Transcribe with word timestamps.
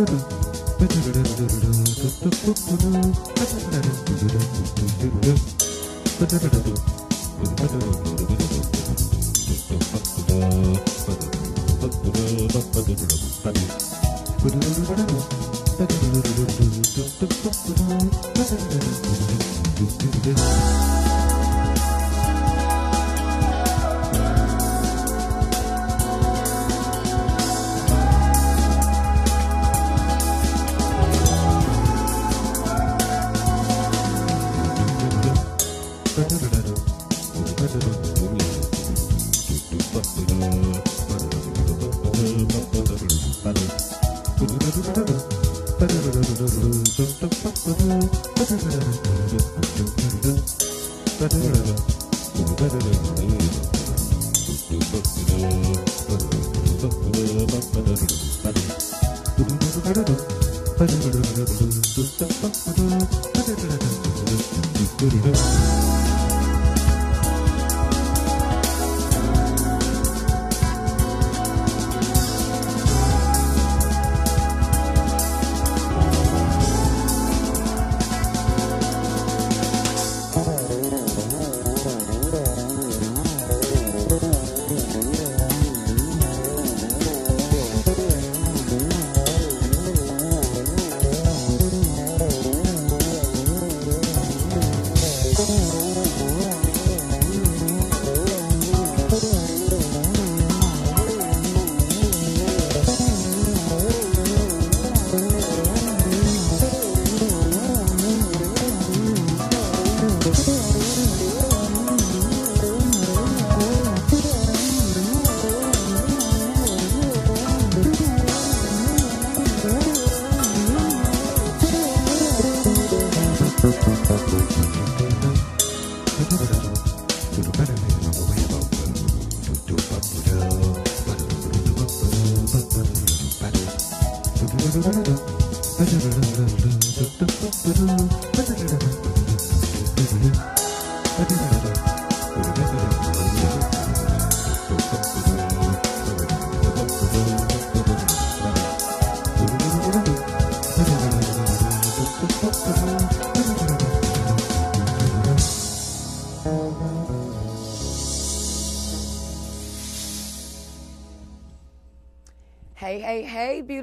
Hey, 0.00 0.29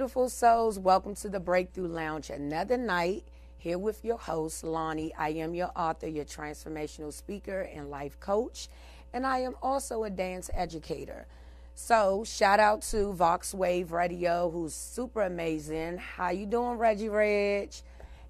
beautiful 0.07 0.29
souls. 0.29 0.79
Welcome 0.79 1.15
to 1.15 1.27
the 1.27 1.41
Breakthrough 1.41 1.89
Lounge. 1.89 2.29
Another 2.29 2.77
night 2.77 3.25
here 3.57 3.77
with 3.77 4.05
your 4.05 4.17
host, 4.17 4.63
Lonnie. 4.63 5.13
I 5.15 5.31
am 5.31 5.53
your 5.53 5.69
author, 5.75 6.07
your 6.07 6.23
transformational 6.23 7.11
speaker, 7.11 7.63
and 7.63 7.89
life 7.89 8.17
coach. 8.21 8.69
And 9.11 9.25
I 9.27 9.39
am 9.39 9.55
also 9.61 10.05
a 10.05 10.09
dance 10.09 10.49
educator. 10.53 11.27
So, 11.75 12.23
shout 12.23 12.61
out 12.61 12.83
to 12.83 13.13
VoxWav 13.13 13.91
Radio, 13.91 14.49
who's 14.49 14.73
super 14.73 15.23
amazing. 15.23 15.97
How 15.97 16.29
you 16.29 16.45
doing, 16.45 16.77
Reggie 16.77 17.09
Reg? 17.09 17.73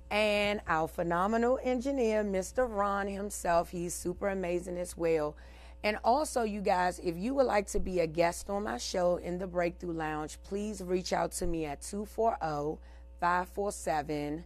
And 0.10 0.62
our 0.68 0.88
phenomenal 0.88 1.60
engineer, 1.62 2.24
Mr. 2.24 2.68
Ron 2.68 3.06
himself. 3.06 3.70
He's 3.70 3.94
super 3.94 4.30
amazing 4.30 4.80
as 4.80 4.98
well. 4.98 5.36
And 5.84 5.98
also, 6.04 6.44
you 6.44 6.62
guys, 6.62 7.00
if 7.00 7.16
you 7.18 7.34
would 7.36 7.46
like 7.46 7.68
to 7.68 7.80
be 7.80 8.00
a 8.00 8.08
guest 8.08 8.50
on 8.50 8.64
my 8.64 8.78
show 8.78 9.18
in 9.18 9.38
the 9.38 9.48
Breakthrough 9.48 9.94
Lounge, 9.94 10.38
please 10.44 10.82
reach 10.82 11.14
out 11.14 11.32
to 11.34 11.48
me 11.48 11.66
at 11.66 11.82
240 11.82 12.80
547 13.20 14.44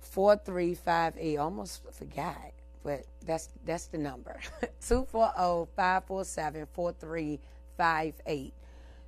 4358. 0.00 1.36
Almost 1.36 1.82
forgot, 1.92 2.52
but 2.84 3.04
that's 3.24 3.48
that's 3.64 3.86
the 3.86 3.98
number 3.98 4.38
240 4.86 5.70
547 5.74 6.66
4358. 6.72 8.52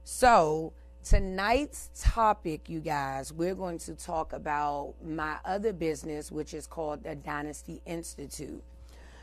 So, 0.02 0.72
tonight's 1.04 1.90
topic, 1.98 2.68
you 2.68 2.80
guys, 2.80 3.32
we're 3.32 3.54
going 3.54 3.78
to 3.78 3.94
talk 3.94 4.32
about 4.32 4.94
my 5.04 5.36
other 5.44 5.72
business, 5.72 6.32
which 6.32 6.54
is 6.54 6.66
called 6.66 7.04
the 7.04 7.14
Dynasty 7.14 7.80
Institute. 7.86 8.62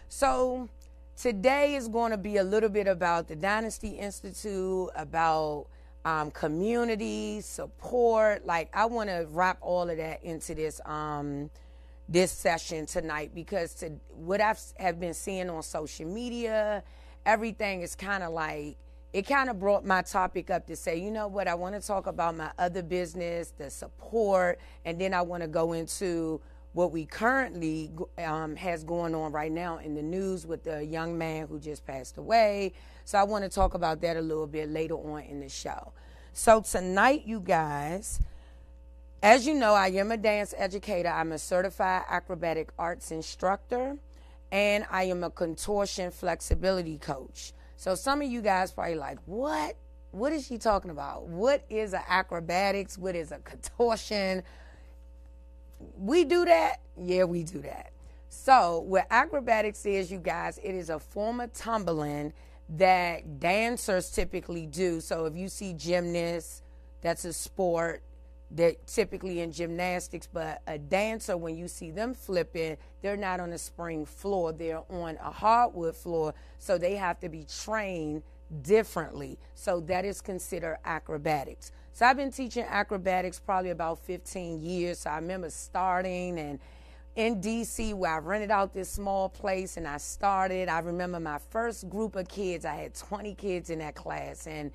So, 0.07 0.69
Today 1.17 1.73
is 1.73 1.87
going 1.87 2.11
to 2.11 2.17
be 2.17 2.37
a 2.37 2.43
little 2.43 2.69
bit 2.69 2.85
about 2.85 3.27
the 3.27 3.35
Dynasty 3.35 3.87
Institute, 3.87 4.89
about 4.95 5.65
um, 6.05 6.29
community 6.29 7.41
support. 7.41 8.45
Like 8.45 8.69
I 8.71 8.85
want 8.85 9.09
to 9.09 9.25
wrap 9.31 9.57
all 9.61 9.89
of 9.89 9.97
that 9.97 10.23
into 10.23 10.53
this 10.53 10.79
um, 10.85 11.49
this 12.07 12.31
session 12.31 12.85
tonight 12.85 13.31
because 13.33 13.73
to 13.75 13.93
what 14.15 14.41
I 14.41 14.55
have 14.77 14.99
been 14.99 15.15
seeing 15.15 15.49
on 15.49 15.63
social 15.63 16.05
media, 16.05 16.83
everything 17.25 17.81
is 17.81 17.95
kind 17.95 18.21
of 18.21 18.31
like 18.31 18.77
it 19.11 19.23
kind 19.23 19.49
of 19.49 19.59
brought 19.59 19.83
my 19.83 20.03
topic 20.03 20.51
up 20.51 20.67
to 20.67 20.75
say, 20.75 20.97
you 20.97 21.09
know 21.09 21.27
what, 21.27 21.47
I 21.47 21.55
want 21.55 21.73
to 21.73 21.81
talk 21.81 22.05
about 22.05 22.37
my 22.37 22.51
other 22.59 22.83
business, 22.83 23.53
the 23.57 23.71
support, 23.71 24.59
and 24.85 25.01
then 25.01 25.15
I 25.15 25.23
want 25.23 25.41
to 25.41 25.47
go 25.47 25.73
into 25.73 26.41
what 26.73 26.91
we 26.91 27.05
currently 27.05 27.91
um, 28.23 28.55
has 28.55 28.83
going 28.83 29.15
on 29.15 29.31
right 29.31 29.51
now 29.51 29.77
in 29.77 29.95
the 29.95 30.01
news 30.01 30.45
with 30.45 30.63
the 30.63 30.85
young 30.85 31.17
man 31.17 31.47
who 31.47 31.59
just 31.59 31.85
passed 31.85 32.17
away. 32.17 32.73
So 33.05 33.17
I 33.17 33.23
want 33.23 33.43
to 33.43 33.49
talk 33.49 33.73
about 33.73 34.01
that 34.01 34.17
a 34.17 34.21
little 34.21 34.47
bit 34.47 34.69
later 34.69 34.95
on 34.95 35.23
in 35.23 35.39
the 35.39 35.49
show. 35.49 35.93
So 36.33 36.61
tonight, 36.61 37.23
you 37.25 37.39
guys, 37.39 38.19
as 39.23 39.47
you 39.47 39.55
know, 39.55 39.73
I 39.73 39.87
am 39.87 40.11
a 40.11 40.17
dance 40.17 40.53
educator. 40.55 41.09
I'm 41.09 41.31
a 41.31 41.39
certified 41.39 42.03
acrobatic 42.07 42.69
arts 42.77 43.09
instructor, 43.09 43.97
and 44.51 44.85
I 44.91 45.05
am 45.05 45.23
a 45.23 45.31
contortion 45.31 46.11
flexibility 46.11 46.99
coach. 46.99 47.53
So 47.75 47.95
some 47.95 48.21
of 48.21 48.27
you 48.29 48.41
guys 48.41 48.71
probably 48.71 48.95
like, 48.95 49.17
what? 49.25 49.75
What 50.11 50.31
is 50.31 50.45
she 50.45 50.57
talking 50.57 50.91
about? 50.91 51.27
What 51.27 51.65
is 51.69 51.93
acrobatics? 51.93 52.97
What 52.97 53.15
is 53.15 53.31
a 53.31 53.39
contortion? 53.39 54.43
We 55.97 56.25
do 56.25 56.45
that? 56.45 56.81
Yeah, 56.99 57.25
we 57.25 57.43
do 57.43 57.59
that. 57.61 57.91
So, 58.29 58.79
what 58.87 59.07
acrobatics 59.09 59.85
is, 59.85 60.11
you 60.11 60.19
guys, 60.19 60.59
it 60.63 60.75
is 60.75 60.89
a 60.89 60.99
form 60.99 61.39
of 61.39 61.53
tumbling 61.53 62.33
that 62.69 63.39
dancers 63.39 64.11
typically 64.11 64.65
do. 64.65 64.99
So, 65.01 65.25
if 65.25 65.35
you 65.35 65.47
see 65.49 65.73
gymnasts, 65.73 66.61
that's 67.01 67.25
a 67.25 67.33
sport. 67.33 68.03
they're 68.49 68.75
typically 68.85 69.41
in 69.41 69.51
gymnastics, 69.51 70.27
but 70.31 70.61
a 70.67 70.77
dancer, 70.77 71.35
when 71.35 71.57
you 71.57 71.67
see 71.67 71.91
them 71.91 72.13
flipping, 72.13 72.77
they're 73.01 73.17
not 73.17 73.39
on 73.39 73.51
a 73.51 73.57
spring 73.57 74.05
floor, 74.05 74.53
they're 74.53 74.83
on 74.89 75.17
a 75.21 75.31
hardwood 75.31 75.95
floor, 75.95 76.33
so 76.57 76.77
they 76.77 76.95
have 76.95 77.19
to 77.19 77.29
be 77.29 77.45
trained 77.45 78.23
differently. 78.61 79.37
So 79.53 79.81
that 79.81 80.05
is 80.05 80.21
considered 80.21 80.77
acrobatics. 80.85 81.71
So 81.97 82.05
I've 82.05 82.15
been 82.15 82.29
teaching 82.29 82.63
acrobatics 82.69 83.39
probably 83.39 83.71
about 83.71 83.97
15 83.97 84.61
years. 84.61 84.99
So 84.99 85.09
I 85.09 85.15
remember 85.15 85.49
starting 85.49 86.37
and 86.37 86.59
in 87.15 87.41
DC 87.41 87.95
where 87.95 88.13
I 88.13 88.19
rented 88.19 88.51
out 88.51 88.71
this 88.71 88.87
small 88.87 89.29
place 89.29 89.77
and 89.77 89.87
I 89.87 89.97
started. 89.97 90.69
I 90.69 90.77
remember 90.77 91.19
my 91.19 91.39
first 91.49 91.89
group 91.89 92.15
of 92.15 92.27
kids, 92.27 92.65
I 92.65 92.75
had 92.75 92.93
20 92.93 93.33
kids 93.33 93.71
in 93.71 93.79
that 93.79 93.95
class 93.95 94.45
and 94.45 94.69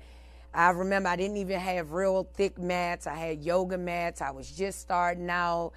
I 0.53 0.71
remember 0.71 1.07
I 1.07 1.15
didn't 1.15 1.37
even 1.37 1.61
have 1.61 1.93
real 1.93 2.27
thick 2.33 2.59
mats. 2.59 3.07
I 3.07 3.15
had 3.15 3.41
yoga 3.41 3.77
mats. 3.77 4.19
I 4.19 4.31
was 4.31 4.51
just 4.51 4.81
starting 4.81 5.29
out. 5.29 5.71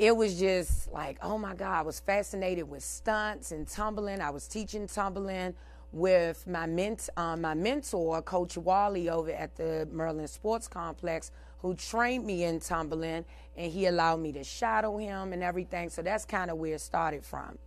It 0.00 0.16
was 0.16 0.40
just 0.40 0.90
like, 0.90 1.18
oh 1.22 1.38
my 1.38 1.54
God, 1.54 1.72
I 1.72 1.82
was 1.82 2.00
fascinated 2.00 2.68
with 2.68 2.82
stunts 2.82 3.52
and 3.52 3.68
tumbling. 3.68 4.20
I 4.20 4.30
was 4.30 4.48
teaching 4.48 4.88
tumbling 4.88 5.54
with 5.92 6.46
my, 6.46 6.66
ment- 6.66 7.08
um, 7.16 7.42
my 7.42 7.54
mentor, 7.54 8.22
Coach 8.22 8.56
Wally, 8.56 9.08
over 9.08 9.30
at 9.30 9.56
the 9.56 9.88
Merlin 9.90 10.28
Sports 10.28 10.68
Complex, 10.68 11.30
who 11.58 11.74
trained 11.74 12.24
me 12.24 12.44
in 12.44 12.60
tumbling, 12.60 13.24
and 13.56 13.72
he 13.72 13.86
allowed 13.86 14.20
me 14.20 14.32
to 14.32 14.44
shadow 14.44 14.96
him 14.96 15.32
and 15.32 15.42
everything. 15.42 15.90
So 15.90 16.02
that's 16.02 16.24
kind 16.24 16.50
of 16.50 16.58
where 16.58 16.74
it 16.74 16.80
started 16.80 17.24
from. 17.24 17.58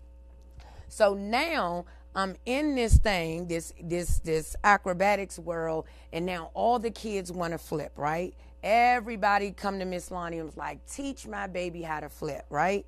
So 0.88 1.14
now 1.14 1.86
I'm 2.16 2.36
in 2.46 2.76
this 2.76 2.98
thing, 2.98 3.48
this 3.48 3.74
this 3.82 4.20
this 4.20 4.56
acrobatics 4.64 5.40
world, 5.40 5.86
and 6.12 6.26
now 6.26 6.52
all 6.54 6.80
the 6.80 6.92
kids 6.92 7.32
want 7.32 7.54
to 7.54 7.58
flip, 7.58 7.92
right? 7.98 8.34
Everybody 8.62 9.52
come 9.52 9.80
to 9.80 9.86
Miss 9.86 10.12
Lonnie 10.12 10.38
and 10.38 10.46
was 10.46 10.58
like, 10.58 10.86
teach 10.86 11.28
my 11.28 11.48
baby 11.48 11.82
how 11.82 12.00
to 12.00 12.10
flip, 12.10 12.46
right? 12.50 12.86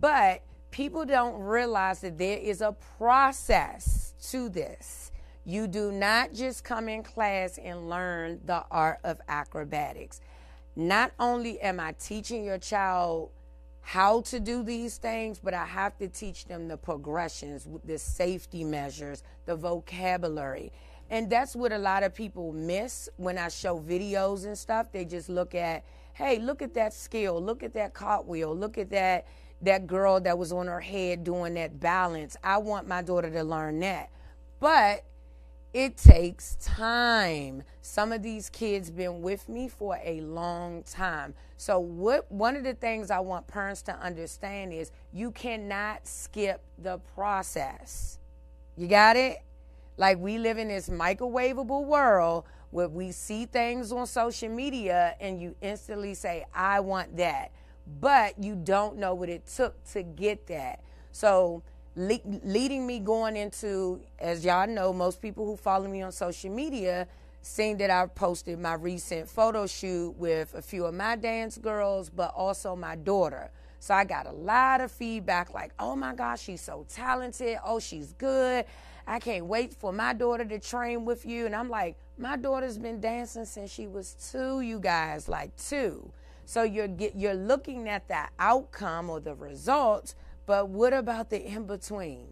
But 0.00 0.42
people 0.70 1.04
don't 1.04 1.40
realize 1.40 2.00
that 2.00 2.18
there 2.18 2.38
is 2.38 2.60
a 2.60 2.76
process 2.98 4.09
to 4.28 4.48
this. 4.48 5.12
You 5.44 5.66
do 5.66 5.90
not 5.90 6.32
just 6.32 6.64
come 6.64 6.88
in 6.88 7.02
class 7.02 7.58
and 7.58 7.88
learn 7.88 8.40
the 8.44 8.64
art 8.70 8.98
of 9.04 9.20
acrobatics. 9.28 10.20
Not 10.76 11.12
only 11.18 11.60
am 11.60 11.80
I 11.80 11.92
teaching 11.92 12.44
your 12.44 12.58
child 12.58 13.30
how 13.80 14.20
to 14.20 14.38
do 14.38 14.62
these 14.62 14.98
things, 14.98 15.40
but 15.42 15.54
I 15.54 15.64
have 15.64 15.96
to 15.98 16.08
teach 16.08 16.44
them 16.44 16.68
the 16.68 16.76
progressions, 16.76 17.66
the 17.84 17.98
safety 17.98 18.62
measures, 18.62 19.22
the 19.46 19.56
vocabulary. 19.56 20.72
And 21.08 21.28
that's 21.28 21.56
what 21.56 21.72
a 21.72 21.78
lot 21.78 22.04
of 22.04 22.14
people 22.14 22.52
miss 22.52 23.08
when 23.16 23.36
I 23.36 23.48
show 23.48 23.80
videos 23.80 24.44
and 24.44 24.56
stuff. 24.56 24.92
They 24.92 25.04
just 25.04 25.28
look 25.28 25.54
at, 25.54 25.82
hey, 26.12 26.38
look 26.38 26.62
at 26.62 26.74
that 26.74 26.92
skill, 26.92 27.42
look 27.42 27.62
at 27.62 27.72
that 27.74 27.94
cartwheel, 27.94 28.54
look 28.54 28.78
at 28.78 28.90
that 28.90 29.26
that 29.62 29.86
girl 29.86 30.20
that 30.20 30.38
was 30.38 30.52
on 30.52 30.66
her 30.66 30.80
head 30.80 31.24
doing 31.24 31.54
that 31.54 31.80
balance. 31.80 32.36
I 32.42 32.58
want 32.58 32.88
my 32.88 33.02
daughter 33.02 33.30
to 33.30 33.42
learn 33.42 33.80
that. 33.80 34.10
But 34.58 35.04
it 35.72 35.96
takes 35.96 36.56
time. 36.56 37.62
Some 37.80 38.12
of 38.12 38.22
these 38.22 38.50
kids 38.50 38.90
been 38.90 39.22
with 39.22 39.48
me 39.48 39.68
for 39.68 39.98
a 40.02 40.20
long 40.20 40.82
time. 40.82 41.34
So 41.56 41.78
what 41.78 42.30
one 42.30 42.56
of 42.56 42.64
the 42.64 42.74
things 42.74 43.10
I 43.10 43.20
want 43.20 43.46
parents 43.46 43.82
to 43.82 43.96
understand 43.96 44.72
is 44.72 44.90
you 45.12 45.30
cannot 45.30 46.06
skip 46.06 46.60
the 46.78 46.98
process. 47.14 48.18
You 48.76 48.88
got 48.88 49.16
it? 49.16 49.42
Like 49.96 50.18
we 50.18 50.38
live 50.38 50.58
in 50.58 50.68
this 50.68 50.88
microwavable 50.88 51.84
world 51.84 52.44
where 52.70 52.88
we 52.88 53.12
see 53.12 53.46
things 53.46 53.92
on 53.92 54.06
social 54.06 54.48
media 54.48 55.14
and 55.20 55.40
you 55.40 55.54
instantly 55.60 56.14
say, 56.14 56.46
I 56.54 56.80
want 56.80 57.16
that. 57.18 57.52
But 57.98 58.42
you 58.42 58.54
don't 58.54 58.98
know 58.98 59.14
what 59.14 59.28
it 59.28 59.46
took 59.46 59.82
to 59.92 60.02
get 60.02 60.46
that. 60.46 60.80
So 61.12 61.62
le- 61.96 62.20
leading 62.44 62.86
me 62.86 63.00
going 63.00 63.36
into, 63.36 64.00
as 64.18 64.44
y'all 64.44 64.68
know, 64.68 64.92
most 64.92 65.20
people 65.20 65.44
who 65.46 65.56
follow 65.56 65.88
me 65.88 66.02
on 66.02 66.12
social 66.12 66.50
media 66.50 67.08
seen 67.42 67.78
that 67.78 67.90
I 67.90 68.06
posted 68.06 68.58
my 68.58 68.74
recent 68.74 69.28
photo 69.28 69.66
shoot 69.66 70.10
with 70.18 70.54
a 70.54 70.62
few 70.62 70.84
of 70.84 70.94
my 70.94 71.16
dance 71.16 71.58
girls, 71.58 72.10
but 72.10 72.32
also 72.36 72.76
my 72.76 72.96
daughter. 72.96 73.50
So 73.80 73.94
I 73.94 74.04
got 74.04 74.26
a 74.26 74.32
lot 74.32 74.82
of 74.82 74.92
feedback 74.92 75.54
like, 75.54 75.72
oh 75.78 75.96
my 75.96 76.14
gosh, 76.14 76.42
she's 76.42 76.60
so 76.60 76.84
talented. 76.88 77.56
Oh, 77.64 77.80
she's 77.80 78.12
good. 78.12 78.66
I 79.06 79.18
can't 79.18 79.46
wait 79.46 79.72
for 79.72 79.90
my 79.90 80.12
daughter 80.12 80.44
to 80.44 80.58
train 80.58 81.06
with 81.06 81.24
you. 81.24 81.46
And 81.46 81.56
I'm 81.56 81.70
like, 81.70 81.96
my 82.18 82.36
daughter's 82.36 82.76
been 82.76 83.00
dancing 83.00 83.46
since 83.46 83.72
she 83.72 83.86
was 83.86 84.14
two, 84.30 84.60
you 84.60 84.78
guys, 84.78 85.28
like 85.28 85.56
two. 85.56 86.12
So 86.50 86.64
you're 86.64 86.88
get, 86.88 87.14
you're 87.14 87.32
looking 87.32 87.88
at 87.88 88.08
that 88.08 88.32
outcome 88.40 89.08
or 89.08 89.20
the 89.20 89.36
results, 89.36 90.16
but 90.46 90.68
what 90.68 90.92
about 90.92 91.30
the 91.30 91.40
in 91.40 91.62
between? 91.62 92.26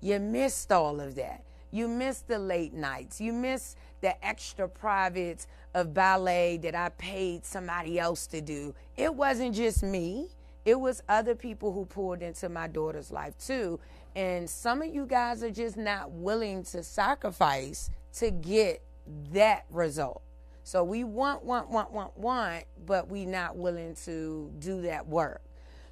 You 0.00 0.20
missed 0.20 0.70
all 0.70 1.00
of 1.00 1.16
that. 1.16 1.42
You 1.72 1.88
missed 1.88 2.28
the 2.28 2.38
late 2.38 2.72
nights. 2.72 3.20
You 3.20 3.32
missed 3.32 3.76
the 4.00 4.24
extra 4.24 4.68
privates 4.68 5.48
of 5.74 5.92
ballet 5.92 6.58
that 6.58 6.76
I 6.76 6.90
paid 6.90 7.44
somebody 7.44 7.98
else 7.98 8.28
to 8.28 8.40
do. 8.40 8.76
It 8.96 9.12
wasn't 9.12 9.56
just 9.56 9.82
me. 9.82 10.28
It 10.64 10.78
was 10.78 11.02
other 11.08 11.34
people 11.34 11.72
who 11.72 11.84
poured 11.84 12.22
into 12.22 12.48
my 12.48 12.68
daughter's 12.68 13.10
life 13.10 13.36
too. 13.44 13.80
And 14.14 14.48
some 14.48 14.82
of 14.82 14.94
you 14.94 15.04
guys 15.04 15.42
are 15.42 15.50
just 15.50 15.76
not 15.76 16.12
willing 16.12 16.62
to 16.66 16.84
sacrifice 16.84 17.90
to 18.18 18.30
get 18.30 18.84
that 19.32 19.64
result. 19.68 20.22
So 20.68 20.84
we 20.84 21.02
want, 21.02 21.46
want, 21.46 21.70
want, 21.70 21.92
want, 21.92 22.18
want, 22.18 22.64
but 22.84 23.08
we 23.08 23.24
not 23.24 23.56
willing 23.56 23.94
to 24.04 24.52
do 24.58 24.82
that 24.82 25.08
work. 25.08 25.40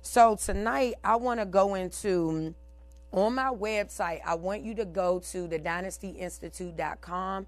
So 0.03 0.37
tonight 0.37 0.97
I 1.03 1.17
want 1.17 1.41
to 1.41 1.47
go 1.47 1.77
into 1.77 2.55
on 3.11 3.35
my 3.37 3.49
website, 3.49 4.21
I 4.23 4.35
want 4.35 4.65
you 4.65 4.75
to 4.75 4.85
go 4.85 5.21
to 5.31 5.49
the 5.49 5.59
dynastyinstitute.com, 5.59 7.47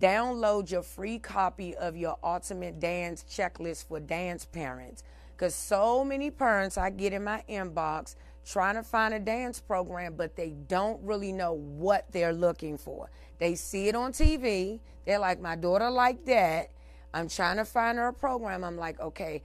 download 0.00 0.68
your 0.72 0.82
free 0.82 1.20
copy 1.20 1.76
of 1.76 1.96
your 1.96 2.18
ultimate 2.24 2.80
dance 2.80 3.24
checklist 3.30 3.86
for 3.86 4.00
dance 4.00 4.44
parents. 4.44 5.04
Because 5.36 5.54
so 5.54 6.04
many 6.04 6.32
parents 6.32 6.76
I 6.76 6.90
get 6.90 7.12
in 7.12 7.22
my 7.22 7.44
inbox 7.48 8.16
trying 8.44 8.74
to 8.74 8.82
find 8.82 9.14
a 9.14 9.20
dance 9.20 9.60
program, 9.60 10.14
but 10.16 10.34
they 10.34 10.56
don't 10.66 11.00
really 11.04 11.30
know 11.30 11.52
what 11.52 12.10
they're 12.10 12.32
looking 12.32 12.76
for. 12.78 13.10
They 13.38 13.54
see 13.54 13.88
it 13.88 13.94
on 13.94 14.12
TV. 14.12 14.80
They're 15.04 15.18
like, 15.18 15.40
my 15.40 15.56
daughter 15.56 15.90
like 15.90 16.24
that. 16.26 16.70
I'm 17.12 17.28
trying 17.28 17.56
to 17.58 17.64
find 17.64 17.98
her 17.98 18.08
a 18.08 18.12
program. 18.12 18.64
I'm 18.64 18.76
like, 18.76 19.00
okay, 19.00 19.42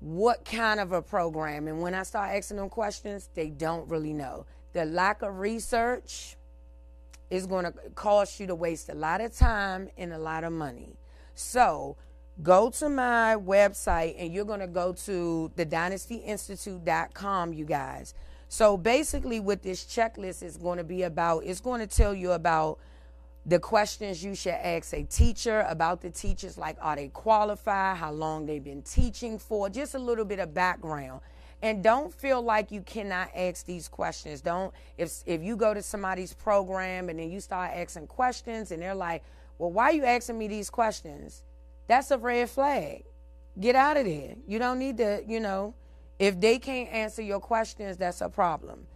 what 0.00 0.44
kind 0.44 0.78
of 0.80 0.92
a 0.92 1.02
program. 1.02 1.66
And 1.68 1.80
when 1.80 1.94
I 1.94 2.04
start 2.04 2.30
asking 2.30 2.58
them 2.58 2.68
questions, 2.68 3.28
they 3.34 3.50
don't 3.50 3.88
really 3.88 4.12
know. 4.12 4.46
The 4.72 4.84
lack 4.84 5.22
of 5.22 5.38
research 5.38 6.36
is 7.30 7.46
going 7.46 7.64
to 7.64 7.72
cause 7.94 8.38
you 8.38 8.46
to 8.46 8.54
waste 8.54 8.88
a 8.88 8.94
lot 8.94 9.20
of 9.20 9.36
time 9.36 9.88
and 9.98 10.12
a 10.12 10.18
lot 10.18 10.44
of 10.44 10.52
money. 10.52 10.96
So 11.34 11.96
go 12.42 12.70
to 12.70 12.88
my 12.88 13.36
website 13.36 14.14
and 14.18 14.32
you're 14.32 14.44
going 14.44 14.60
to 14.60 14.66
go 14.66 14.92
to 14.92 15.50
the 15.56 15.66
dynastyinstitute.com, 15.66 17.52
you 17.52 17.64
guys. 17.64 18.14
So 18.48 18.76
basically, 18.76 19.40
what 19.40 19.62
this 19.62 19.84
checklist 19.84 20.42
is 20.42 20.56
going 20.56 20.78
to 20.78 20.84
be 20.84 21.02
about, 21.02 21.44
it's 21.44 21.60
going 21.60 21.80
to 21.80 21.86
tell 21.86 22.14
you 22.14 22.32
about 22.32 22.78
the 23.48 23.58
questions 23.58 24.22
you 24.22 24.34
should 24.34 24.52
ask 24.52 24.92
a 24.92 25.02
teacher 25.04 25.64
about 25.68 26.02
the 26.02 26.10
teachers 26.10 26.58
like 26.58 26.76
are 26.82 26.96
they 26.96 27.08
qualified 27.08 27.96
how 27.96 28.10
long 28.10 28.44
they've 28.44 28.62
been 28.62 28.82
teaching 28.82 29.38
for 29.38 29.70
just 29.70 29.94
a 29.94 29.98
little 29.98 30.24
bit 30.24 30.38
of 30.38 30.52
background. 30.52 31.20
And 31.62 31.82
don't 31.82 32.12
feel 32.12 32.40
like 32.42 32.70
you 32.70 32.82
cannot 32.82 33.30
ask 33.34 33.64
these 33.64 33.88
questions. 33.88 34.42
Don't 34.42 34.72
if 34.98 35.22
if 35.24 35.42
you 35.42 35.56
go 35.56 35.72
to 35.72 35.82
somebody's 35.82 36.34
program 36.34 37.08
and 37.08 37.18
then 37.18 37.30
you 37.30 37.40
start 37.40 37.72
asking 37.74 38.06
questions 38.06 38.70
and 38.70 38.82
they're 38.82 38.94
like 38.94 39.22
well 39.58 39.72
why 39.72 39.84
are 39.84 39.92
you 39.92 40.04
asking 40.04 40.38
me 40.38 40.48
these 40.48 40.68
questions? 40.68 41.42
That's 41.86 42.10
a 42.10 42.18
red 42.18 42.50
flag. 42.50 43.04
Get 43.58 43.74
out 43.74 43.96
of 43.96 44.04
there. 44.04 44.36
You 44.46 44.58
don't 44.58 44.78
need 44.78 44.98
to 44.98 45.22
you 45.26 45.40
know 45.40 45.74
if 46.18 46.40
they 46.40 46.58
can't 46.58 46.90
answer 46.90 47.22
your 47.22 47.40
questions 47.40 47.96
that's 47.96 48.20
a 48.20 48.28
problem 48.28 48.86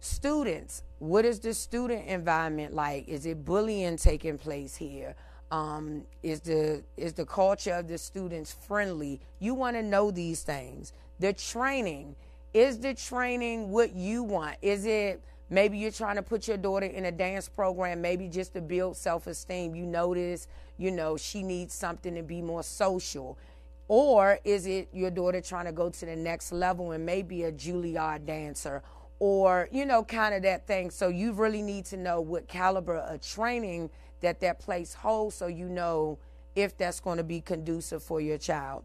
Students, 0.00 0.84
what 1.00 1.24
is 1.24 1.40
the 1.40 1.54
student 1.54 2.06
environment 2.06 2.72
like? 2.72 3.08
Is 3.08 3.26
it 3.26 3.44
bullying 3.44 3.96
taking 3.96 4.38
place 4.38 4.76
here? 4.76 5.16
Um, 5.50 6.04
is 6.22 6.40
the 6.40 6.84
is 6.96 7.14
the 7.14 7.26
culture 7.26 7.72
of 7.72 7.88
the 7.88 7.98
students 7.98 8.52
friendly? 8.52 9.20
You 9.40 9.54
want 9.54 9.76
to 9.76 9.82
know 9.82 10.10
these 10.12 10.42
things. 10.44 10.92
The 11.18 11.32
training 11.32 12.14
is 12.54 12.78
the 12.78 12.94
training 12.94 13.70
what 13.70 13.94
you 13.94 14.22
want. 14.22 14.56
Is 14.62 14.86
it 14.86 15.20
maybe 15.50 15.78
you're 15.78 15.90
trying 15.90 16.16
to 16.16 16.22
put 16.22 16.46
your 16.46 16.58
daughter 16.58 16.86
in 16.86 17.06
a 17.06 17.12
dance 17.12 17.48
program, 17.48 18.00
maybe 18.00 18.28
just 18.28 18.54
to 18.54 18.60
build 18.60 18.96
self 18.96 19.26
esteem? 19.26 19.74
You 19.74 19.86
notice, 19.86 20.46
you 20.76 20.92
know, 20.92 21.16
she 21.16 21.42
needs 21.42 21.74
something 21.74 22.14
to 22.14 22.22
be 22.22 22.42
more 22.42 22.62
social. 22.62 23.36
Or 23.88 24.38
is 24.44 24.66
it 24.66 24.88
your 24.92 25.10
daughter 25.10 25.40
trying 25.40 25.66
to 25.66 25.72
go 25.72 25.90
to 25.90 26.06
the 26.06 26.16
next 26.16 26.52
level 26.52 26.92
and 26.92 27.06
maybe 27.06 27.44
a 27.44 27.52
Juilliard 27.52 28.26
dancer 28.26 28.82
or 29.20 29.68
you 29.72 29.84
know 29.86 30.04
kind 30.04 30.34
of 30.34 30.42
that 30.42 30.66
thing 30.66 30.90
so 30.90 31.08
you 31.08 31.32
really 31.32 31.62
need 31.62 31.84
to 31.86 31.96
know 31.96 32.20
what 32.20 32.48
caliber 32.48 32.96
of 32.98 33.20
training 33.20 33.90
that 34.20 34.40
that 34.40 34.60
place 34.60 34.94
holds 34.94 35.34
so 35.36 35.46
you 35.48 35.68
know 35.68 36.18
if 36.56 36.76
that's 36.76 37.00
going 37.00 37.18
to 37.18 37.24
be 37.24 37.40
conducive 37.40 38.02
for 38.02 38.20
your 38.20 38.38
child 38.38 38.84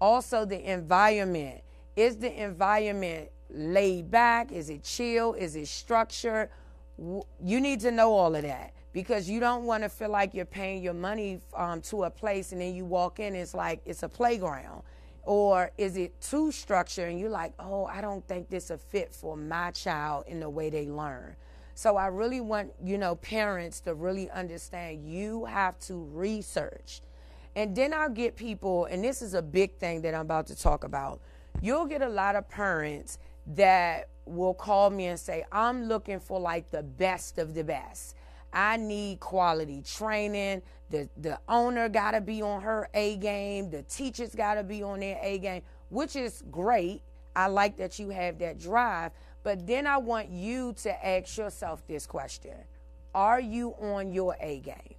Also, 0.00 0.44
the 0.44 0.70
environment. 0.72 1.62
Is 1.96 2.18
the 2.18 2.32
environment 2.42 3.30
laid 3.50 4.10
back? 4.10 4.52
Is 4.52 4.70
it 4.70 4.82
chill? 4.84 5.34
Is 5.34 5.56
it 5.56 5.68
structured? 5.68 6.50
You 6.98 7.60
need 7.60 7.80
to 7.80 7.90
know 7.90 8.12
all 8.12 8.34
of 8.36 8.42
that 8.42 8.72
because 8.94 9.28
you 9.28 9.40
don't 9.40 9.64
want 9.64 9.82
to 9.82 9.88
feel 9.90 10.08
like 10.08 10.32
you're 10.32 10.46
paying 10.46 10.80
your 10.82 10.94
money 10.94 11.40
um, 11.54 11.82
to 11.82 12.04
a 12.04 12.10
place 12.10 12.52
and 12.52 12.60
then 12.60 12.74
you 12.74 12.84
walk 12.84 13.18
in, 13.18 13.34
it's 13.34 13.52
like 13.52 13.82
it's 13.84 14.04
a 14.04 14.08
playground. 14.08 14.82
Or 15.24 15.72
is 15.76 15.96
it 15.96 16.18
too 16.20 16.52
structured 16.52 17.10
and 17.10 17.18
you're 17.18 17.28
like, 17.28 17.52
oh, 17.58 17.86
I 17.86 18.00
don't 18.00 18.26
think 18.28 18.48
this 18.48 18.70
a 18.70 18.78
fit 18.78 19.12
for 19.12 19.36
my 19.36 19.72
child 19.72 20.24
in 20.28 20.38
the 20.38 20.48
way 20.48 20.70
they 20.70 20.86
learn. 20.86 21.34
So 21.74 21.96
I 21.96 22.06
really 22.06 22.40
want, 22.40 22.72
you 22.82 22.96
know, 22.96 23.16
parents 23.16 23.80
to 23.80 23.94
really 23.94 24.30
understand 24.30 25.10
you 25.10 25.46
have 25.46 25.78
to 25.80 26.04
research. 26.12 27.00
And 27.56 27.74
then 27.74 27.92
I'll 27.92 28.10
get 28.10 28.36
people, 28.36 28.84
and 28.84 29.02
this 29.02 29.22
is 29.22 29.34
a 29.34 29.42
big 29.42 29.76
thing 29.78 30.02
that 30.02 30.14
I'm 30.14 30.22
about 30.22 30.46
to 30.48 30.56
talk 30.56 30.84
about. 30.84 31.20
You'll 31.60 31.86
get 31.86 32.02
a 32.02 32.08
lot 32.08 32.36
of 32.36 32.48
parents 32.48 33.18
that 33.54 34.08
will 34.24 34.54
call 34.54 34.90
me 34.90 35.06
and 35.06 35.18
say, 35.18 35.44
I'm 35.50 35.84
looking 35.84 36.20
for 36.20 36.38
like 36.38 36.70
the 36.70 36.82
best 36.82 37.38
of 37.38 37.54
the 37.54 37.64
best. 37.64 38.14
I 38.54 38.76
need 38.76 39.18
quality 39.20 39.82
training. 39.82 40.62
The 40.90 41.08
the 41.16 41.38
owner 41.48 41.88
got 41.88 42.12
to 42.12 42.20
be 42.20 42.40
on 42.40 42.62
her 42.62 42.88
A 42.94 43.16
game. 43.16 43.70
The 43.70 43.82
teachers 43.82 44.34
got 44.34 44.54
to 44.54 44.62
be 44.62 44.82
on 44.82 45.00
their 45.00 45.18
A 45.20 45.38
game, 45.38 45.62
which 45.90 46.14
is 46.14 46.42
great. 46.50 47.02
I 47.34 47.48
like 47.48 47.76
that 47.78 47.98
you 47.98 48.10
have 48.10 48.38
that 48.38 48.60
drive, 48.60 49.10
but 49.42 49.66
then 49.66 49.88
I 49.88 49.96
want 49.96 50.30
you 50.30 50.72
to 50.82 51.06
ask 51.06 51.36
yourself 51.36 51.84
this 51.88 52.06
question. 52.06 52.54
Are 53.12 53.40
you 53.40 53.74
on 53.80 54.12
your 54.12 54.36
A 54.40 54.60
game? 54.60 54.94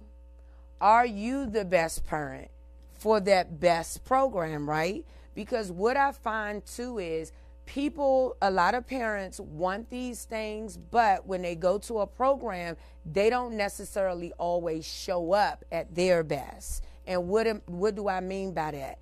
Are 0.78 1.06
you 1.06 1.46
the 1.46 1.64
best 1.64 2.04
parent 2.06 2.50
for 2.92 3.20
that 3.20 3.58
best 3.58 4.04
program, 4.04 4.68
right? 4.68 5.04
Because 5.34 5.72
what 5.72 5.96
I 5.96 6.12
find 6.12 6.64
too 6.66 6.98
is 6.98 7.32
people, 7.66 8.36
a 8.40 8.50
lot 8.50 8.74
of 8.74 8.86
parents 8.86 9.38
want 9.38 9.90
these 9.90 10.24
things, 10.24 10.76
but 10.76 11.26
when 11.26 11.42
they 11.42 11.54
go 11.54 11.78
to 11.78 11.98
a 11.98 12.06
program, 12.06 12.76
they 13.04 13.28
don't 13.28 13.56
necessarily 13.56 14.32
always 14.38 14.86
show 14.86 15.32
up 15.32 15.64
at 15.70 15.94
their 15.94 16.22
best. 16.24 16.84
And 17.06 17.28
what 17.28 17.46
what 17.68 17.94
do 17.94 18.08
I 18.08 18.20
mean 18.20 18.52
by 18.52 18.70
that? 18.72 18.98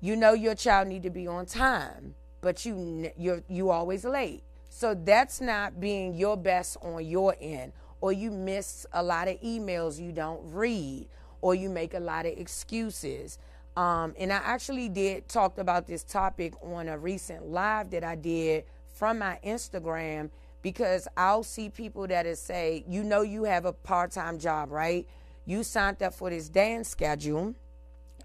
You 0.00 0.16
know 0.16 0.32
your 0.32 0.54
child 0.54 0.88
need 0.88 1.02
to 1.04 1.10
be 1.10 1.26
on 1.26 1.46
time, 1.46 2.14
but 2.40 2.64
you 2.66 3.10
you 3.16 3.44
you 3.48 3.70
always 3.70 4.04
late. 4.04 4.42
So 4.68 4.94
that's 4.94 5.40
not 5.40 5.80
being 5.80 6.14
your 6.14 6.36
best 6.36 6.76
on 6.82 7.04
your 7.04 7.36
end, 7.40 7.72
or 8.00 8.12
you 8.12 8.30
miss 8.30 8.86
a 8.92 9.02
lot 9.02 9.28
of 9.28 9.40
emails 9.40 10.00
you 10.00 10.12
don't 10.12 10.40
read, 10.52 11.08
or 11.40 11.54
you 11.54 11.68
make 11.68 11.94
a 11.94 12.00
lot 12.00 12.26
of 12.26 12.32
excuses. 12.36 13.38
Um, 13.76 14.14
and 14.18 14.32
I 14.32 14.36
actually 14.36 14.88
did 14.88 15.28
talked 15.28 15.58
about 15.58 15.86
this 15.86 16.02
topic 16.02 16.54
on 16.62 16.88
a 16.88 16.98
recent 16.98 17.46
live 17.46 17.90
that 17.90 18.04
I 18.04 18.16
did 18.16 18.64
from 18.92 19.18
my 19.18 19.38
Instagram 19.44 20.30
because 20.62 21.08
I'll 21.16 21.42
see 21.42 21.70
people 21.70 22.06
that 22.08 22.26
is 22.26 22.38
say, 22.38 22.84
you 22.88 23.02
know, 23.02 23.22
you 23.22 23.44
have 23.44 23.64
a 23.64 23.72
part 23.72 24.10
time 24.10 24.38
job, 24.38 24.70
right? 24.70 25.06
You 25.46 25.62
signed 25.62 26.02
up 26.02 26.14
for 26.14 26.30
this 26.30 26.48
dance 26.48 26.88
schedule, 26.88 27.54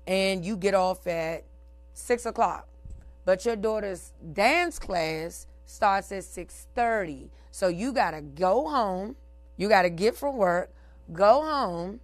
and 0.06 0.46
you 0.46 0.58
get 0.58 0.74
off 0.74 1.08
at 1.08 1.46
six 1.94 2.25
o'clock, 2.25 2.68
but 3.24 3.46
your 3.46 3.56
daughter's 3.56 4.12
dance 4.34 4.78
class 4.80 5.48
starts 5.66 6.12
at 6.12 6.24
six 6.24 6.68
thirty. 6.75 7.30
So 7.52 7.68
you 7.68 7.94
gotta 7.94 8.22
go 8.22 8.68
home. 8.68 9.16
You 9.58 9.70
gotta 9.70 9.90
get 9.90 10.18
from 10.18 10.36
work, 10.36 10.74
go 11.14 11.42
home, 11.42 12.02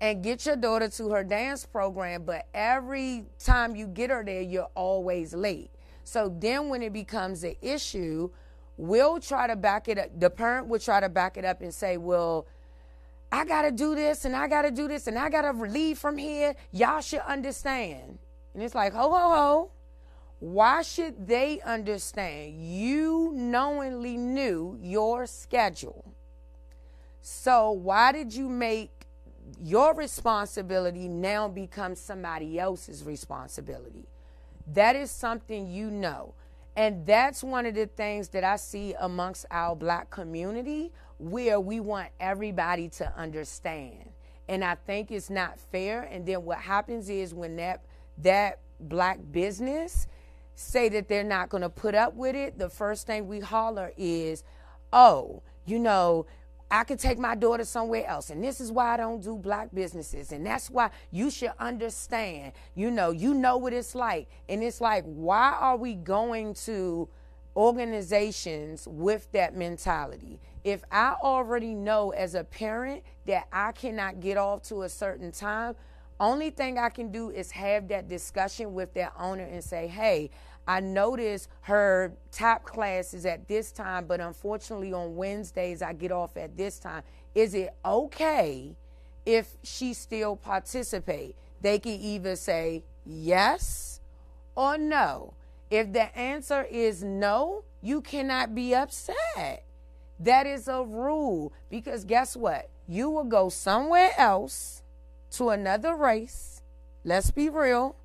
and 0.00 0.22
get 0.22 0.46
your 0.46 0.56
daughter 0.56 0.88
to 0.88 1.10
her 1.10 1.22
dance 1.22 1.66
program, 1.66 2.24
but 2.24 2.46
every 2.54 3.26
time 3.38 3.76
you 3.76 3.86
get 3.86 4.10
her 4.10 4.24
there, 4.24 4.40
you're 4.40 4.70
always 4.74 5.34
late. 5.34 5.70
So 6.04 6.34
then 6.40 6.68
when 6.68 6.82
it 6.82 6.92
becomes 6.92 7.44
an 7.44 7.56
issue, 7.60 8.30
we'll 8.76 9.20
try 9.20 9.46
to 9.46 9.56
back 9.56 9.88
it 9.88 9.98
up. 9.98 10.18
The 10.18 10.30
parent 10.30 10.68
will 10.68 10.78
try 10.78 11.00
to 11.00 11.08
back 11.08 11.36
it 11.36 11.44
up 11.44 11.60
and 11.60 11.72
say, 11.72 11.98
well, 11.98 12.46
I 13.30 13.44
got 13.44 13.62
to 13.62 13.70
do 13.70 13.94
this 13.94 14.24
and 14.24 14.34
I 14.34 14.48
got 14.48 14.62
to 14.62 14.70
do 14.70 14.88
this 14.88 15.06
and 15.06 15.18
I 15.18 15.28
got 15.28 15.42
to 15.42 15.52
leave 15.52 15.98
from 15.98 16.16
here. 16.16 16.54
Y'all 16.72 17.00
should 17.00 17.20
understand. 17.20 18.18
And 18.54 18.62
it's 18.62 18.74
like, 18.74 18.92
ho, 18.92 19.10
ho, 19.10 19.28
ho. 19.28 19.70
Why 20.40 20.80
should 20.80 21.28
they 21.28 21.60
understand? 21.60 22.54
You 22.58 23.32
knowingly 23.34 24.16
knew 24.16 24.78
your 24.80 25.26
schedule. 25.26 26.14
So 27.20 27.70
why 27.70 28.12
did 28.12 28.34
you 28.34 28.48
make 28.48 28.99
your 29.62 29.94
responsibility 29.94 31.08
now 31.08 31.48
becomes 31.48 32.00
somebody 32.00 32.58
else's 32.58 33.04
responsibility. 33.04 34.06
That 34.72 34.96
is 34.96 35.10
something 35.10 35.66
you 35.66 35.90
know. 35.90 36.34
And 36.76 37.04
that's 37.04 37.42
one 37.42 37.66
of 37.66 37.74
the 37.74 37.86
things 37.86 38.28
that 38.28 38.44
I 38.44 38.56
see 38.56 38.94
amongst 38.98 39.46
our 39.50 39.74
black 39.74 40.10
community 40.10 40.92
where 41.18 41.60
we 41.60 41.80
want 41.80 42.08
everybody 42.18 42.88
to 42.88 43.12
understand. 43.16 44.10
And 44.48 44.64
I 44.64 44.74
think 44.74 45.10
it's 45.10 45.30
not 45.30 45.58
fair. 45.58 46.02
And 46.02 46.24
then 46.26 46.44
what 46.44 46.58
happens 46.58 47.08
is 47.08 47.34
when 47.34 47.56
that 47.56 47.82
that 48.18 48.58
black 48.80 49.18
business 49.30 50.06
say 50.54 50.88
that 50.90 51.08
they're 51.08 51.24
not 51.24 51.48
going 51.48 51.62
to 51.62 51.68
put 51.68 51.94
up 51.94 52.14
with 52.14 52.34
it, 52.34 52.58
the 52.58 52.68
first 52.68 53.06
thing 53.06 53.28
we 53.28 53.40
holler 53.40 53.92
is, 53.96 54.42
"Oh, 54.92 55.42
you 55.64 55.78
know, 55.78 56.26
I 56.70 56.84
could 56.84 57.00
take 57.00 57.18
my 57.18 57.34
daughter 57.34 57.64
somewhere 57.64 58.06
else. 58.06 58.30
And 58.30 58.42
this 58.44 58.60
is 58.60 58.70
why 58.70 58.94
I 58.94 58.96
don't 58.96 59.22
do 59.22 59.36
black 59.36 59.74
businesses. 59.74 60.30
And 60.30 60.46
that's 60.46 60.70
why 60.70 60.90
you 61.10 61.30
should 61.30 61.52
understand. 61.58 62.52
You 62.74 62.90
know, 62.90 63.10
you 63.10 63.34
know 63.34 63.56
what 63.56 63.72
it's 63.72 63.94
like. 63.94 64.28
And 64.48 64.62
it's 64.62 64.80
like, 64.80 65.04
why 65.04 65.56
are 65.58 65.76
we 65.76 65.94
going 65.94 66.54
to 66.54 67.08
organizations 67.56 68.86
with 68.86 69.30
that 69.32 69.56
mentality? 69.56 70.38
If 70.62 70.84
I 70.92 71.16
already 71.20 71.74
know 71.74 72.10
as 72.10 72.34
a 72.34 72.44
parent 72.44 73.02
that 73.26 73.48
I 73.52 73.72
cannot 73.72 74.20
get 74.20 74.36
off 74.36 74.62
to 74.64 74.82
a 74.82 74.88
certain 74.88 75.32
time, 75.32 75.74
only 76.20 76.50
thing 76.50 76.78
I 76.78 76.90
can 76.90 77.10
do 77.10 77.30
is 77.30 77.50
have 77.52 77.88
that 77.88 78.06
discussion 78.06 78.74
with 78.74 78.92
that 78.94 79.14
owner 79.18 79.44
and 79.44 79.64
say, 79.64 79.86
hey, 79.88 80.30
I 80.70 80.78
notice 80.78 81.48
her 81.62 82.12
top 82.30 82.62
class 82.62 83.12
is 83.12 83.26
at 83.26 83.48
this 83.48 83.72
time, 83.72 84.06
but 84.06 84.20
unfortunately 84.20 84.92
on 84.92 85.16
Wednesdays 85.16 85.82
I 85.82 85.94
get 85.94 86.12
off 86.12 86.36
at 86.36 86.56
this 86.56 86.78
time. 86.78 87.02
Is 87.34 87.54
it 87.54 87.70
okay 87.84 88.76
if 89.26 89.56
she 89.64 89.92
still 89.94 90.36
participate? 90.36 91.34
They 91.60 91.80
can 91.80 91.94
either 91.94 92.36
say 92.36 92.84
yes 93.04 94.00
or 94.54 94.78
no. 94.78 95.34
If 95.72 95.92
the 95.92 96.16
answer 96.16 96.62
is 96.70 97.02
no, 97.02 97.64
you 97.82 98.00
cannot 98.00 98.54
be 98.54 98.72
upset. 98.72 99.64
That 100.20 100.46
is 100.46 100.68
a 100.68 100.84
rule 100.84 101.52
because 101.68 102.04
guess 102.04 102.36
what? 102.36 102.70
You 102.86 103.10
will 103.10 103.24
go 103.24 103.48
somewhere 103.48 104.12
else 104.16 104.84
to 105.32 105.48
another 105.48 105.96
race. 105.96 106.62
Let's 107.02 107.32
be 107.32 107.48
real 107.48 107.96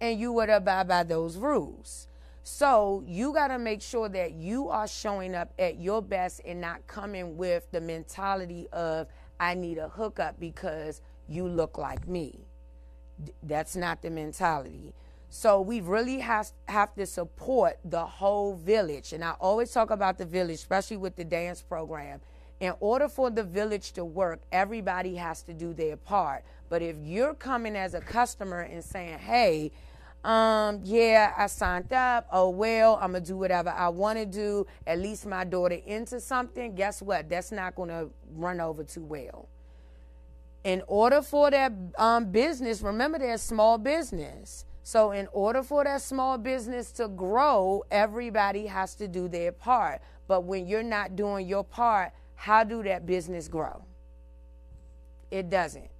and 0.00 0.18
you 0.18 0.32
would 0.32 0.50
abide 0.50 0.88
by 0.88 1.02
those 1.02 1.36
rules. 1.36 2.06
So 2.42 3.04
you 3.06 3.32
got 3.32 3.48
to 3.48 3.58
make 3.58 3.82
sure 3.82 4.08
that 4.08 4.32
you 4.32 4.68
are 4.68 4.88
showing 4.88 5.34
up 5.34 5.52
at 5.58 5.78
your 5.78 6.00
best 6.00 6.40
and 6.44 6.60
not 6.60 6.86
coming 6.86 7.36
with 7.36 7.70
the 7.70 7.80
mentality 7.80 8.66
of, 8.72 9.08
I 9.38 9.54
need 9.54 9.78
a 9.78 9.88
hookup 9.88 10.40
because 10.40 11.02
you 11.28 11.46
look 11.46 11.78
like 11.78 12.08
me. 12.08 12.40
That's 13.42 13.76
not 13.76 14.02
the 14.02 14.10
mentality. 14.10 14.94
So 15.28 15.60
we 15.60 15.80
really 15.80 16.18
have, 16.18 16.50
have 16.66 16.94
to 16.94 17.06
support 17.06 17.78
the 17.84 18.04
whole 18.04 18.56
village. 18.56 19.12
And 19.12 19.22
I 19.22 19.32
always 19.32 19.70
talk 19.70 19.90
about 19.90 20.18
the 20.18 20.24
village, 20.24 20.56
especially 20.56 20.96
with 20.96 21.14
the 21.16 21.24
dance 21.24 21.62
program. 21.62 22.20
In 22.58 22.72
order 22.80 23.08
for 23.08 23.30
the 23.30 23.44
village 23.44 23.92
to 23.92 24.04
work, 24.04 24.40
everybody 24.50 25.14
has 25.14 25.42
to 25.42 25.54
do 25.54 25.72
their 25.72 25.96
part. 25.96 26.42
But 26.68 26.82
if 26.82 26.96
you're 27.02 27.34
coming 27.34 27.76
as 27.76 27.94
a 27.94 28.00
customer 28.00 28.60
and 28.60 28.82
saying, 28.82 29.18
hey, 29.18 29.70
um, 30.24 30.80
yeah, 30.84 31.32
I 31.36 31.46
signed 31.46 31.92
up. 31.92 32.26
Oh, 32.30 32.50
well, 32.50 32.98
I'm 33.00 33.12
going 33.12 33.22
to 33.22 33.28
do 33.28 33.36
whatever 33.36 33.70
I 33.70 33.88
want 33.88 34.18
to 34.18 34.26
do. 34.26 34.66
At 34.86 34.98
least 34.98 35.26
my 35.26 35.44
daughter 35.44 35.78
into 35.86 36.20
something. 36.20 36.74
Guess 36.74 37.02
what? 37.02 37.28
That's 37.28 37.52
not 37.52 37.74
going 37.74 37.88
to 37.88 38.10
run 38.34 38.60
over 38.60 38.84
too 38.84 39.04
well. 39.04 39.48
In 40.62 40.82
order 40.86 41.22
for 41.22 41.50
that 41.50 41.72
um, 41.96 42.30
business, 42.30 42.82
remember 42.82 43.18
they're 43.18 43.38
small 43.38 43.78
business. 43.78 44.66
So, 44.82 45.12
in 45.12 45.28
order 45.32 45.62
for 45.62 45.84
that 45.84 46.02
small 46.02 46.36
business 46.36 46.90
to 46.92 47.08
grow, 47.08 47.84
everybody 47.90 48.66
has 48.66 48.94
to 48.96 49.08
do 49.08 49.28
their 49.28 49.52
part. 49.52 50.00
But 50.26 50.44
when 50.44 50.66
you're 50.66 50.82
not 50.82 51.16
doing 51.16 51.46
your 51.46 51.64
part, 51.64 52.12
how 52.34 52.64
do 52.64 52.82
that 52.82 53.06
business 53.06 53.48
grow? 53.48 53.84
It 55.30 55.48
doesn't. 55.48 55.90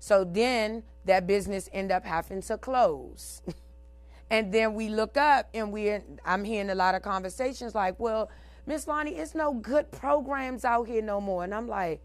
So 0.00 0.24
then 0.24 0.82
that 1.04 1.26
business 1.26 1.68
end 1.72 1.92
up 1.92 2.04
having 2.04 2.42
to 2.42 2.58
close. 2.58 3.42
and 4.30 4.52
then 4.52 4.74
we 4.74 4.88
look 4.88 5.16
up 5.16 5.48
and 5.54 5.72
we 5.72 5.98
I'm 6.24 6.44
hearing 6.44 6.70
a 6.70 6.74
lot 6.74 6.94
of 6.94 7.02
conversations 7.02 7.74
like, 7.74 7.98
well, 7.98 8.30
Miss 8.66 8.86
Lonnie, 8.86 9.16
it's 9.16 9.34
no 9.34 9.52
good 9.52 9.90
programs 9.90 10.64
out 10.64 10.88
here 10.88 11.02
no 11.02 11.20
more. 11.20 11.44
And 11.44 11.54
I'm 11.54 11.68
like, 11.68 12.00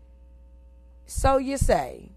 so 1.06 1.38
you 1.38 1.58
say. 1.58 2.12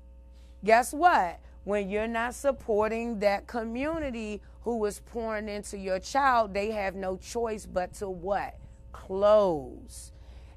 Guess 0.65 0.93
what? 0.93 1.41
When 1.65 1.89
you're 1.89 2.09
not 2.09 2.35
supporting 2.35 3.21
that 3.21 3.47
community, 3.47 4.41
who 4.63 4.85
is 4.85 5.01
pouring 5.01 5.49
into 5.49 5.77
your 5.77 5.99
child, 5.99 6.55
they 6.55 6.71
have 6.71 6.95
no 6.95 7.17
choice 7.17 7.67
but 7.67 7.93
to 7.95 8.09
what? 8.09 8.57
Close. 8.93 10.13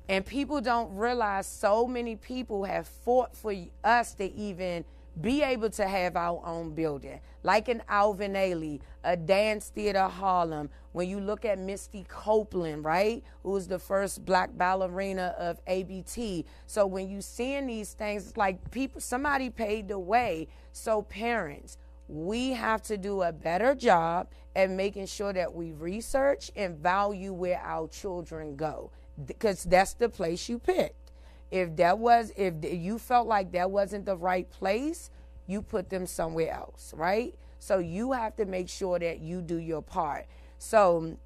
And 0.07 0.25
people 0.25 0.61
don't 0.61 0.95
realize 0.95 1.47
so 1.47 1.87
many 1.87 2.15
people 2.15 2.65
have 2.65 2.87
fought 2.87 3.35
for 3.35 3.53
us 3.83 4.13
to 4.15 4.31
even 4.33 4.85
be 5.19 5.41
able 5.41 5.69
to 5.71 5.87
have 5.87 6.15
our 6.15 6.41
own 6.45 6.73
building. 6.73 7.19
Like 7.43 7.69
in 7.69 7.81
Alvin 7.87 8.33
Ailey, 8.33 8.81
a 9.03 9.15
dance 9.15 9.69
theater 9.69 10.07
Harlem. 10.07 10.69
When 10.91 11.09
you 11.09 11.19
look 11.19 11.45
at 11.45 11.59
Misty 11.59 12.05
Copeland, 12.07 12.85
right, 12.85 13.23
who 13.43 13.51
was 13.51 13.67
the 13.67 13.79
first 13.79 14.25
black 14.25 14.57
ballerina 14.57 15.35
of 15.37 15.59
ABT. 15.67 16.45
So 16.67 16.85
when 16.85 17.09
you 17.09 17.21
seeing 17.21 17.67
these 17.67 17.93
things, 17.93 18.27
it's 18.27 18.37
like 18.37 18.71
people, 18.71 19.01
somebody 19.01 19.49
paid 19.49 19.87
the 19.87 19.99
way. 19.99 20.47
So 20.71 21.01
parents, 21.01 21.77
we 22.07 22.51
have 22.51 22.81
to 22.83 22.97
do 22.97 23.23
a 23.23 23.31
better 23.31 23.75
job 23.75 24.27
at 24.55 24.69
making 24.69 25.07
sure 25.07 25.33
that 25.33 25.53
we 25.53 25.71
research 25.71 26.51
and 26.55 26.77
value 26.77 27.33
where 27.33 27.61
our 27.63 27.87
children 27.87 28.55
go 28.55 28.91
because 29.25 29.63
that's 29.63 29.93
the 29.93 30.09
place 30.09 30.47
you 30.49 30.59
picked. 30.59 31.04
If 31.51 31.75
that 31.77 31.99
was, 31.99 32.31
if 32.35 32.53
you 32.63 32.97
felt 32.99 33.27
like 33.27 33.51
that 33.53 33.71
wasn't 33.71 34.05
the 34.05 34.17
right 34.17 34.49
place, 34.49 35.09
you 35.47 35.61
put 35.61 35.89
them 35.89 36.05
somewhere 36.05 36.51
else, 36.51 36.93
right? 36.95 37.35
So 37.59 37.79
you 37.79 38.11
have 38.11 38.35
to 38.37 38.45
make 38.45 38.69
sure 38.69 38.99
that 38.99 39.19
you 39.19 39.41
do 39.41 39.57
your 39.57 39.81
part. 39.81 40.25
So 40.57 41.17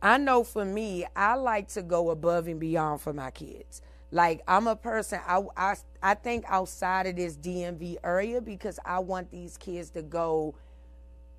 I 0.00 0.18
know 0.18 0.44
for 0.44 0.64
me, 0.64 1.06
I 1.14 1.34
like 1.34 1.68
to 1.68 1.82
go 1.82 2.10
above 2.10 2.48
and 2.48 2.58
beyond 2.58 3.00
for 3.00 3.12
my 3.12 3.30
kids. 3.30 3.82
Like 4.10 4.42
I'm 4.46 4.66
a 4.66 4.76
person, 4.76 5.20
I, 5.26 5.42
I, 5.56 5.76
I 6.02 6.14
think 6.14 6.44
outside 6.48 7.06
of 7.06 7.16
this 7.16 7.36
DMV 7.36 7.96
area 8.04 8.40
because 8.40 8.78
I 8.84 8.98
want 8.98 9.30
these 9.30 9.56
kids 9.56 9.90
to 9.90 10.02
go 10.02 10.54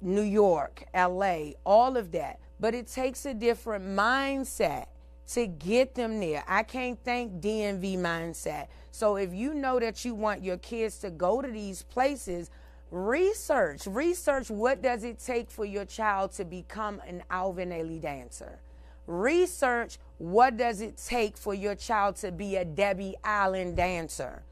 New 0.01 0.21
York, 0.21 0.85
LA, 0.93 1.51
all 1.65 1.97
of 1.97 2.11
that. 2.13 2.39
But 2.59 2.73
it 2.73 2.87
takes 2.87 3.25
a 3.25 3.33
different 3.33 3.85
mindset 3.85 4.87
to 5.27 5.48
get 5.48 5.96
them 5.96 6.20
there. 6.20 6.44
I 6.48 6.63
can't 6.63 7.00
thank 7.03 7.42
DMV 7.42 7.98
mindset. 7.98 8.68
So 8.92 9.15
if 9.15 9.34
you 9.34 9.53
know 9.53 9.80
that 9.80 10.06
you 10.06 10.15
want 10.15 10.44
your 10.44 10.58
kids 10.58 11.00
to 11.00 11.10
go 11.10 11.42
to 11.42 11.48
these 11.48 11.84
places, 11.84 12.50
research. 12.92 13.88
Research 13.88 14.50
what 14.50 14.82
does 14.82 15.03
it 15.03 15.20
take 15.20 15.50
for 15.50 15.65
your 15.65 15.86
child 15.86 16.32
to 16.34 16.46
become 16.46 17.01
an 17.08 17.24
Alvin 17.30 17.70
Ailey 17.70 18.01
dancer. 18.01 18.60
Research 19.08 19.98
what 20.18 20.58
does 20.58 20.80
it 20.80 20.98
take 20.98 21.36
for 21.36 21.53
your 21.53 21.75
child 21.75 22.15
to 22.18 22.32
be 22.32 22.56
a 22.56 22.63
Debbie 22.63 23.15
Allen 23.24 23.75
dancer. 23.75 24.44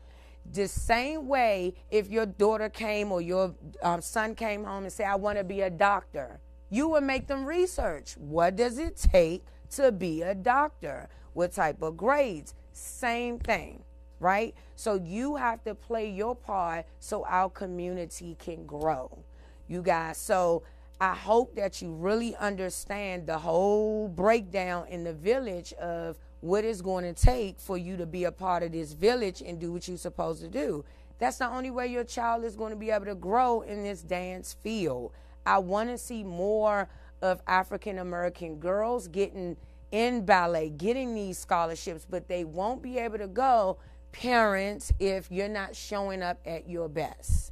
The 0.52 0.68
same 0.68 1.28
way, 1.28 1.76
if 1.92 2.10
your 2.10 2.26
daughter 2.26 2.68
came 2.68 3.12
or 3.12 3.22
your 3.22 3.54
um, 3.84 4.02
son 4.02 4.34
came 4.34 4.64
home 4.64 4.84
and 4.84 4.92
said, 4.92 5.06
I 5.06 5.16
want 5.16 5.38
to 5.38 5.44
be 5.44 5.62
a 5.62 5.70
doctor, 5.70 6.40
you 6.70 6.90
would 6.90 7.04
make 7.04 7.28
them 7.28 7.46
research. 7.46 8.16
What 8.18 8.56
does 8.56 8.80
it 8.80 8.98
take 8.98 9.46
to 9.72 9.92
be 9.92 10.22
a 10.22 10.36
doctor? 10.36 11.10
What 11.34 11.54
type 11.54 11.82
of 11.82 11.98
grades? 11.98 12.54
Same 12.74 13.40
thing, 13.40 13.84
right? 14.20 14.54
So 14.76 14.96
you 14.96 15.36
have 15.36 15.64
to 15.64 15.76
play 15.76 16.10
your 16.10 16.36
part 16.36 16.86
so 17.00 17.26
our 17.26 17.50
community 17.50 18.36
can 18.40 18.66
grow. 18.66 19.24
You 19.68 19.82
guys, 19.82 20.18
so 20.18 20.64
I 21.00 21.16
hope 21.16 21.56
that 21.56 21.82
you 21.82 21.94
really 21.94 22.36
understand 22.36 23.26
the 23.26 23.40
whole 23.40 24.08
breakdown 24.08 24.88
in 24.90 25.04
the 25.04 25.14
village 25.14 25.74
of 25.74 26.18
what 26.42 26.66
it's 26.66 26.82
going 26.82 27.04
to 27.04 27.14
take 27.14 27.60
for 27.60 27.78
you 27.78 27.98
to 27.98 28.06
be 28.06 28.26
a 28.26 28.32
part 28.32 28.64
of 28.64 28.72
this 28.72 28.94
village 28.94 29.42
and 29.42 29.60
do 29.60 29.72
what 29.72 29.88
you're 29.88 29.98
supposed 29.98 30.42
to 30.42 30.48
do. 30.48 30.84
That's 31.20 31.38
the 31.38 31.48
only 31.48 31.72
way 31.72 31.88
your 31.88 32.04
child 32.04 32.44
is 32.44 32.56
going 32.56 32.72
to 32.72 32.76
be 32.76 32.90
able 32.90 33.06
to 33.06 33.16
grow 33.16 33.62
in 33.62 33.84
this 33.84 34.02
dance 34.02 34.54
field. 34.62 35.12
I 35.46 35.60
want 35.60 35.90
to 35.90 35.98
see 35.98 36.24
more 36.24 36.90
of 37.22 37.42
African 37.48 37.98
American 38.00 38.58
girls 38.58 39.08
getting 39.08 39.58
in 39.92 40.26
ballet, 40.26 40.70
getting 40.70 41.14
these 41.14 41.38
scholarships, 41.38 42.06
but 42.10 42.28
they 42.28 42.44
won't 42.46 42.82
be 42.82 42.98
able 42.98 43.18
to 43.18 43.28
go, 43.28 43.78
parents, 44.12 44.92
if 45.00 45.30
you're 45.30 45.50
not 45.50 45.76
showing 45.76 46.24
up 46.24 46.40
at 46.46 46.70
your 46.70 46.88
best. 46.88 47.52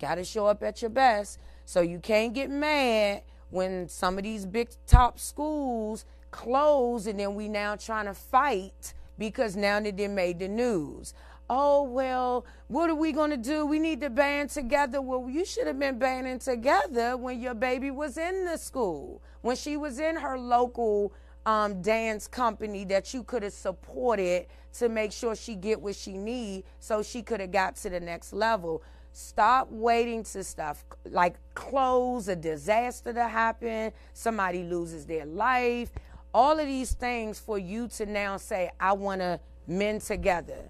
Got 0.00 0.16
to 0.16 0.24
show 0.24 0.46
up 0.46 0.62
at 0.62 0.82
your 0.82 0.90
best. 0.90 1.38
So 1.64 1.80
you 1.80 1.98
can't 1.98 2.32
get 2.32 2.50
mad 2.50 3.22
when 3.50 3.88
some 3.88 4.18
of 4.18 4.24
these 4.24 4.46
big 4.46 4.68
top 4.86 5.18
schools 5.18 6.04
close 6.30 7.06
and 7.06 7.18
then 7.18 7.34
we 7.34 7.48
now 7.48 7.76
trying 7.76 8.06
to 8.06 8.14
fight 8.14 8.94
because 9.18 9.56
now 9.56 9.80
they 9.80 10.08
made 10.08 10.38
the 10.38 10.48
news 10.48 11.14
oh, 11.48 11.82
well, 11.82 12.44
what 12.68 12.90
are 12.90 12.94
we 12.94 13.12
going 13.12 13.30
to 13.30 13.36
do? 13.36 13.66
We 13.66 13.78
need 13.78 14.00
to 14.00 14.10
band 14.10 14.50
together. 14.50 15.00
Well, 15.00 15.28
you 15.30 15.44
should 15.44 15.66
have 15.66 15.78
been 15.78 15.98
banding 15.98 16.38
together 16.38 17.16
when 17.16 17.40
your 17.40 17.54
baby 17.54 17.90
was 17.90 18.16
in 18.18 18.44
the 18.44 18.56
school, 18.56 19.22
when 19.42 19.56
she 19.56 19.76
was 19.76 19.98
in 19.98 20.16
her 20.16 20.38
local 20.38 21.12
um, 21.44 21.80
dance 21.80 22.26
company 22.26 22.84
that 22.84 23.14
you 23.14 23.22
could 23.22 23.42
have 23.42 23.52
supported 23.52 24.46
to 24.74 24.88
make 24.88 25.12
sure 25.12 25.34
she 25.34 25.54
get 25.54 25.80
what 25.80 25.94
she 25.94 26.18
need 26.18 26.64
so 26.80 27.02
she 27.02 27.22
could 27.22 27.40
have 27.40 27.52
got 27.52 27.76
to 27.76 27.90
the 27.90 28.00
next 28.00 28.32
level. 28.32 28.82
Stop 29.12 29.70
waiting 29.70 30.24
to 30.24 30.44
stuff 30.44 30.84
like 31.06 31.36
close, 31.54 32.28
a 32.28 32.36
disaster 32.36 33.14
to 33.14 33.26
happen, 33.26 33.92
somebody 34.12 34.62
loses 34.62 35.06
their 35.06 35.24
life, 35.24 35.90
all 36.34 36.58
of 36.58 36.66
these 36.66 36.92
things 36.92 37.38
for 37.38 37.58
you 37.58 37.88
to 37.88 38.04
now 38.04 38.36
say, 38.36 38.70
I 38.78 38.92
want 38.92 39.22
to 39.22 39.40
mend 39.66 40.02
together. 40.02 40.68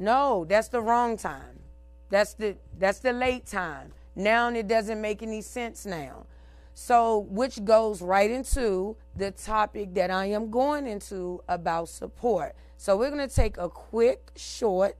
No, 0.00 0.46
that's 0.48 0.68
the 0.68 0.80
wrong 0.80 1.18
time. 1.18 1.60
That's 2.08 2.32
the 2.32 2.56
that's 2.78 3.00
the 3.00 3.12
late 3.12 3.44
time. 3.44 3.92
Now 4.16 4.48
it 4.48 4.66
doesn't 4.66 4.98
make 4.98 5.22
any 5.22 5.42
sense 5.42 5.84
now. 5.84 6.24
So, 6.72 7.26
which 7.28 7.62
goes 7.66 8.00
right 8.00 8.30
into 8.30 8.96
the 9.14 9.32
topic 9.32 9.92
that 9.94 10.10
I 10.10 10.26
am 10.26 10.50
going 10.50 10.86
into 10.86 11.42
about 11.46 11.90
support. 11.90 12.54
So, 12.78 12.96
we're 12.96 13.10
going 13.10 13.28
to 13.28 13.34
take 13.34 13.58
a 13.58 13.68
quick, 13.68 14.30
short 14.36 14.96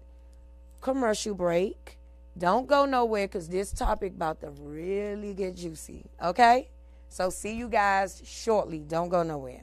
commercial 0.83 1.35
break. 1.35 1.97
Don't 2.37 2.67
go 2.67 2.85
nowhere 2.85 3.27
because 3.27 3.49
this 3.49 3.73
topic 3.73 4.13
about 4.13 4.43
to 4.43 4.51
really 4.51 5.33
get 5.33 5.57
juicy. 5.57 6.05
Okay? 6.23 6.69
So, 7.09 7.31
see 7.31 7.55
you 7.55 7.69
guys 7.69 8.21
shortly. 8.27 8.81
Don't 8.81 9.09
go 9.09 9.23
nowhere. 9.23 9.63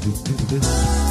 do, 0.00 0.10
do, 0.12 0.32
do, 0.46 0.60
do. 0.60 1.09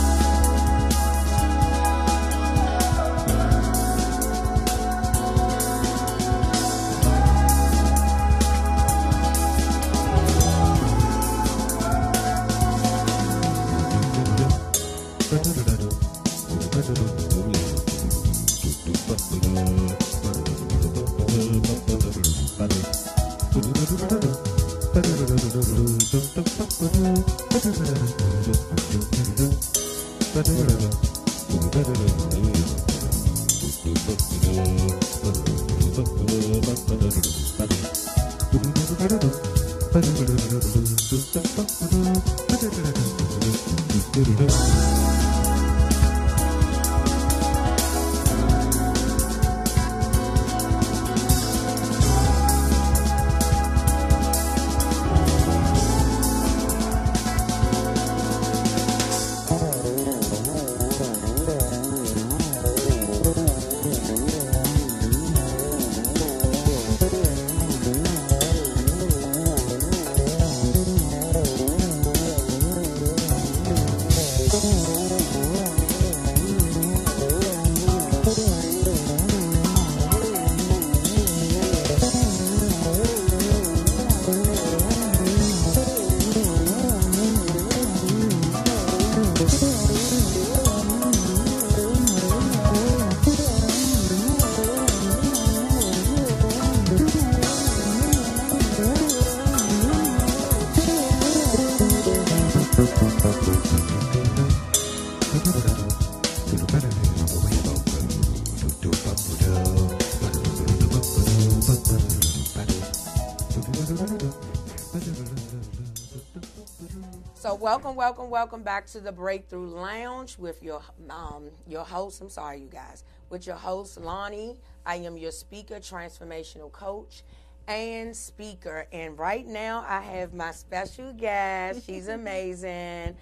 Welcome, 117.59 117.93
welcome, 117.93 118.29
welcome 118.29 118.63
back 118.63 118.85
to 118.87 119.01
the 119.01 119.11
Breakthrough 119.11 119.67
Lounge 119.67 120.37
with 120.37 120.63
your 120.63 120.81
um 121.09 121.49
your 121.67 121.83
host. 121.83 122.21
I'm 122.21 122.29
sorry, 122.29 122.61
you 122.61 122.67
guys. 122.67 123.03
With 123.29 123.45
your 123.45 123.57
host 123.57 123.99
Lonnie. 123.99 124.57
I 124.85 124.95
am 124.95 125.17
your 125.17 125.31
speaker, 125.31 125.75
transformational 125.75 126.71
coach, 126.71 127.23
and 127.67 128.15
speaker. 128.15 128.87
And 128.93 129.19
right 129.19 129.45
now 129.45 129.85
I 129.87 129.99
have 129.99 130.33
my 130.33 130.51
special 130.51 131.11
guest. 131.13 131.85
She's 131.85 132.07
amazing, 132.19 133.17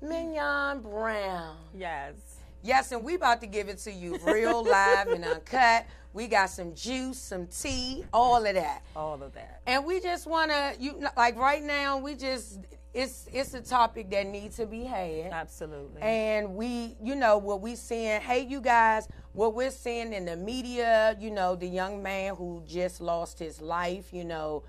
Mignon 0.00 0.80
Brown. 0.80 1.56
Yes. 1.74 2.14
Yes, 2.64 2.92
and 2.92 3.02
we 3.02 3.14
about 3.14 3.40
to 3.40 3.48
give 3.48 3.68
it 3.68 3.78
to 3.78 3.92
you 3.92 4.16
real 4.24 4.62
live 4.62 5.08
and 5.08 5.24
uncut. 5.24 5.86
We 6.12 6.28
got 6.28 6.50
some 6.50 6.74
juice, 6.76 7.18
some 7.18 7.48
tea, 7.48 8.04
all 8.12 8.46
of 8.46 8.54
that. 8.54 8.82
All 8.94 9.20
of 9.20 9.32
that. 9.34 9.62
And 9.66 9.84
we 9.84 9.98
just 9.98 10.28
want 10.28 10.52
to 10.52 10.74
you 10.78 11.04
like 11.16 11.36
right 11.36 11.62
now 11.62 11.98
we 11.98 12.14
just 12.14 12.60
it's 12.94 13.26
it's 13.32 13.54
a 13.54 13.62
topic 13.62 14.10
that 14.10 14.26
needs 14.26 14.56
to 14.56 14.66
be 14.66 14.84
had. 14.84 15.32
Absolutely. 15.32 16.02
And 16.02 16.54
we, 16.54 16.96
you 17.02 17.14
know, 17.14 17.38
what 17.38 17.60
we 17.60 17.74
seeing, 17.74 18.20
hey 18.20 18.40
you 18.40 18.60
guys, 18.60 19.08
what 19.32 19.54
we're 19.54 19.70
seeing 19.70 20.12
in 20.12 20.26
the 20.26 20.36
media, 20.36 21.16
you 21.18 21.30
know, 21.30 21.56
the 21.56 21.66
young 21.66 22.02
man 22.02 22.34
who 22.34 22.62
just 22.66 23.00
lost 23.00 23.38
his 23.38 23.60
life, 23.60 24.12
you 24.12 24.24
know, 24.24 24.62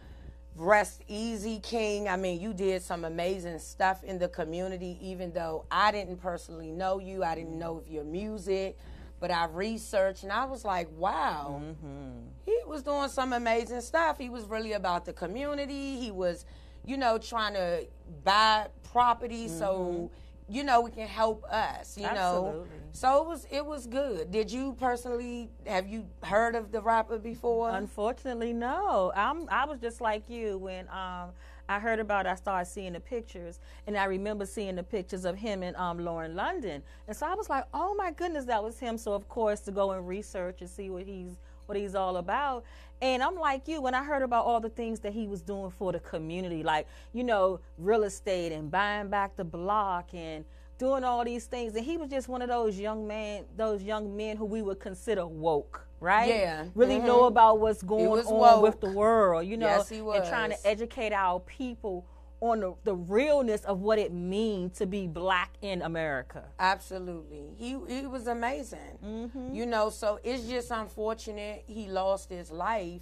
rest 0.56 1.04
easy 1.08 1.60
king. 1.60 2.08
I 2.08 2.16
mean, 2.16 2.40
you 2.40 2.54
did 2.54 2.82
some 2.82 3.04
amazing 3.04 3.60
stuff 3.60 4.04
in 4.04 4.20
the 4.20 4.30
community 4.30 4.98
even 5.02 5.34
though 5.34 5.66
I 5.70 5.92
didn't 5.92 6.18
personally 6.18 6.72
know 6.72 7.00
you, 7.00 7.24
I 7.24 7.36
didn't 7.36 7.60
know 7.60 7.78
of 7.78 7.88
your 7.90 8.06
music 8.06 8.78
but 9.20 9.32
I 9.32 9.46
researched 9.46 10.24
and 10.24 10.34
I 10.34 10.44
was 10.44 10.66
like, 10.66 10.90
wow, 10.98 11.62
mm-hmm. 11.64 12.28
he 12.46 12.60
was 12.68 12.84
doing 12.84 13.08
some 13.08 13.32
amazing 13.32 13.80
stuff. 13.80 14.18
He 14.18 14.28
was 14.28 14.44
really 14.44 14.74
about 14.74 15.06
the 15.06 15.14
community. 15.14 15.98
He 15.98 16.12
was, 16.12 16.44
you 16.86 16.98
know, 16.98 17.18
trying 17.18 17.54
to 17.54 17.86
buy 18.24 18.68
property 18.92 19.48
so 19.48 20.12
you 20.50 20.64
know 20.64 20.82
we 20.82 20.92
can 20.92 21.08
help 21.08 21.44
us. 21.46 21.98
You 21.98 22.04
know, 22.14 22.66
so 22.92 23.18
it 23.22 23.26
was 23.26 23.48
it 23.52 23.66
was 23.66 23.88
good. 23.88 24.32
Did 24.32 24.52
you 24.52 24.74
personally 24.80 25.50
have 25.66 25.88
you 25.88 26.06
heard 26.24 26.56
of 26.56 26.72
the 26.72 26.82
rapper 26.82 27.18
before? 27.18 27.70
Unfortunately, 27.72 28.54
no. 28.54 29.12
I'm. 29.16 29.48
I 29.50 29.66
was 29.66 29.80
just 29.80 30.02
like 30.02 30.30
you 30.30 30.58
when 30.58 30.88
um, 30.90 31.32
I 31.70 31.80
heard 31.80 32.00
about. 32.00 32.26
it, 32.26 32.30
I 32.30 32.36
started 32.36 32.70
seeing 32.70 32.94
the 32.94 33.00
pictures, 33.00 33.60
and 33.88 33.98
I 33.98 34.06
remember 34.06 34.46
seeing 34.46 34.76
the 34.76 34.84
pictures 34.84 35.26
of 35.26 35.38
him 35.38 35.64
and 35.64 35.76
um, 35.78 36.00
Lauren 36.00 36.36
London, 36.36 36.84
and 37.08 37.16
so 37.16 37.26
I 37.26 37.36
was 37.36 37.50
like, 37.50 37.66
"Oh 37.74 37.96
my 37.96 38.12
goodness, 38.12 38.46
that 38.46 38.64
was 38.64 38.80
him." 38.80 38.98
So 38.98 39.14
of 39.14 39.28
course, 39.30 39.62
to 39.62 39.72
go 39.72 39.92
and 39.92 40.08
research 40.08 40.62
and 40.62 40.70
see 40.70 40.90
what 40.90 41.06
he's 41.06 41.38
what 41.66 41.78
he's 41.78 41.96
all 41.96 42.18
about. 42.18 42.66
And 43.04 43.22
I'm 43.22 43.36
like 43.36 43.68
you 43.68 43.82
when 43.82 43.94
I 43.94 44.02
heard 44.02 44.22
about 44.22 44.46
all 44.46 44.62
the 44.62 44.70
things 44.70 45.02
that 45.02 45.12
he 45.12 45.28
was 45.28 45.42
doing 45.42 45.70
for 45.72 45.92
the 45.92 46.00
community, 46.00 46.64
like 46.64 46.88
you 47.12 47.26
know, 47.26 47.60
real 47.78 48.04
estate 48.06 48.54
and 48.54 48.72
buying 48.72 49.10
back 49.10 49.36
the 49.36 49.44
block 49.44 50.14
and 50.14 50.46
doing 50.78 51.04
all 51.04 51.26
these 51.26 51.46
things. 51.46 51.76
And 51.76 51.84
he 51.86 51.98
was 51.98 52.10
just 52.10 52.30
one 52.30 52.42
of 52.42 52.48
those 52.48 52.80
young 52.80 53.06
man, 53.06 53.44
those 53.58 53.84
young 53.84 54.16
men 54.16 54.38
who 54.38 54.46
we 54.46 54.62
would 54.62 54.80
consider 54.80 55.28
woke, 55.28 55.86
right? 56.00 56.30
Yeah. 56.30 56.66
Really 56.76 56.96
Mhm. 56.98 57.06
know 57.08 57.24
about 57.26 57.60
what's 57.60 57.84
going 57.84 58.26
on 58.26 58.62
with 58.62 58.80
the 58.80 58.90
world, 58.90 59.46
you 59.48 59.58
know, 59.58 59.68
Yes, 59.68 59.90
he 59.90 59.98
and 59.98 60.24
trying 60.24 60.52
to 60.52 60.66
educate 60.66 61.12
our 61.12 61.42
people 61.42 62.06
on 62.44 62.60
the, 62.60 62.74
the 62.84 62.94
realness 62.94 63.64
of 63.64 63.80
what 63.80 63.98
it 63.98 64.12
means 64.12 64.78
to 64.78 64.86
be 64.86 65.08
black 65.08 65.54
in 65.62 65.82
America. 65.82 66.44
Absolutely. 66.60 67.46
He 67.58 67.78
he 67.88 68.06
was 68.06 68.28
amazing. 68.28 69.00
Mm-hmm. 69.04 69.56
You 69.56 69.66
know, 69.66 69.90
so 69.90 70.20
it's 70.26 70.44
just 70.44 70.70
unfortunate 70.70 71.64
he 71.68 71.88
lost 71.88 72.30
his 72.30 72.52
life, 72.52 73.02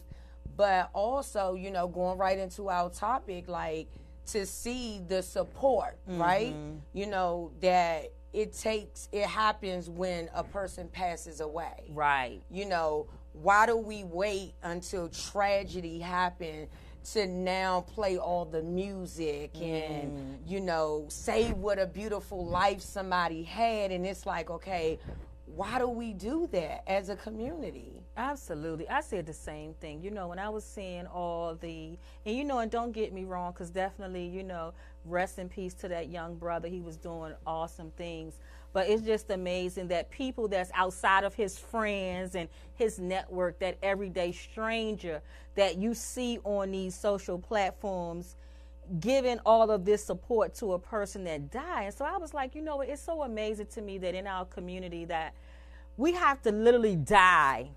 but 0.56 0.92
also, 0.94 1.56
you 1.56 1.72
know, 1.72 1.88
going 1.88 2.20
right 2.20 2.38
into 2.38 2.70
our 2.70 2.92
topic 2.92 3.48
like 3.48 3.88
to 4.28 4.46
see 4.46 5.02
the 5.08 5.24
support, 5.24 5.98
mm-hmm. 6.08 6.22
right? 6.22 6.56
You 6.94 7.08
know, 7.08 7.52
that 7.62 8.12
it 8.34 8.54
takes 8.54 9.10
it 9.12 9.26
happens 9.26 9.90
when 9.90 10.30
a 10.36 10.44
person 10.44 10.88
passes 10.88 11.42
away. 11.42 11.90
Right. 11.90 12.44
You 12.52 12.66
know, 12.66 13.08
why 13.34 13.66
do 13.66 13.76
we 13.76 14.04
wait 14.04 14.54
until 14.62 15.10
tragedy 15.10 15.98
happened 15.98 16.68
to 17.04 17.26
now 17.26 17.82
play 17.82 18.18
all 18.18 18.46
the 18.46 18.62
music 18.62 19.52
and, 19.56 20.12
mm. 20.12 20.38
you 20.46 20.60
know, 20.60 21.06
say 21.10 21.52
what 21.52 21.80
a 21.80 21.86
beautiful 21.88 22.46
life 22.46 22.82
somebody 22.82 23.44
had? 23.44 23.92
And 23.92 24.06
it's 24.06 24.26
like, 24.26 24.50
okay, 24.50 25.00
why 25.46 25.80
do 25.80 25.88
we 25.88 26.14
do 26.14 26.48
that 26.52 26.84
as 26.88 27.10
a 27.10 27.16
community? 27.16 28.04
Absolutely. 28.16 28.88
I 28.90 29.02
said 29.02 29.26
the 29.26 29.34
same 29.34 29.74
thing. 29.76 30.02
You 30.02 30.12
know, 30.12 30.28
when 30.28 30.40
I 30.40 30.50
was 30.50 30.64
seeing 30.64 31.08
all 31.08 31.56
the, 31.56 31.98
and 32.26 32.36
you 32.36 32.44
know, 32.44 32.60
and 32.60 32.70
don't 32.70 32.92
get 32.92 33.14
me 33.14 33.24
wrong, 33.24 33.52
because 33.52 33.70
definitely, 33.70 34.28
you 34.28 34.44
know, 34.44 34.74
rest 35.06 35.40
in 35.40 35.50
peace 35.50 35.74
to 35.76 35.88
that 35.88 36.10
young 36.10 36.36
brother. 36.36 36.68
He 36.68 36.82
was 36.82 36.98
doing 36.98 37.34
awesome 37.46 37.92
things. 37.98 38.36
But 38.74 38.90
it's 38.90 39.02
just 39.02 39.30
amazing 39.30 39.90
that 39.90 40.10
people 40.12 40.48
that's 40.48 40.72
outside 40.74 41.24
of 41.24 41.36
his 41.36 41.58
friends 41.58 42.36
and 42.36 42.48
his 42.76 43.00
network, 43.00 43.60
that 43.60 43.78
everyday 43.84 44.32
stranger 44.32 45.22
that 45.56 45.78
you 45.78 45.94
see 45.94 46.40
on 46.44 46.72
these 46.72 46.96
social 46.96 47.38
platforms, 47.38 48.36
giving 49.00 49.40
all 49.46 49.72
of 49.72 49.86
this 49.86 50.04
support 50.04 50.54
to 50.56 50.74
a 50.74 50.80
person 50.80 51.24
that 51.26 51.52
died. 51.52 51.86
And 51.86 51.94
so 51.94 52.06
I 52.06 52.18
was 52.18 52.34
like, 52.34 52.56
you 52.56 52.62
know, 52.62 52.82
it's 52.82 53.02
so 53.02 53.24
amazing 53.24 53.68
to 53.68 53.82
me 53.82 53.98
that 54.00 54.16
in 54.16 54.28
our 54.28 54.46
community 54.46 55.06
that 55.06 55.34
we 55.98 56.14
have 56.14 56.42
to 56.44 56.52
literally 56.52 56.96
die 56.96 57.70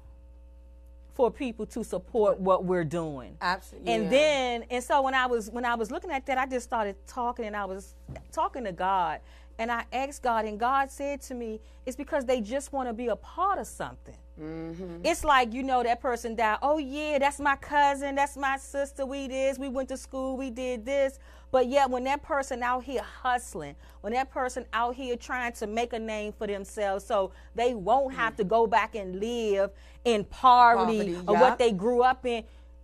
for 1.14 1.30
people 1.30 1.64
to 1.64 1.85
support 1.85 2.40
what 2.40 2.64
we're 2.64 2.85
doing. 2.85 3.37
Absolutely. 3.40 3.92
And 3.92 4.11
then 4.11 4.64
and 4.68 4.83
so 4.83 5.02
when 5.02 5.14
I 5.14 5.26
was 5.26 5.48
when 5.50 5.64
I 5.64 5.76
was 5.76 5.90
looking 5.90 6.11
at 6.11 6.26
that, 6.26 6.38
I 6.38 6.46
just 6.46 6.64
started 6.64 6.96
talking 7.07 7.44
and 7.46 7.57
I 7.57 7.64
was 7.64 7.94
talking 8.33 8.64
to 8.64 8.72
God 8.72 9.20
and 9.58 9.70
I 9.70 9.84
asked 9.92 10.22
God 10.22 10.44
and 10.44 10.58
God 10.58 10.90
said 10.90 11.20
to 11.22 11.34
me, 11.34 11.60
it's 11.86 11.96
because 11.96 12.24
they 12.24 12.40
just 12.40 12.72
want 12.72 12.88
to 12.88 12.92
be 12.92 13.08
a 13.08 13.16
part 13.16 13.58
of 13.58 13.66
something. 13.66 14.16
Mm-hmm. 14.40 15.02
It's 15.04 15.22
like 15.22 15.52
you 15.52 15.62
know 15.62 15.82
that 15.82 16.00
person 16.00 16.34
died. 16.34 16.58
Oh 16.60 16.78
yeah, 16.78 17.18
that's 17.18 17.38
my 17.38 17.54
cousin, 17.56 18.16
that's 18.16 18.36
my 18.36 18.56
sister. 18.56 19.06
We 19.06 19.28
this, 19.28 19.58
we 19.58 19.68
went 19.68 19.88
to 19.90 19.96
school, 19.96 20.36
we 20.36 20.50
did 20.50 20.84
this. 20.84 21.20
But 21.52 21.68
yet 21.68 21.88
when 21.88 22.02
that 22.04 22.22
person 22.22 22.64
out 22.64 22.82
here 22.82 23.02
hustling, 23.22 23.76
when 24.00 24.12
that 24.14 24.30
person 24.32 24.64
out 24.72 24.96
here 24.96 25.16
trying 25.16 25.52
to 25.52 25.68
make 25.68 25.92
a 25.92 25.98
name 26.00 26.32
for 26.32 26.48
themselves, 26.48 27.04
so 27.04 27.30
they 27.54 27.74
won't 27.74 28.12
have 28.14 28.32
mm. 28.32 28.38
to 28.38 28.44
go 28.44 28.66
back 28.66 28.96
and 28.96 29.20
live 29.20 29.70
in 30.04 30.24
poverty, 30.24 31.14
Poverty, 31.14 31.28
or 31.28 31.36
what 31.36 31.58
they 31.58 31.70
grew 31.70 32.02
up 32.02 32.26
in. 32.26 32.42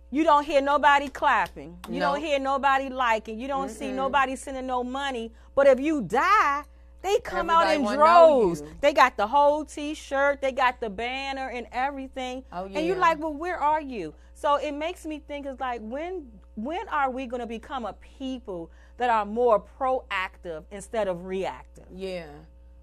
You 0.09 0.23
don't 0.23 0.45
hear 0.45 0.61
nobody 0.61 1.07
clapping. 1.07 1.77
You 1.89 1.99
No. 1.99 2.13
don't 2.13 2.21
hear 2.21 2.37
nobody 2.37 2.89
liking. 2.89 3.39
You 3.39 3.47
don't 3.47 3.69
see 3.69 3.91
nobody 3.91 4.35
sending 4.35 4.67
no 4.67 4.83
money. 4.83 5.31
But 5.55 5.67
if 5.67 5.79
you 5.79 6.01
die, 6.01 6.63
they 7.01 7.19
come 7.19 7.49
out 7.49 7.73
in 7.73 7.83
droves. 7.83 8.63
They 8.79 8.93
got 8.93 9.17
the 9.17 9.27
whole 9.27 9.65
T-shirt. 9.65 10.41
They 10.41 10.51
got 10.51 10.79
the 10.79 10.89
banner 10.89 11.49
and 11.49 11.67
everything. 11.71 12.43
Oh, 12.51 12.65
yeah. 12.65 12.77
And 12.77 12.87
you're 12.87 12.97
like, 12.97 13.19
well, 13.19 13.33
where 13.33 13.57
are 13.57 13.81
you? 13.81 14.13
So 14.33 14.55
it 14.55 14.71
makes 14.73 15.05
me 15.05 15.19
think 15.19 15.45
it's 15.45 15.59
like 15.59 15.81
when 15.81 16.25
when 16.55 16.87
are 16.89 17.09
we 17.09 17.25
going 17.27 17.41
to 17.41 17.47
become 17.47 17.85
a 17.85 17.93
people 17.93 18.71
that 18.97 19.09
are 19.09 19.25
more 19.25 19.63
proactive 19.79 20.63
instead 20.71 21.07
of 21.07 21.25
reactive? 21.25 21.85
Yeah, 21.93 22.25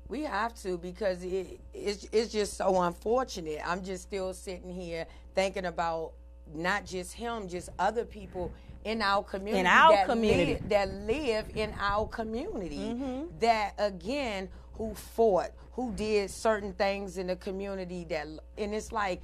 we 0.09 0.23
have 0.23 0.55
to 0.63 0.79
because 0.79 1.23
it, 1.23 1.61
it's, 1.75 2.09
it's 2.13 2.33
just 2.33 2.57
so 2.57 2.81
unfortunate. 2.83 3.61
I'm 3.65 3.85
just 3.85 4.05
still 4.05 4.33
sitting 4.35 4.71
here 4.71 5.07
thinking 5.35 5.67
about 5.67 6.13
not 6.55 6.87
just 6.87 7.13
him, 7.13 7.49
just 7.49 7.69
other 7.79 8.05
people 8.05 8.53
in 8.89 9.03
our 9.03 9.23
community. 9.23 9.61
In 9.61 9.67
our 9.67 9.93
that 9.93 10.07
community. 10.07 10.53
live- 10.55 10.69
that 10.71 10.89
live 10.95 11.47
in 11.55 11.75
our 11.79 12.07
community. 12.09 12.79
Mm-hmm. 12.79 13.39
That 13.41 13.75
again, 13.79 14.49
who 14.75 14.95
fought, 14.95 15.51
who 15.73 15.93
did 15.93 16.31
certain 16.31 16.73
things 16.73 17.19
in 17.19 17.27
the 17.29 17.37
community. 17.37 18.05
That 18.09 18.27
and 18.57 18.75
it's 18.75 18.93
like. 18.93 19.21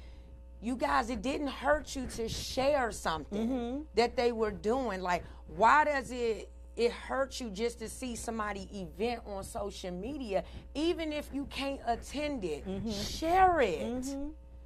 You 0.61 0.75
guys, 0.77 1.11
it 1.11 1.21
didn't 1.21 1.49
hurt 1.49 1.95
you 1.95 2.07
to 2.15 2.27
share 2.27 2.91
something 2.91 3.47
Mm-hmm. 3.49 3.81
that 3.95 4.15
they 4.15 4.31
were 4.31 4.49
doing. 4.51 4.99
Like, 5.01 5.23
why 5.57 5.83
does 5.85 6.09
it 6.11 6.49
it 6.75 6.91
hurts 6.91 7.39
you 7.39 7.49
just 7.51 7.77
to 7.79 7.87
see 7.89 8.15
somebody 8.15 8.67
event 8.73 9.21
on 9.27 9.43
social 9.43 9.91
media, 9.91 10.43
even 10.73 11.13
if 11.13 11.29
you 11.33 11.45
can't 11.45 11.79
attend 11.85 12.43
it. 12.45 12.67
Mm-hmm. 12.67 12.89
Share 12.89 13.59
it. 13.61 14.05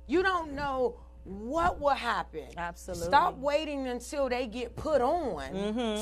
You 0.07 0.23
don't 0.23 0.53
know 0.53 0.95
what 1.29 1.79
will 1.79 1.89
happen. 1.89 2.45
Absolutely. 2.57 3.05
Stop 3.07 3.37
waiting 3.37 3.87
until 3.87 4.27
they 4.29 4.47
get 4.47 4.75
put 4.75 5.01
on 5.01 5.51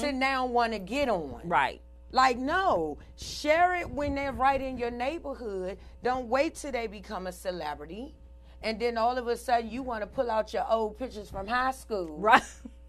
to 0.01 0.11
now 0.11 0.45
want 0.45 0.73
to 0.73 0.79
get 0.79 1.09
on. 1.09 1.41
Right. 1.43 1.81
Like, 2.11 2.37
no, 2.37 2.97
share 3.17 3.75
it 3.75 3.89
when 3.89 4.15
they're 4.15 4.31
right 4.31 4.61
in 4.61 4.77
your 4.77 4.91
neighborhood. 4.91 5.77
Don't 6.03 6.27
wait 6.29 6.55
till 6.55 6.71
they 6.71 6.87
become 6.87 7.27
a 7.27 7.31
celebrity. 7.33 8.15
And 8.63 8.79
then 8.79 8.97
all 8.97 9.17
of 9.17 9.27
a 9.27 9.35
sudden 9.37 9.69
you 9.69 9.83
want 9.83 10.01
to 10.01 10.07
pull 10.07 10.31
out 10.31 10.53
your 10.53 10.65
old 10.69 10.97
pictures 10.97 11.29
from 11.29 11.45
high 11.47 11.71
school. 11.71 12.17
Right. 12.17 12.41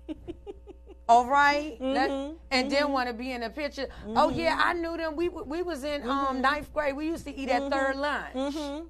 All 1.09 1.27
right? 1.27 1.75
Mm-hmm. 1.81 1.93
Let- 1.95 2.35
and 2.51 2.71
then 2.71 2.93
want 2.93 3.09
to 3.09 3.15
be 3.15 3.33
in 3.33 3.43
a 3.43 3.51
picture. 3.51 3.89
Oh, 4.15 4.29
yeah, 4.31 4.59
I 4.63 4.75
knew 4.75 4.97
them. 4.97 5.17
We, 5.17 5.29
we 5.31 5.63
was 5.63 5.83
in 5.83 6.03
Mm-hmm. 6.03 6.11
um, 6.11 6.41
ninth 6.41 6.73
grade. 6.73 6.95
We 6.95 7.07
used 7.07 7.25
to 7.27 7.35
eat 7.35 7.49
at 7.49 7.71
third 7.73 7.97
lunch. 7.97 8.85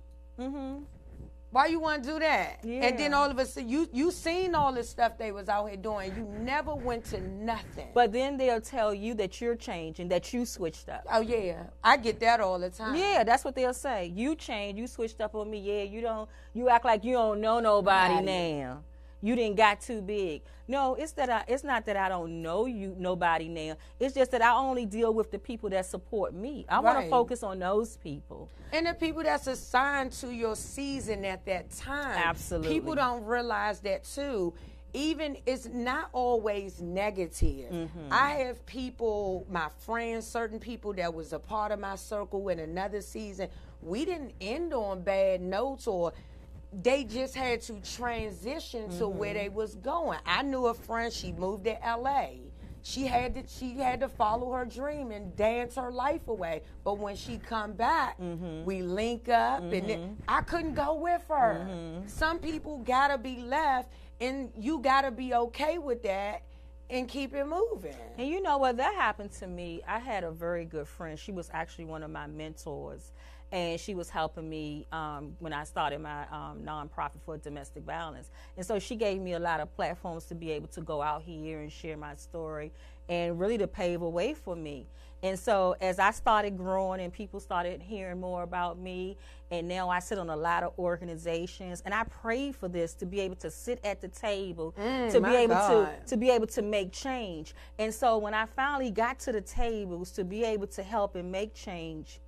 Why 1.50 1.66
you 1.66 1.80
want 1.80 2.04
to 2.04 2.10
do 2.10 2.18
that? 2.18 2.62
And 2.62 2.98
then 2.98 3.14
all 3.14 3.30
of 3.30 3.38
a 3.38 3.46
sudden, 3.46 3.68
you, 3.70 3.88
you 3.92 4.10
seen 4.10 4.54
all 4.54 4.72
the 4.72 4.84
stuff 4.84 5.16
they 5.16 5.32
was 5.32 5.48
out 5.48 5.66
here 5.66 5.76
doing. 5.78 6.12
You 6.14 6.24
never 6.40 6.74
went 6.74 7.06
to 7.06 7.20
nothing. 7.20 7.88
But 7.94 8.12
then 8.12 8.36
they'll 8.36 8.60
tell 8.60 8.92
you 8.92 9.14
that 9.14 9.40
you're 9.40 9.56
changing, 9.56 10.08
that 10.08 10.32
you 10.34 10.44
switched 10.44 10.88
up. 10.90 11.06
oh, 11.10 11.20
yeah. 11.20 11.64
I 11.82 11.96
get 11.96 12.20
that 12.20 12.40
all 12.40 12.58
the 12.58 12.68
time. 12.70 12.94
Yeah, 12.96 13.24
that's 13.24 13.44
what 13.44 13.54
they'll 13.54 13.72
say. 13.72 14.12
You 14.14 14.34
changed, 14.34 14.78
you 14.78 14.86
switched 14.86 15.20
up 15.22 15.34
on 15.34 15.50
me. 15.50 15.58
Yeah, 15.58 15.84
you 15.84 16.02
don't 16.02 16.28
you 16.52 16.68
act 16.68 16.84
like 16.84 17.02
you 17.04 17.14
don't 17.14 17.40
know 17.40 17.60
nobody 17.60 18.14
Nobody. 18.16 18.26
now. 18.26 18.82
You 19.20 19.34
didn't 19.34 19.56
got 19.56 19.80
too 19.80 20.00
big. 20.00 20.42
No, 20.68 20.94
it's 20.94 21.12
that 21.12 21.30
I 21.30 21.44
it's 21.48 21.64
not 21.64 21.86
that 21.86 21.96
I 21.96 22.08
don't 22.08 22.42
know 22.42 22.66
you 22.66 22.94
nobody 22.98 23.48
now. 23.48 23.76
It's 23.98 24.14
just 24.14 24.30
that 24.32 24.42
I 24.42 24.54
only 24.54 24.86
deal 24.86 25.14
with 25.14 25.30
the 25.30 25.38
people 25.38 25.70
that 25.70 25.86
support 25.86 26.34
me. 26.34 26.66
I 26.68 26.80
want 26.80 27.02
to 27.02 27.10
focus 27.10 27.42
on 27.42 27.58
those 27.58 27.96
people. 27.96 28.50
And 28.72 28.86
the 28.86 28.94
people 28.94 29.22
that's 29.22 29.46
assigned 29.46 30.12
to 30.12 30.30
your 30.30 30.54
season 30.54 31.24
at 31.24 31.46
that 31.46 31.70
time. 31.70 32.18
Absolutely. 32.22 32.74
People 32.74 32.94
don't 32.94 33.24
realize 33.24 33.80
that 33.80 34.04
too. 34.04 34.52
Even 34.94 35.36
it's 35.46 35.66
not 35.66 36.08
always 36.12 36.80
negative. 36.80 37.70
Mm-hmm. 37.70 38.08
I 38.10 38.30
have 38.30 38.64
people, 38.66 39.46
my 39.50 39.68
friends, 39.80 40.26
certain 40.26 40.58
people 40.58 40.92
that 40.94 41.12
was 41.12 41.32
a 41.32 41.38
part 41.38 41.72
of 41.72 41.80
my 41.80 41.96
circle 41.96 42.48
in 42.48 42.58
another 42.58 43.00
season. 43.00 43.48
We 43.82 44.04
didn't 44.04 44.32
end 44.40 44.74
on 44.74 45.02
bad 45.02 45.40
notes 45.40 45.86
or 45.86 46.12
they 46.72 47.04
just 47.04 47.34
had 47.34 47.62
to 47.62 47.80
transition 47.80 48.90
to 48.98 49.08
where 49.08 49.30
Mm-hmm. 49.34 49.38
they 49.38 49.48
was 49.48 49.74
going. 49.76 50.18
I 50.26 50.42
knew 50.42 50.66
a 50.66 50.74
friend, 50.74 51.12
she 51.12 51.32
moved 51.32 51.64
to 51.64 51.76
LA. 51.84 52.28
She 52.82 53.06
had 53.06 53.34
to 53.34 53.42
she 53.46 53.74
had 53.76 54.00
to 54.00 54.08
follow 54.08 54.52
her 54.52 54.64
dream 54.64 55.10
and 55.10 55.34
dance 55.36 55.74
her 55.76 55.90
life 55.90 56.26
away. 56.28 56.62
But 56.84 56.98
when 56.98 57.16
she 57.16 57.38
come 57.38 57.72
back, 57.72 58.18
Mm-hmm. 58.20 58.64
we 58.64 58.82
link 58.82 59.28
up 59.28 59.62
and 59.62 59.88
then, 59.88 60.16
I 60.28 60.40
couldn't 60.42 60.74
go 60.74 60.94
with 60.94 61.22
her. 61.28 61.66
Mm-hmm. 61.68 62.06
Some 62.08 62.38
people 62.38 62.78
gotta 62.78 63.18
be 63.18 63.38
left 63.38 63.92
and 64.20 64.50
you 64.56 64.78
gotta 64.78 65.10
be 65.10 65.34
okay 65.34 65.78
with 65.78 66.02
that 66.04 66.42
and 66.90 67.06
keep 67.08 67.34
it 67.34 67.44
moving. 67.46 67.94
And 68.16 68.26
you 68.28 68.40
know 68.40 68.56
what? 68.58 68.78
That 68.78 68.94
happened 68.94 69.32
to 69.32 69.46
me. 69.46 69.82
I 69.86 69.98
had 69.98 70.24
a 70.24 70.30
very 70.30 70.64
good 70.64 70.88
friend. 70.88 71.18
She 71.18 71.32
was 71.32 71.50
actually 71.52 71.84
one 71.84 72.02
of 72.02 72.10
my 72.10 72.26
mentors, 72.26 73.12
and 73.50 73.80
she 73.80 73.94
was 73.94 74.10
helping 74.10 74.48
me 74.48 74.86
um, 74.92 75.34
when 75.38 75.52
I 75.52 75.64
started 75.64 76.00
my 76.00 76.22
um, 76.30 76.60
nonprofit 76.64 77.20
for 77.24 77.38
domestic 77.38 77.84
violence. 77.84 78.30
And 78.56 78.66
so 78.66 78.78
she 78.78 78.96
gave 78.96 79.20
me 79.20 79.32
a 79.32 79.38
lot 79.38 79.60
of 79.60 79.74
platforms 79.74 80.24
to 80.26 80.34
be 80.34 80.50
able 80.50 80.68
to 80.68 80.80
go 80.80 81.00
out 81.00 81.22
here 81.22 81.60
and 81.60 81.72
share 81.72 81.96
my 81.96 82.14
story, 82.14 82.72
and 83.08 83.40
really 83.40 83.56
to 83.58 83.66
pave 83.66 84.02
a 84.02 84.08
way 84.08 84.34
for 84.34 84.54
me. 84.54 84.86
And 85.22 85.36
so 85.36 85.74
as 85.80 85.98
I 85.98 86.12
started 86.12 86.56
growing 86.56 87.00
and 87.00 87.12
people 87.12 87.40
started 87.40 87.82
hearing 87.82 88.20
more 88.20 88.44
about 88.44 88.78
me, 88.78 89.16
and 89.50 89.66
now 89.66 89.88
I 89.88 89.98
sit 89.98 90.18
on 90.18 90.30
a 90.30 90.36
lot 90.36 90.62
of 90.62 90.78
organizations, 90.78 91.82
and 91.84 91.92
I 91.92 92.04
prayed 92.04 92.54
for 92.54 92.68
this 92.68 92.94
to 92.94 93.06
be 93.06 93.18
able 93.20 93.34
to 93.36 93.50
sit 93.50 93.80
at 93.82 94.00
the 94.00 94.08
table, 94.08 94.74
to 95.10 95.20
be 95.20 95.34
able 95.34 95.54
to 95.54 95.88
to 96.06 96.16
be 96.16 96.30
able 96.30 96.46
to 96.48 96.62
make 96.62 96.92
change. 96.92 97.54
And 97.78 97.92
so 97.92 98.18
when 98.18 98.34
I 98.34 98.46
finally 98.46 98.90
got 98.90 99.18
to 99.20 99.32
the 99.32 99.40
tables 99.40 100.12
to 100.12 100.22
be 100.22 100.44
able 100.44 100.66
to 100.68 100.82
help 100.82 101.16
and 101.16 101.32
make 101.32 101.54
change, 101.54 102.20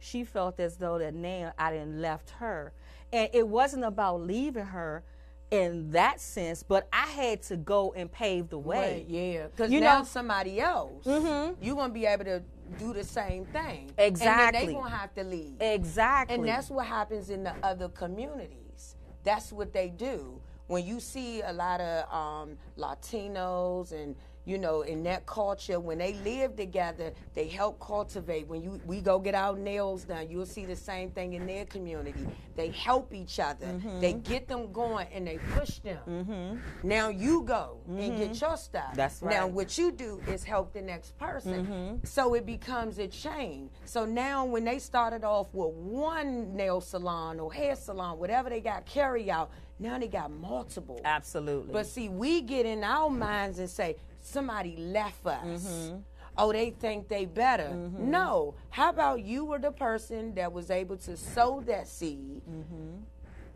she 0.00 0.24
felt 0.24 0.58
as 0.58 0.76
though 0.76 0.98
that 0.98 1.14
now 1.14 1.52
I 1.58 1.70
didn't 1.72 2.00
left 2.00 2.30
her. 2.30 2.72
And 3.12 3.28
it 3.32 3.46
wasn't 3.46 3.84
about 3.84 4.22
leaving 4.22 4.64
her 4.64 5.04
in 5.50 5.90
that 5.90 6.20
sense, 6.20 6.62
but 6.62 6.88
I 6.92 7.06
had 7.06 7.42
to 7.44 7.56
go 7.56 7.92
and 7.94 8.10
pave 8.10 8.48
the 8.50 8.58
way. 8.58 8.94
Right, 8.94 9.06
yeah. 9.08 9.46
Because 9.48 9.70
You 9.70 9.80
now 9.80 9.98
know- 9.98 10.04
somebody 10.04 10.60
else, 10.60 11.04
you're 11.06 11.76
gonna 11.76 11.92
be 11.92 12.06
able 12.06 12.24
to 12.24 12.42
do 12.78 12.92
the 12.92 13.04
same 13.04 13.44
thing. 13.46 13.90
Exactly. 13.98 14.60
then 14.60 14.66
they 14.68 14.72
gonna 14.74 14.90
have 14.90 15.12
to 15.14 15.24
leave. 15.24 15.60
Exactly. 15.60 16.36
And 16.36 16.48
that's 16.48 16.70
what 16.70 16.86
happens 16.86 17.30
in 17.30 17.42
the 17.42 17.54
other 17.62 17.88
communities. 17.88 18.96
That's 19.24 19.52
what 19.52 19.72
they 19.72 19.88
do. 19.88 20.40
When 20.68 20.86
you 20.86 21.00
see 21.00 21.42
a 21.42 21.52
lot 21.52 21.80
of 21.80 22.12
um, 22.14 22.56
Latinos 22.78 23.90
and 23.92 24.14
you 24.44 24.58
know 24.58 24.82
in 24.82 25.02
that 25.04 25.26
culture, 25.26 25.78
when 25.78 25.98
they 25.98 26.14
live 26.24 26.56
together, 26.56 27.12
they 27.34 27.46
help 27.46 27.78
cultivate. 27.80 28.48
When 28.48 28.62
you 28.62 28.80
we 28.86 29.00
go 29.00 29.18
get 29.18 29.34
our 29.34 29.56
nails 29.56 30.04
done, 30.04 30.28
you'll 30.30 30.46
see 30.46 30.64
the 30.64 30.76
same 30.76 31.10
thing 31.10 31.34
in 31.34 31.46
their 31.46 31.64
community. 31.66 32.26
They 32.56 32.70
help 32.70 33.12
each 33.14 33.38
other. 33.40 33.66
Mm-hmm. 33.66 34.00
They 34.00 34.12
get 34.14 34.48
them 34.48 34.72
going 34.72 35.06
and 35.12 35.26
they 35.26 35.38
push 35.54 35.78
them. 35.78 35.98
Mm-hmm. 36.08 36.88
Now 36.88 37.08
you 37.08 37.42
go 37.42 37.78
and 37.88 37.98
get 38.18 38.32
mm-hmm. 38.32 38.44
your 38.44 38.56
stuff. 38.56 38.94
That's 38.94 39.22
right. 39.22 39.34
Now 39.34 39.46
what 39.46 39.78
you 39.78 39.92
do 39.92 40.20
is 40.26 40.44
help 40.44 40.72
the 40.72 40.82
next 40.82 41.18
person. 41.18 42.00
So 42.04 42.34
it 42.34 42.46
becomes 42.46 42.98
a 42.98 43.06
chain. 43.06 43.70
So 43.84 44.04
now 44.04 44.44
when 44.44 44.64
they 44.64 44.78
started 44.78 45.24
off 45.24 45.48
with 45.52 45.72
one 45.74 46.54
nail 46.54 46.80
salon 46.80 47.40
or 47.40 47.52
hair 47.52 47.76
salon, 47.76 48.18
whatever 48.18 48.50
they 48.50 48.60
got 48.60 48.86
carry 48.86 49.30
out, 49.30 49.50
now 49.78 49.98
they 49.98 50.08
got 50.08 50.30
multiple. 50.30 51.00
Absolutely. 51.04 51.72
But 51.72 51.86
see, 51.86 52.08
we 52.08 52.42
get 52.42 52.66
in 52.66 52.84
our 52.84 53.08
minds 53.08 53.58
and 53.58 53.68
say, 53.68 53.96
somebody 54.30 54.76
left 54.76 55.26
us. 55.26 55.64
Mm-hmm. 55.64 55.96
Oh, 56.38 56.52
they 56.52 56.70
think 56.70 57.08
they 57.08 57.26
better. 57.26 57.70
Mm-hmm. 57.74 58.10
No. 58.10 58.54
How 58.70 58.90
about 58.90 59.22
you 59.22 59.44
were 59.44 59.58
the 59.58 59.72
person 59.72 60.34
that 60.34 60.52
was 60.52 60.70
able 60.70 60.96
to 60.98 61.16
sow 61.16 61.60
that 61.66 61.88
seed? 61.88 62.40
Mm-hmm. 62.48 63.02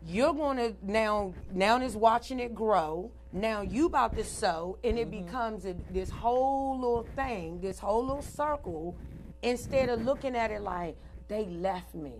You're 0.07 0.33
gonna 0.33 0.73
now 0.83 1.33
now 1.51 1.81
is 1.81 1.95
watching 1.95 2.39
it 2.39 2.53
grow. 2.53 3.11
Now 3.33 3.61
you 3.61 3.87
about 3.87 4.15
to 4.17 4.23
sow, 4.23 4.77
and 4.83 4.99
it 4.99 5.09
becomes 5.09 5.65
a, 5.65 5.75
this 5.89 6.09
whole 6.09 6.79
little 6.79 7.07
thing, 7.15 7.59
this 7.59 7.79
whole 7.79 8.05
little 8.05 8.21
circle. 8.21 8.95
Instead 9.41 9.89
of 9.89 10.03
looking 10.03 10.35
at 10.35 10.51
it 10.51 10.61
like 10.61 10.95
they 11.27 11.45
left 11.45 11.93
me. 11.93 12.13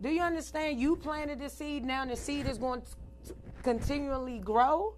Do 0.00 0.08
you 0.08 0.22
understand? 0.22 0.80
You 0.80 0.96
planted 0.96 1.40
the 1.40 1.48
seed, 1.48 1.84
now 1.84 2.04
the 2.04 2.16
seed 2.16 2.46
is 2.46 2.58
going 2.58 2.82
to 2.82 3.34
continually 3.62 4.38
grow. 4.38 4.94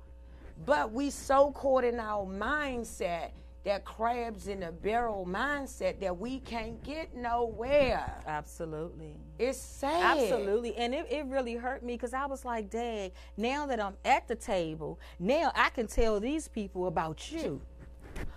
But 0.66 0.92
we 0.92 1.10
so 1.10 1.52
caught 1.52 1.84
in 1.84 1.98
our 1.98 2.26
mindset, 2.26 3.30
that 3.64 3.84
crabs 3.84 4.48
in 4.48 4.62
a 4.62 4.72
barrel 4.72 5.26
mindset, 5.28 6.00
that 6.00 6.16
we 6.16 6.40
can't 6.40 6.82
get 6.82 7.14
nowhere. 7.14 8.22
Absolutely. 8.26 9.16
It's 9.38 9.58
sad. 9.58 10.18
Absolutely. 10.18 10.74
And 10.76 10.94
it, 10.94 11.06
it 11.10 11.26
really 11.26 11.54
hurt 11.54 11.82
me 11.82 11.94
because 11.94 12.14
I 12.14 12.26
was 12.26 12.44
like, 12.44 12.70
Dad, 12.70 13.12
now 13.36 13.66
that 13.66 13.78
I'm 13.80 13.96
at 14.04 14.26
the 14.28 14.34
table, 14.34 14.98
now 15.18 15.52
I 15.54 15.68
can 15.70 15.86
tell 15.86 16.20
these 16.20 16.48
people 16.48 16.86
about 16.86 17.30
you. 17.30 17.60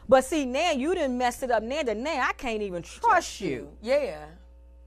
But 0.10 0.26
see, 0.26 0.46
now 0.46 0.72
you 0.72 0.94
didn't 0.94 1.18
mess 1.18 1.42
it 1.42 1.52
up. 1.52 1.64
Now 1.64 1.84
that 1.84 1.98
now 1.98 2.26
I 2.28 2.34
can't 2.34 2.62
even 2.62 2.82
trust 2.82 3.40
you. 3.40 3.70
Yeah. 3.82 4.26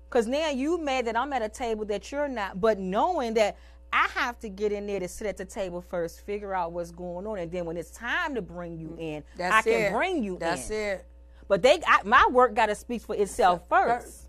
Because 0.08 0.26
now 0.26 0.50
you 0.50 0.78
mad 0.78 1.06
that 1.06 1.16
I'm 1.16 1.32
at 1.32 1.42
a 1.42 1.48
table 1.48 1.84
that 1.86 2.12
you're 2.12 2.28
not, 2.28 2.60
but 2.60 2.78
knowing 2.78 3.34
that 3.34 3.56
I 3.96 4.08
have 4.08 4.38
to 4.40 4.50
get 4.50 4.72
in 4.72 4.86
there 4.86 5.00
to 5.00 5.08
sit 5.08 5.26
at 5.26 5.38
the 5.38 5.46
table 5.46 5.80
first, 5.80 6.20
figure 6.26 6.54
out 6.54 6.72
what's 6.72 6.90
going 6.90 7.26
on, 7.26 7.38
and 7.38 7.50
then 7.50 7.64
when 7.64 7.78
it's 7.78 7.90
time 7.90 8.34
to 8.34 8.42
bring 8.42 8.78
you 8.78 8.88
mm-hmm. 8.88 9.00
in, 9.00 9.24
That's 9.38 9.54
I 9.54 9.62
can 9.62 9.72
it. 9.72 9.92
bring 9.92 10.22
you 10.22 10.36
That's 10.38 10.68
in. 10.68 10.76
That's 10.76 11.00
it. 11.00 11.06
But 11.48 11.62
they, 11.62 11.80
I, 11.86 12.02
my 12.04 12.26
work 12.30 12.54
got 12.54 12.66
to 12.66 12.74
speak 12.74 13.00
for 13.00 13.14
itself 13.16 13.66
first. 13.70 14.26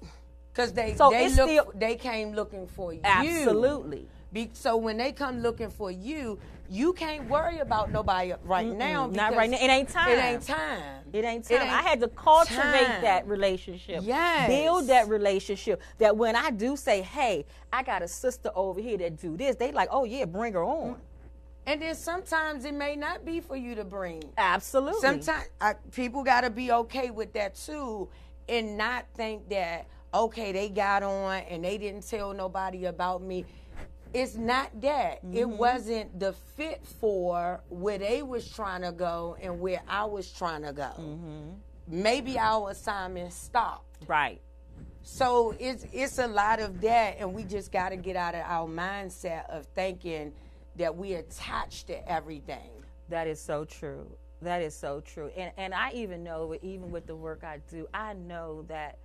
Because 0.54 0.72
they 0.72 0.96
So 0.96 1.10
they 1.10 1.28
look, 1.28 1.50
still- 1.50 1.74
they 1.76 1.96
came 1.96 2.32
looking 2.34 2.66
for 2.66 2.94
you. 2.94 3.02
Absolutely. 3.04 4.08
Be, 4.32 4.50
so 4.54 4.78
when 4.78 4.98
they 4.98 5.12
come 5.12 5.42
looking 5.42 5.70
for 5.70 5.92
you, 5.92 6.40
you 6.70 6.94
can't 6.94 7.30
worry 7.30 7.60
about 7.60 7.92
nobody 7.92 8.34
right 8.44 8.68
now. 8.68 9.08
Not 9.08 9.36
right 9.36 9.50
now. 9.50 9.58
It 9.58 9.70
ain't 9.70 9.90
time. 9.90 10.10
It 10.10 10.22
ain't 10.22 10.42
time. 10.44 10.82
It 11.14 11.24
ain't 11.24 11.48
time. 11.48 11.62
I 11.62 11.82
had 11.82 12.00
to 12.02 12.08
cultivate 12.10 12.58
time. 12.58 13.02
that 13.02 13.28
relationship. 13.28 14.02
Yes. 14.04 14.48
Build 14.50 14.88
that 14.88 15.08
relationship. 15.08 15.82
That 15.98 16.16
when 16.16 16.36
I 16.36 16.52
do 16.52 16.76
say, 16.76 17.02
hey, 17.02 17.46
I 17.72 17.84
got 17.84 18.02
a 18.02 18.08
sister 18.08 18.52
over 18.56 18.82
here 18.82 18.98
that 18.98 19.18
do 19.18 19.38
this, 19.38 19.56
they 19.56 19.72
like, 19.72 19.90
oh 19.92 20.04
yeah, 20.04 20.26
bring 20.26 20.54
her 20.54 20.64
on. 20.64 20.94
Mm-hmm. 20.94 21.02
And 21.68 21.82
then 21.82 21.96
sometimes 21.96 22.64
it 22.64 22.74
may 22.74 22.96
not 22.96 23.26
be 23.26 23.42
for 23.42 23.58
you 23.58 23.76
to 23.76 23.84
bring. 23.84 24.24
Absolutely. 24.38 25.02
Sometimes 25.02 25.50
I, 25.60 25.74
people 25.92 26.24
got 26.24 26.42
to 26.42 26.50
be 26.50 26.72
okay 26.72 27.12
with 27.12 27.34
that 27.34 27.56
too, 27.56 28.08
and 28.48 28.78
not 28.78 29.06
think 29.16 29.50
that 29.50 29.86
okay 30.14 30.54
they 30.54 30.70
got 30.70 31.04
on 31.04 31.42
and 31.50 31.66
they 31.66 31.78
didn't 31.78 32.08
tell 32.08 32.34
nobody 32.34 32.86
about 32.86 33.22
me. 33.22 33.46
It's 34.14 34.36
not 34.36 34.82
that. 34.82 35.20
It 35.34 35.46
mm-hmm. 35.46 35.58
wasn't 35.58 36.20
the 36.20 36.34
fit 36.34 36.82
for 37.00 37.62
where 37.70 37.98
they 37.98 38.24
was 38.24 38.50
trying 38.50 38.82
to 38.82 38.92
go 38.92 39.38
and 39.42 39.60
where 39.60 39.82
I 39.88 40.06
was 40.06 40.32
trying 40.32 40.64
to 40.64 40.74
go. 40.74 40.92
Mm-hmm. 40.98 41.50
Maybe 41.88 42.38
our 42.38 42.72
assignment 42.72 43.34
stopped. 43.34 44.04
Right. 44.08 44.42
So 45.04 45.56
it's 45.58 45.86
it's 45.94 46.20
a 46.20 46.28
lot 46.28 46.60
of 46.60 46.82
that, 46.82 47.16
and 47.20 47.34
we 47.34 47.44
just 47.44 47.72
got 47.72 47.90
to 47.90 47.96
get 47.96 48.18
out 48.18 48.36
of 48.36 48.42
our 48.46 48.68
mindset 48.68 49.50
of 49.50 49.66
thinking 49.68 50.34
that 50.76 50.96
we 50.96 51.14
attached 51.14 51.88
to 51.88 52.12
everything. 52.12 52.70
That 53.10 53.28
is 53.28 53.40
so 53.40 53.64
true. 53.64 54.06
That 54.42 54.62
is 54.62 54.76
so 54.76 55.00
true. 55.00 55.32
And 55.38 55.52
and 55.58 55.74
I 55.74 55.92
even 55.94 56.24
know 56.24 56.56
even 56.62 56.92
with 56.92 57.08
the 57.08 57.16
work 57.16 57.44
I 57.44 57.60
do, 57.70 57.88
I 57.94 58.14
know 58.14 58.66
that 58.68 58.98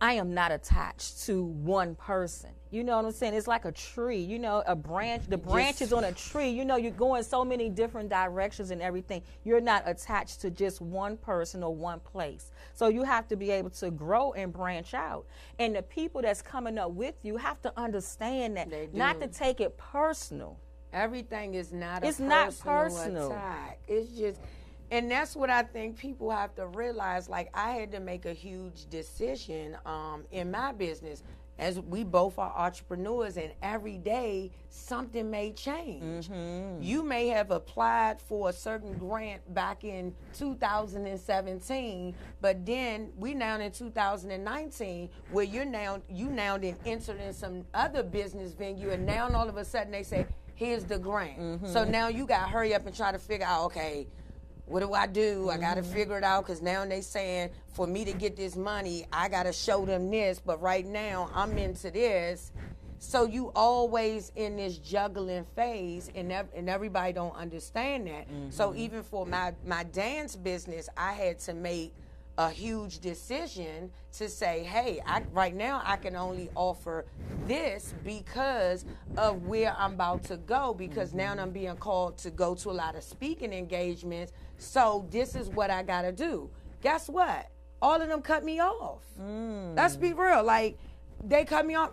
I 0.00 0.12
am 0.14 0.32
not 0.32 0.52
attached 0.52 1.24
to 1.26 1.42
one 1.42 1.94
person. 1.96 2.50
You 2.70 2.84
know 2.84 2.96
what 2.96 3.06
I'm 3.06 3.12
saying? 3.12 3.34
It's 3.34 3.46
like 3.46 3.64
a 3.64 3.72
tree, 3.72 4.18
you 4.20 4.38
know, 4.38 4.62
a 4.66 4.76
branch, 4.76 5.22
the 5.28 5.38
branch 5.38 5.80
is 5.80 5.92
on 5.92 6.04
a 6.04 6.12
tree. 6.12 6.50
You 6.50 6.64
know, 6.64 6.76
you're 6.76 6.90
going 6.90 7.22
so 7.22 7.44
many 7.44 7.70
different 7.70 8.10
directions 8.10 8.70
and 8.70 8.82
everything. 8.82 9.22
You're 9.44 9.60
not 9.60 9.84
attached 9.86 10.42
to 10.42 10.50
just 10.50 10.80
one 10.80 11.16
person 11.16 11.62
or 11.62 11.74
one 11.74 12.00
place. 12.00 12.50
So 12.74 12.88
you 12.88 13.04
have 13.04 13.26
to 13.28 13.36
be 13.36 13.50
able 13.50 13.70
to 13.70 13.90
grow 13.90 14.32
and 14.32 14.52
branch 14.52 14.92
out. 14.92 15.24
And 15.58 15.74
the 15.74 15.82
people 15.82 16.20
that's 16.20 16.42
coming 16.42 16.76
up 16.78 16.90
with 16.90 17.14
you 17.22 17.38
have 17.38 17.60
to 17.62 17.72
understand 17.80 18.56
that, 18.58 18.68
They 18.70 18.88
not 18.92 19.20
to 19.20 19.28
take 19.28 19.60
it 19.60 19.76
personal. 19.78 20.58
Everything 20.92 21.54
is 21.54 21.72
not 21.72 22.04
It's 22.04 22.18
a 22.18 22.22
not 22.22 22.46
personal 22.58 22.84
personal. 22.84 23.30
attack. 23.32 23.78
It's 23.88 24.10
just, 24.10 24.40
and 24.90 25.10
that's 25.10 25.36
what 25.36 25.50
I 25.50 25.62
think 25.62 25.98
people 25.98 26.30
have 26.30 26.54
to 26.56 26.66
realize. 26.66 27.28
Like 27.28 27.50
I 27.54 27.72
had 27.72 27.92
to 27.92 28.00
make 28.00 28.26
a 28.26 28.32
huge 28.32 28.88
decision 28.90 29.76
um, 29.86 30.24
in 30.32 30.50
my 30.50 30.72
business, 30.72 31.22
as 31.58 31.80
we 31.80 32.04
both 32.04 32.38
are 32.38 32.52
entrepreneurs, 32.56 33.36
and 33.36 33.52
every 33.62 33.98
day 33.98 34.50
something 34.70 35.30
may 35.30 35.52
change. 35.52 36.28
Mm-hmm. 36.28 36.82
You 36.82 37.02
may 37.02 37.28
have 37.28 37.50
applied 37.50 38.20
for 38.20 38.48
a 38.50 38.52
certain 38.52 38.94
grant 38.94 39.52
back 39.54 39.84
in 39.84 40.14
2017, 40.36 42.14
but 42.40 42.64
then 42.64 43.12
we 43.16 43.34
now 43.34 43.58
in 43.58 43.72
2019, 43.72 45.10
where 45.32 45.44
you're 45.44 45.64
now 45.64 46.00
you 46.08 46.28
now 46.30 46.56
then 46.58 46.76
entered 46.86 47.20
in 47.20 47.32
some 47.32 47.64
other 47.74 48.02
business 48.02 48.52
venue, 48.52 48.90
and 48.90 49.04
now 49.04 49.28
all 49.30 49.48
of 49.48 49.56
a 49.56 49.64
sudden 49.64 49.90
they 49.90 50.02
say, 50.02 50.26
"Here's 50.54 50.84
the 50.84 50.98
grant." 50.98 51.66
So 51.66 51.84
now 51.84 52.08
you 52.08 52.26
got 52.26 52.44
to 52.44 52.50
hurry 52.50 52.74
up 52.74 52.86
and 52.86 52.94
try 52.94 53.10
to 53.12 53.18
figure 53.18 53.46
out, 53.46 53.64
okay. 53.66 54.06
What 54.68 54.80
do 54.80 54.92
I 54.92 55.06
do? 55.06 55.48
I 55.50 55.56
got 55.56 55.74
to 55.74 55.82
mm-hmm. 55.82 55.92
figure 55.92 56.18
it 56.18 56.24
out 56.24 56.46
because 56.46 56.60
now 56.60 56.84
they 56.84 57.00
saying 57.00 57.50
for 57.72 57.86
me 57.86 58.04
to 58.04 58.12
get 58.12 58.36
this 58.36 58.54
money, 58.56 59.06
I 59.12 59.28
got 59.28 59.44
to 59.44 59.52
show 59.52 59.84
them 59.84 60.10
this. 60.10 60.40
But 60.44 60.60
right 60.60 60.86
now, 60.86 61.30
I'm 61.34 61.56
into 61.56 61.90
this. 61.90 62.52
So 63.00 63.24
you 63.24 63.52
always 63.54 64.32
in 64.34 64.56
this 64.56 64.76
juggling 64.76 65.46
phase, 65.54 66.10
and 66.14 66.32
ev- 66.32 66.48
and 66.54 66.68
everybody 66.68 67.12
don't 67.12 67.34
understand 67.36 68.08
that. 68.08 68.26
So 68.50 68.70
mm-hmm. 68.70 68.78
even 68.78 69.02
for 69.02 69.24
my 69.24 69.54
my 69.64 69.84
dance 69.84 70.34
business, 70.34 70.88
I 70.96 71.12
had 71.12 71.38
to 71.40 71.54
make 71.54 71.94
a 72.38 72.48
huge 72.48 73.00
decision 73.00 73.90
to 74.12 74.28
say, 74.28 74.62
hey, 74.62 75.02
I, 75.04 75.22
right 75.32 75.54
now 75.54 75.82
I 75.84 75.96
can 75.96 76.14
only 76.14 76.48
offer 76.54 77.04
this 77.46 77.92
because 78.04 78.84
of 79.16 79.46
where 79.46 79.74
I'm 79.76 79.94
about 79.94 80.22
to 80.24 80.36
go. 80.36 80.72
Because 80.72 81.12
now 81.12 81.34
I'm 81.36 81.50
being 81.50 81.76
called 81.76 82.16
to 82.18 82.30
go 82.30 82.54
to 82.54 82.70
a 82.70 82.72
lot 82.72 82.94
of 82.94 83.02
speaking 83.02 83.52
engagements. 83.52 84.32
So 84.56 85.06
this 85.10 85.34
is 85.34 85.48
what 85.48 85.70
I 85.70 85.82
got 85.82 86.02
to 86.02 86.12
do. 86.12 86.48
Guess 86.80 87.08
what? 87.08 87.50
All 87.82 88.00
of 88.00 88.08
them 88.08 88.22
cut 88.22 88.44
me 88.44 88.60
off. 88.60 89.02
Mm. 89.20 89.76
Let's 89.76 89.96
be 89.96 90.12
real. 90.12 90.44
Like 90.44 90.78
they 91.22 91.44
cut 91.44 91.66
me 91.66 91.74
off. 91.74 91.90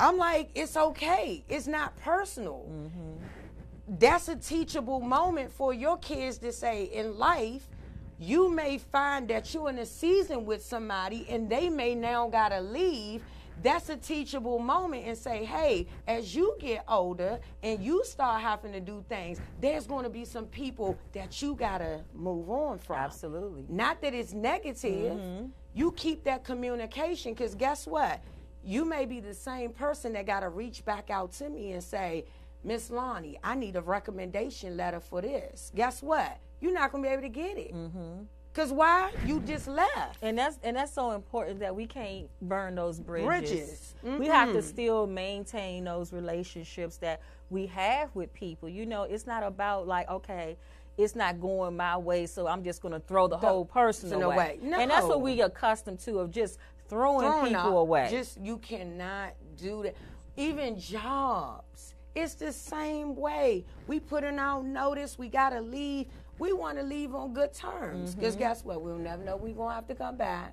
I'm 0.00 0.16
like, 0.16 0.50
it's 0.54 0.76
okay. 0.76 1.44
It's 1.48 1.66
not 1.66 1.96
personal. 1.98 2.66
Mm-hmm. 2.70 3.98
That's 3.98 4.28
a 4.28 4.36
teachable 4.36 5.00
moment 5.00 5.52
for 5.52 5.72
your 5.74 5.98
kids 5.98 6.38
to 6.38 6.50
say 6.50 6.84
in 6.84 7.18
life. 7.18 7.68
You 8.18 8.48
may 8.48 8.78
find 8.78 9.28
that 9.28 9.52
you're 9.52 9.68
in 9.68 9.78
a 9.78 9.86
season 9.86 10.46
with 10.46 10.64
somebody 10.64 11.26
and 11.28 11.50
they 11.50 11.68
may 11.68 11.94
now 11.94 12.28
gotta 12.28 12.60
leave. 12.60 13.22
That's 13.62 13.88
a 13.88 13.96
teachable 13.96 14.58
moment 14.58 15.06
and 15.06 15.16
say, 15.16 15.44
hey, 15.44 15.86
as 16.06 16.34
you 16.34 16.56
get 16.58 16.84
older 16.88 17.38
and 17.62 17.82
you 17.82 18.04
start 18.04 18.42
having 18.42 18.72
to 18.72 18.80
do 18.80 19.04
things, 19.08 19.40
there's 19.60 19.86
gonna 19.86 20.10
be 20.10 20.24
some 20.24 20.46
people 20.46 20.98
that 21.12 21.40
you 21.40 21.54
gotta 21.54 22.04
move 22.14 22.50
on 22.50 22.78
from. 22.78 22.96
Absolutely. 22.96 23.64
Not 23.68 24.00
that 24.02 24.14
it's 24.14 24.32
negative. 24.32 25.18
Mm-hmm. 25.18 25.46
You 25.74 25.92
keep 25.92 26.24
that 26.24 26.42
communication 26.44 27.34
because 27.34 27.54
guess 27.54 27.86
what? 27.86 28.20
You 28.64 28.84
may 28.84 29.04
be 29.04 29.20
the 29.20 29.34
same 29.34 29.70
person 29.70 30.14
that 30.14 30.26
got 30.26 30.40
to 30.40 30.48
reach 30.48 30.84
back 30.84 31.08
out 31.08 31.32
to 31.34 31.48
me 31.48 31.72
and 31.72 31.82
say, 31.82 32.24
Miss 32.64 32.90
Lonnie, 32.90 33.38
I 33.44 33.54
need 33.54 33.76
a 33.76 33.80
recommendation 33.80 34.76
letter 34.76 34.98
for 34.98 35.22
this. 35.22 35.70
Guess 35.76 36.02
what? 36.02 36.38
You're 36.66 36.74
not 36.74 36.90
going 36.90 37.04
to 37.04 37.08
be 37.08 37.12
able 37.12 37.22
to 37.22 37.28
get 37.28 37.56
it. 37.56 37.72
Mm-hmm. 37.72 38.24
Because 38.52 38.72
why? 38.72 39.12
You 39.24 39.38
just 39.40 39.68
left. 39.68 40.18
and 40.20 40.36
that's 40.36 40.58
and 40.64 40.76
that's 40.76 40.92
so 40.92 41.12
important 41.12 41.60
that 41.60 41.76
we 41.76 41.86
can't 41.86 42.26
burn 42.42 42.74
those 42.74 42.98
bridges. 42.98 43.26
Bridges. 43.26 43.94
We 44.18 44.26
have 44.26 44.52
to 44.52 44.62
still 44.62 45.06
maintain 45.06 45.84
those 45.84 46.12
relationships 46.12 46.96
that 46.96 47.20
we 47.50 47.66
have 47.66 48.12
with 48.16 48.32
people. 48.34 48.68
You 48.68 48.84
know, 48.86 49.04
it's 49.04 49.26
not 49.28 49.44
about 49.44 49.86
like 49.86 50.08
okay. 50.10 50.56
It's 50.98 51.14
not 51.14 51.40
going 51.40 51.76
my 51.76 51.96
way, 51.98 52.26
so 52.26 52.48
I'm 52.48 52.64
just 52.64 52.80
going 52.80 52.94
to 52.94 53.00
throw 53.00 53.28
the 53.28 53.36
whole 53.36 53.66
person 53.66 54.10
away. 54.14 54.24
away. 54.34 54.58
And 54.62 54.90
that's 54.90 55.06
what 55.06 55.20
we 55.20 55.42
accustomed 55.42 56.00
to 56.00 56.20
of 56.20 56.30
just 56.30 56.58
throwing 56.88 57.26
Thrown 57.26 57.44
people 57.48 57.60
out. 57.60 57.76
away. 57.76 58.08
Just 58.10 58.40
you 58.40 58.56
cannot 58.58 59.34
do 59.56 59.82
that. 59.82 59.94
Even 60.38 60.80
jobs, 60.80 61.94
it's 62.14 62.32
the 62.34 62.50
same 62.50 63.14
way. 63.14 63.66
We 63.86 64.00
put 64.00 64.24
in 64.24 64.38
our 64.38 64.62
notice. 64.62 65.18
We 65.18 65.28
gotta 65.28 65.60
leave. 65.60 66.06
We 66.38 66.52
want 66.52 66.76
to 66.78 66.84
leave 66.84 67.14
on 67.14 67.32
good 67.32 67.52
terms 67.54 68.14
because 68.14 68.34
Mm-hmm. 68.34 68.42
guess 68.42 68.64
what? 68.64 68.82
We'll 68.82 68.98
never 68.98 69.22
know 69.24 69.36
we're 69.36 69.54
gonna 69.54 69.74
have 69.74 69.86
to 69.88 69.94
come 69.94 70.16
back. 70.16 70.52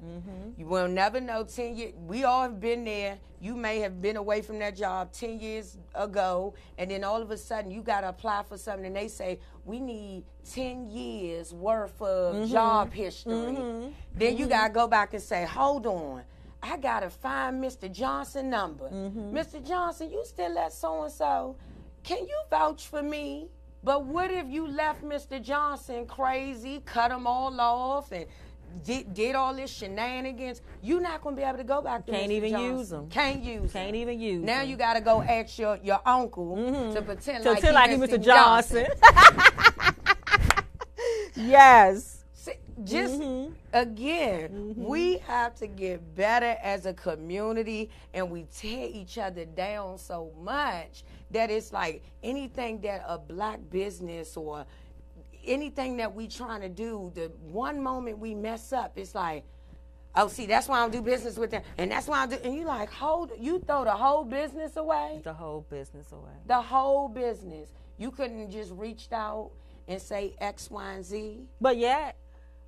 You 0.57 0.65
will 0.65 0.87
never 0.87 1.19
know. 1.19 1.43
Ten 1.43 1.75
years. 1.75 1.93
We 1.97 2.23
all 2.23 2.43
have 2.43 2.59
been 2.59 2.85
there. 2.85 3.17
You 3.41 3.55
may 3.55 3.79
have 3.79 4.01
been 4.01 4.15
away 4.15 4.41
from 4.41 4.59
that 4.59 4.77
job 4.77 5.11
ten 5.11 5.39
years 5.39 5.77
ago, 5.93 6.53
and 6.77 6.89
then 6.89 7.03
all 7.03 7.21
of 7.21 7.31
a 7.31 7.37
sudden 7.37 7.69
you 7.71 7.81
gotta 7.81 8.07
apply 8.09 8.43
for 8.43 8.57
something, 8.57 8.85
and 8.85 8.95
they 8.95 9.09
say 9.09 9.39
we 9.65 9.81
need 9.81 10.23
ten 10.49 10.89
years 10.89 11.53
worth 11.53 12.01
of 12.01 12.35
Mm-hmm. 12.35 12.51
job 12.51 12.93
history. 12.93 13.93
Then 14.15 14.37
you 14.37 14.47
gotta 14.47 14.71
go 14.73 14.87
back 14.87 15.13
and 15.13 15.21
say, 15.21 15.45
hold 15.45 15.85
on. 15.85 16.23
I 16.65 16.77
gotta 16.77 17.09
find 17.09 17.61
Mr. 17.61 17.91
Johnson 17.91 18.49
number. 18.49 18.89
Mm-hmm. 18.89 19.35
Mr. 19.35 19.61
Johnson, 19.67 20.09
you 20.09 20.23
still 20.23 20.57
at 20.57 20.71
so 20.71 21.03
and 21.03 21.11
so. 21.11 21.57
Can 22.03 22.19
you 22.25 22.37
vouch 22.49 22.87
for 22.87 23.03
me? 23.03 23.49
But 23.83 24.05
what 24.05 24.31
if 24.31 24.47
you 24.47 24.67
left 24.67 25.03
Mr. 25.03 25.41
Johnson 25.41 26.05
crazy, 26.05 26.81
cut 26.85 27.11
him 27.11 27.27
all 27.27 27.59
off, 27.59 28.11
and 28.11 28.25
did, 28.85 29.13
did 29.13 29.35
all 29.35 29.53
this 29.53 29.69
shenanigans? 29.71 30.61
You're 30.81 31.01
not 31.01 31.21
gonna 31.21 31.35
be 31.35 31.43
able 31.43 31.57
to 31.57 31.63
go 31.63 31.81
back 31.81 32.05
to 32.05 32.11
Can't 32.13 32.31
Mr. 32.31 32.35
even 32.35 32.49
Johnson. 32.51 32.77
use 32.77 32.93
'em. 32.93 33.09
Can't 33.09 33.43
use. 33.43 33.71
Can't 33.73 33.95
even 33.95 34.19
use 34.19 34.43
Now 34.43 34.61
you 34.61 34.77
gotta 34.77 35.01
go 35.01 35.21
ask 35.21 35.59
your, 35.59 35.77
your 35.83 35.99
uncle 36.05 36.55
to 36.93 37.01
pretend 37.01 37.43
to 37.43 37.51
like, 37.51 37.61
feel 37.61 37.71
he 37.71 37.75
like 37.75 37.89
he's 37.91 37.99
Mr. 37.99 38.17
Mr. 38.17 38.23
Johnson. 38.23 38.87
yes. 41.35 42.23
See, 42.33 42.53
just 42.83 43.19
Mm-hmm. 43.21 43.53
again, 43.73 44.73
we 44.77 45.17
have 45.19 45.55
to 45.55 45.67
get 45.67 46.15
better 46.15 46.57
as 46.63 46.85
a 46.85 46.93
community, 46.93 47.89
and 48.13 48.29
we 48.31 48.45
tear 48.55 48.87
each 48.91 49.17
other 49.17 49.45
down 49.45 49.97
so 49.97 50.31
much 50.41 51.03
that 51.33 51.51
it's 51.51 51.73
like 51.73 52.03
anything 52.23 52.81
that 52.81 53.03
a 53.07 53.17
black 53.17 53.59
business 53.69 54.37
or 54.37 54.65
anything 55.45 55.97
that 55.97 56.13
we 56.15 56.27
trying 56.27 56.61
to 56.61 56.69
do, 56.69 57.11
the 57.15 57.31
one 57.41 57.81
moment 57.81 58.17
we 58.19 58.33
mess 58.33 58.71
up, 58.73 58.93
it's 58.97 59.13
like. 59.15 59.43
Oh, 60.15 60.27
see, 60.27 60.45
that's 60.45 60.67
why 60.67 60.77
I 60.77 60.81
don't 60.81 60.91
do 60.91 61.01
business 61.01 61.37
with 61.39 61.49
them, 61.49 61.63
and 61.75 61.89
that's 61.89 62.07
why 62.07 62.19
I 62.21 62.27
do. 62.27 62.35
And 62.43 62.53
you 62.53 62.65
like, 62.65 62.91
hold, 62.91 63.31
you 63.39 63.57
throw 63.57 63.83
the 63.83 63.89
whole 63.89 64.23
business 64.23 64.77
away 64.77 65.21
The 65.23 65.33
whole 65.33 65.65
business 65.71 66.11
away. 66.11 66.29
the 66.45 66.61
whole 66.61 67.07
business. 67.09 67.69
You 67.97 68.11
couldn't 68.11 68.51
just 68.51 68.71
reached 68.73 69.11
out 69.11 69.49
and 69.87 69.99
say 69.99 70.35
X, 70.39 70.69
Y, 70.69 70.93
and 70.93 71.03
Z. 71.03 71.39
But 71.59 71.77
yet, 71.77 72.15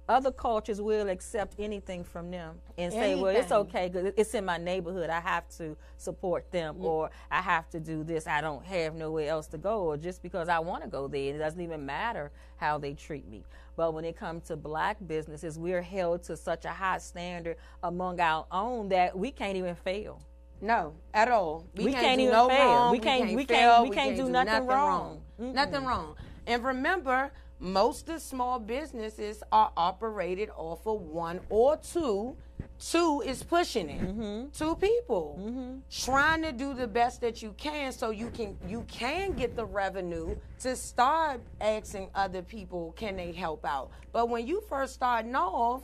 other 0.08 0.32
cultures 0.32 0.80
will 0.82 1.10
accept 1.10 1.56
anything 1.58 2.04
from 2.04 2.30
them 2.30 2.56
and 2.78 2.94
say, 2.94 3.16
well, 3.16 3.28
it's 3.28 3.52
Anything. 3.52 3.58
okay 3.58 3.90
because 3.90 4.14
it's 4.16 4.34
in 4.36 4.46
my 4.46 4.58
neighborhood. 4.58 5.10
I 5.10 5.20
have 5.20 5.48
to 5.58 5.76
support 5.98 6.52
them 6.52 6.76
or 6.80 7.10
I 7.32 7.42
have 7.42 7.70
to 7.72 7.80
do 7.80 8.04
this. 8.04 8.28
I 8.28 8.42
don't 8.42 8.64
have 8.66 8.94
nowhere 8.94 9.30
else 9.30 9.48
to 9.48 9.58
go 9.58 9.82
or 9.84 9.98
just 9.98 10.22
because 10.22 10.48
I 10.48 10.60
want 10.60 10.84
to 10.84 10.90
go 10.90 11.08
there. 11.08 11.34
It 11.34 11.40
doesn't 11.40 11.60
even 11.62 11.86
matter 11.86 12.32
how 12.58 12.78
they 12.78 12.94
treat 12.94 13.28
me. 13.28 13.44
But 13.76 13.94
when 13.94 14.06
it 14.06 14.16
comes 14.16 14.44
to 14.48 14.56
black 14.56 14.98
businesses, 15.08 15.58
we're 15.58 15.82
held 15.82 16.24
to 16.24 16.38
such 16.38 16.66
a 16.66 16.70
high 16.70 17.00
standard 17.00 17.58
among 17.84 18.20
our 18.20 18.46
own 18.52 18.90
that 18.90 19.18
we 19.18 19.32
can't 19.32 19.58
even 19.58 19.76
fail. 19.76 20.22
No, 20.62 20.94
at 21.14 21.30
all. 21.30 21.66
We 21.76 21.92
can't, 21.92 21.96
can't 21.96 22.18
do 22.20 22.24
even 22.24 22.34
no 22.34 22.48
fail. 22.48 22.66
wrong. 22.66 22.92
We 22.92 23.00
can't- 23.00 23.36
we 23.36 23.44
can't- 23.46 23.50
fail. 23.50 23.84
we 23.84 23.90
can't 23.90 24.16
do 24.16 24.30
nothing 24.30 24.66
wrong. 24.68 25.22
Nothing 25.38 25.84
wrong. 25.84 26.16
And 26.48 26.64
remember, 26.64 27.32
most 27.60 28.10
of 28.10 28.22
small 28.22 28.60
businesses 28.60 29.42
are 29.52 29.72
operated 29.78 30.50
off 30.56 30.86
of 30.86 31.02
one 31.02 31.40
or 31.50 31.78
two. 31.78 32.36
Two 32.78 33.24
is 33.26 33.42
pushing 33.42 33.90
it. 33.90 34.02
Mm-hmm. 34.02 34.50
Two 34.52 34.76
people 34.76 35.82
trying 35.90 36.42
to 36.42 36.52
do 36.52 36.74
the 36.74 36.88
best 36.88 37.22
that 37.22 37.42
you 37.42 37.54
can, 37.58 37.94
so 37.94 38.10
you 38.10 38.30
can 38.30 38.58
you 38.68 38.84
can 38.90 39.32
get 39.34 39.56
the 39.56 39.66
revenue 39.66 40.36
to 40.60 40.76
start 40.76 41.40
asking 41.62 42.10
other 42.14 42.42
people 42.42 42.94
can 42.98 43.16
they 43.16 43.32
help 43.32 43.66
out. 43.66 43.92
But 44.12 44.30
when 44.30 44.46
you 44.46 44.62
first 44.68 44.96
starting 44.96 45.36
off, 45.36 45.84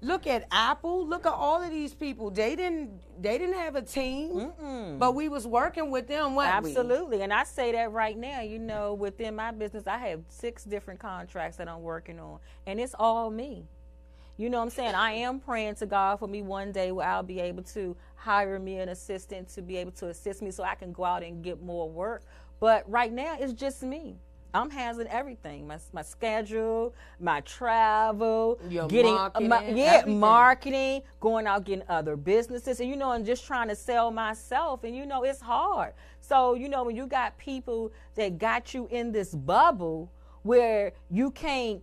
look 0.00 0.26
at 0.26 0.46
Apple. 0.50 1.06
Look 1.06 1.26
at 1.26 1.32
all 1.32 1.62
of 1.62 1.70
these 1.70 1.94
people. 1.94 2.30
They 2.30 2.54
didn't 2.56 3.00
they 3.20 3.36
didn't 3.38 3.56
have 3.56 3.74
a 3.76 3.82
team, 3.82 4.52
but 4.98 5.14
we 5.14 5.28
was 5.28 5.46
working 5.46 5.90
with 5.90 6.06
them. 6.06 6.34
weren't 6.34 6.62
we? 6.62 6.70
Absolutely. 6.70 7.22
And 7.22 7.32
I 7.32 7.44
say 7.44 7.72
that 7.72 7.92
right 7.92 8.16
now, 8.16 8.40
you 8.40 8.58
know, 8.58 8.94
within 8.94 9.34
my 9.34 9.50
business, 9.50 9.86
I 9.86 9.98
have 9.98 10.20
six 10.28 10.64
different 10.64 11.00
contracts 11.00 11.56
that 11.56 11.68
I'm 11.68 11.82
working 11.82 12.18
on, 12.20 12.38
and 12.66 12.78
it's 12.80 12.94
all 12.98 13.30
me. 13.30 13.66
You 14.36 14.48
know 14.48 14.58
what 14.58 14.64
I'm 14.64 14.70
saying? 14.70 14.94
I 14.94 15.10
am 15.12 15.40
praying 15.40 15.74
to 15.76 15.86
God 15.86 16.20
for 16.20 16.28
me 16.28 16.42
one 16.42 16.70
day 16.70 16.92
where 16.92 17.08
I'll 17.08 17.24
be 17.24 17.40
able 17.40 17.64
to 17.64 17.96
hire 18.14 18.60
me 18.60 18.78
an 18.78 18.88
assistant 18.88 19.48
to 19.50 19.62
be 19.62 19.76
able 19.78 19.90
to 19.92 20.08
assist 20.10 20.42
me 20.42 20.52
so 20.52 20.62
I 20.62 20.76
can 20.76 20.92
go 20.92 21.04
out 21.04 21.24
and 21.24 21.42
get 21.42 21.60
more 21.60 21.90
work. 21.90 22.22
But 22.60 22.88
right 22.88 23.12
now, 23.12 23.36
it's 23.40 23.52
just 23.52 23.82
me. 23.82 24.16
I'm 24.54 24.70
handling 24.70 25.08
everything 25.08 25.66
my, 25.66 25.78
my 25.92 26.02
schedule, 26.02 26.94
my 27.20 27.40
travel, 27.42 28.58
Your 28.68 28.88
getting 28.88 29.14
uh, 29.14 29.30
marketing, 29.40 29.48
my, 29.48 29.68
yeah, 29.68 29.84
everything. 29.98 30.20
marketing, 30.20 31.02
going 31.20 31.46
out 31.46 31.64
getting 31.64 31.84
other 31.88 32.16
businesses, 32.16 32.80
and 32.80 32.88
you 32.88 32.96
know, 32.96 33.12
and 33.12 33.26
just 33.26 33.44
trying 33.44 33.68
to 33.68 33.76
sell 33.76 34.10
myself. 34.10 34.84
And 34.84 34.96
you 34.96 35.06
know, 35.06 35.22
it's 35.24 35.40
hard. 35.40 35.92
So 36.20 36.54
you 36.54 36.68
know, 36.68 36.84
when 36.84 36.96
you 36.96 37.06
got 37.06 37.36
people 37.38 37.92
that 38.14 38.38
got 38.38 38.72
you 38.74 38.88
in 38.90 39.12
this 39.12 39.34
bubble 39.34 40.10
where 40.42 40.92
you 41.10 41.30
can't 41.30 41.82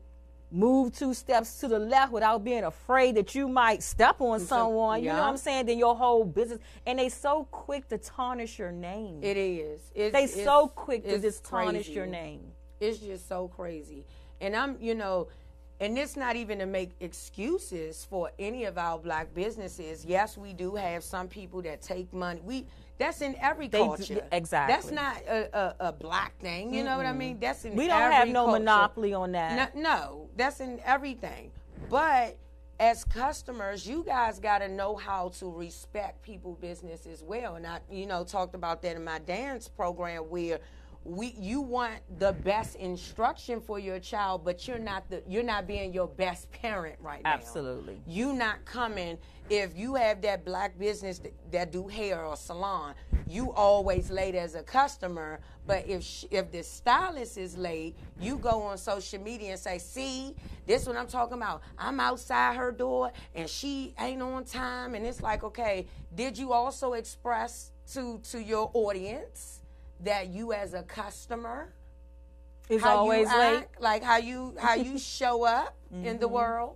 move 0.51 0.93
two 0.95 1.13
steps 1.13 1.59
to 1.59 1.67
the 1.67 1.77
left 1.77 2.11
without 2.11 2.43
being 2.43 2.63
afraid 2.63 3.15
that 3.15 3.35
you 3.35 3.47
might 3.47 3.83
step 3.83 4.21
on 4.21 4.39
someone, 4.39 5.03
you 5.03 5.09
know 5.09 5.15
what. 5.19 5.27
I'm 5.27 5.37
saying? 5.37 5.65
Then 5.65 5.77
your 5.77 5.95
whole 5.95 6.23
business, 6.23 6.59
and 6.85 6.97
they 6.97 7.09
so 7.09 7.47
quick 7.51 7.87
to 7.89 7.97
tarnish 7.97 8.57
your 8.57 8.71
name. 8.71 9.19
It 9.21 9.37
is. 9.37 9.81
It's, 9.93 10.13
they 10.13 10.23
it's- 10.23 10.43
so 10.43 10.67
quick 10.67 11.03
to 11.03 11.19
just 11.19 11.43
tarnish 11.43 11.85
crazy. 11.85 11.93
your 11.93 12.05
name. 12.05 12.41
It's 12.79 12.99
just 12.99 13.27
so 13.27 13.47
crazy. 13.47 14.05
And 14.41 14.55
I'm, 14.55 14.77
you 14.79 14.95
know, 14.95 15.27
and 15.79 15.97
it's 15.97 16.15
not 16.15 16.35
even 16.35 16.59
to 16.59 16.65
make 16.65 16.91
excuses 17.01 18.05
for 18.09 18.31
any 18.39 18.63
of 18.65 18.77
our 18.77 18.97
black 18.97 19.33
businesses. 19.33 20.05
Yes, 20.05 20.37
we 20.37 20.53
do 20.53 20.75
have 20.75 21.03
some 21.03 21.27
people 21.27 21.61
that 21.63 21.81
take 21.81 22.11
money. 22.13 22.41
We 22.43 22.65
that's 22.97 23.21
in 23.21 23.35
every 23.41 23.67
They 23.67 23.79
do- 23.79 23.85
culture. 23.85 24.25
exactly. 24.31 24.73
That's 24.73 24.89
not 24.91 25.17
a, 25.27 25.57
a, 25.57 25.75
a 25.89 25.91
black 25.91 26.37
thing. 26.39 26.73
You 26.73 26.83
know 26.85 26.95
what 26.95 27.05
I 27.05 27.11
mean? 27.11 27.39
That's 27.39 27.65
in 27.65 27.75
We 27.75 27.87
don't 27.87 28.11
have 28.11 28.29
no 28.29 28.45
culture. 28.45 28.59
monopoly 28.59 29.13
on 29.13 29.33
that. 29.33 29.75
No, 29.75 29.81
no, 29.81 30.29
that's 30.37 30.61
in 30.61 30.79
everything. 30.85 31.51
But 31.89 32.37
as 32.79 33.03
customers, 33.03 33.85
you 33.85 34.03
guys 34.05 34.39
got 34.39 34.59
to 34.59 34.69
know 34.69 34.95
how 34.95 35.29
to 35.39 35.51
respect 35.51 36.21
people 36.21 36.53
business 36.61 37.05
as 37.05 37.21
well. 37.21 37.55
And 37.55 37.67
I, 37.67 37.79
you 37.91 38.05
know, 38.05 38.23
talked 38.23 38.55
about 38.55 38.81
that 38.83 38.95
in 38.95 39.03
my 39.03 39.19
dance 39.19 39.67
program 39.67 40.23
where 40.23 40.59
we 41.05 41.35
you 41.37 41.61
want 41.61 41.99
the 42.17 42.33
best 42.33 42.75
instruction 42.77 43.61
for 43.61 43.77
your 43.77 43.99
child, 43.99 44.43
but 44.43 44.67
you're 44.67 44.79
not 44.79 45.07
the 45.07 45.21
you're 45.27 45.43
not 45.43 45.67
being 45.67 45.93
your 45.93 46.07
best 46.07 46.51
parent 46.51 46.95
right 46.99 47.23
now. 47.23 47.33
Absolutely. 47.33 48.01
You 48.07 48.33
not 48.33 48.65
coming 48.65 49.19
if 49.47 49.77
you 49.77 49.93
have 49.93 50.23
that 50.23 50.43
black 50.43 50.77
business 50.79 51.19
that, 51.19 51.33
that 51.51 51.71
do 51.71 51.87
hair 51.87 52.25
or 52.25 52.35
salon. 52.35 52.95
You 53.27 53.53
always 53.53 54.09
late 54.09 54.33
as 54.33 54.55
a 54.55 54.63
customer, 54.63 55.39
but 55.67 55.87
if 55.87 56.03
sh- 56.03 56.25
if 56.31 56.51
the 56.51 56.63
stylist 56.63 57.37
is 57.37 57.55
late, 57.55 57.95
you 58.19 58.37
go 58.37 58.63
on 58.63 58.77
social 58.79 59.21
media 59.21 59.51
and 59.51 59.59
say, 59.59 59.77
"See, 59.77 60.35
this 60.65 60.87
what 60.87 60.97
I'm 60.97 61.07
talking 61.07 61.37
about. 61.37 61.61
I'm 61.77 61.99
outside 61.99 62.55
her 62.55 62.71
door 62.71 63.11
and 63.35 63.47
she 63.47 63.93
ain't 63.99 64.23
on 64.23 64.43
time." 64.43 64.95
And 64.95 65.05
it's 65.05 65.21
like, 65.21 65.43
okay, 65.43 65.85
did 66.15 66.35
you 66.35 66.51
also 66.51 66.93
express 66.93 67.71
to 67.93 68.19
to 68.31 68.41
your 68.41 68.71
audience 68.73 69.61
that 70.01 70.27
you 70.27 70.53
as 70.53 70.73
a 70.73 70.83
customer 70.83 71.73
how 72.81 72.97
always 72.97 73.31
you 73.31 73.37
late. 73.39 73.57
act, 73.59 73.81
like 73.81 74.03
how 74.03 74.17
you 74.17 74.55
how 74.59 74.73
you 74.75 74.97
show 75.15 75.43
up 75.43 75.75
in 75.91 76.03
Mm-hmm. 76.03 76.17
the 76.19 76.27
world. 76.27 76.75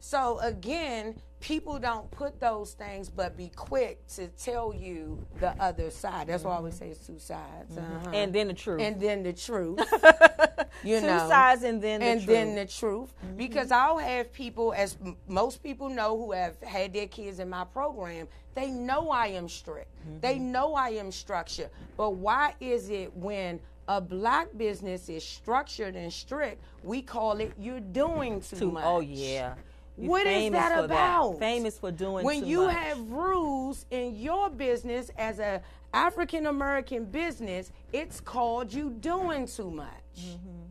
So 0.00 0.38
again, 0.40 1.14
people 1.40 1.78
don't 1.78 2.10
put 2.10 2.40
those 2.40 2.72
things, 2.72 3.08
but 3.08 3.36
be 3.36 3.50
quick 3.54 4.04
to 4.08 4.28
tell 4.28 4.74
you 4.74 5.24
the 5.40 5.50
other 5.62 5.90
side. 5.90 6.26
That's 6.26 6.44
why 6.44 6.52
I 6.52 6.56
always 6.56 6.74
say 6.74 6.88
it's 6.88 7.06
two 7.06 7.18
sides. 7.18 7.76
Uh-huh. 7.76 8.06
Mm-hmm. 8.06 8.14
And 8.14 8.32
then 8.34 8.48
the 8.48 8.54
truth. 8.54 8.80
and 8.80 9.00
then 9.00 9.22
the 9.22 9.32
truth. 9.32 9.78
you 10.84 11.00
Two 11.00 11.06
know, 11.06 11.28
sides 11.28 11.62
and 11.62 11.80
then 11.80 12.00
the 12.00 12.06
and 12.06 12.20
truth. 12.24 12.36
Mm-hmm. 12.36 12.46
then 12.46 12.66
the 12.66 12.66
truth. 12.72 13.12
Because 13.36 13.70
I'll 13.70 13.98
have 13.98 14.32
people, 14.32 14.72
as 14.76 14.96
m- 15.04 15.16
most 15.28 15.62
people 15.62 15.88
know 15.88 16.16
who 16.16 16.32
have 16.32 16.60
had 16.62 16.92
their 16.92 17.06
kids 17.06 17.38
in 17.38 17.48
my 17.48 17.64
program, 17.64 18.26
they 18.54 18.68
know 18.70 19.10
I 19.10 19.28
am 19.28 19.48
strict. 19.48 19.94
Mm-hmm. 20.00 20.20
They 20.20 20.38
know 20.38 20.74
I 20.74 20.90
am 20.90 21.12
structured. 21.12 21.70
But 21.96 22.10
why 22.16 22.54
is 22.60 22.90
it 22.90 23.14
when 23.16 23.60
a 23.86 24.00
black 24.00 24.48
business 24.56 25.08
is 25.08 25.24
structured 25.24 25.94
and 25.96 26.12
strict, 26.12 26.62
we 26.82 27.00
call 27.00 27.38
it 27.40 27.52
you're 27.58 27.80
doing 27.80 28.40
too, 28.40 28.56
Too- 28.56 28.72
much? 28.72 28.84
oh 28.84 29.00
yeah. 29.00 29.54
You 29.98 30.08
What 30.08 30.26
is 30.26 30.52
that 30.52 30.84
about? 30.84 31.38
Famous 31.38 31.78
for 31.78 31.90
doing 31.90 32.24
when 32.24 32.46
you 32.46 32.66
much. 32.66 32.76
have 32.76 33.00
rules 33.10 33.84
in 33.90 34.16
your 34.16 34.48
business 34.48 35.10
as 35.18 35.38
a 35.40 35.60
African 35.92 36.46
American 36.46 37.04
business, 37.04 37.72
it's 37.92 38.20
called 38.20 38.72
you 38.72 38.90
doing 38.90 39.46
too 39.46 39.70
much. 39.70 39.88
Mm-hmm. 40.20 40.68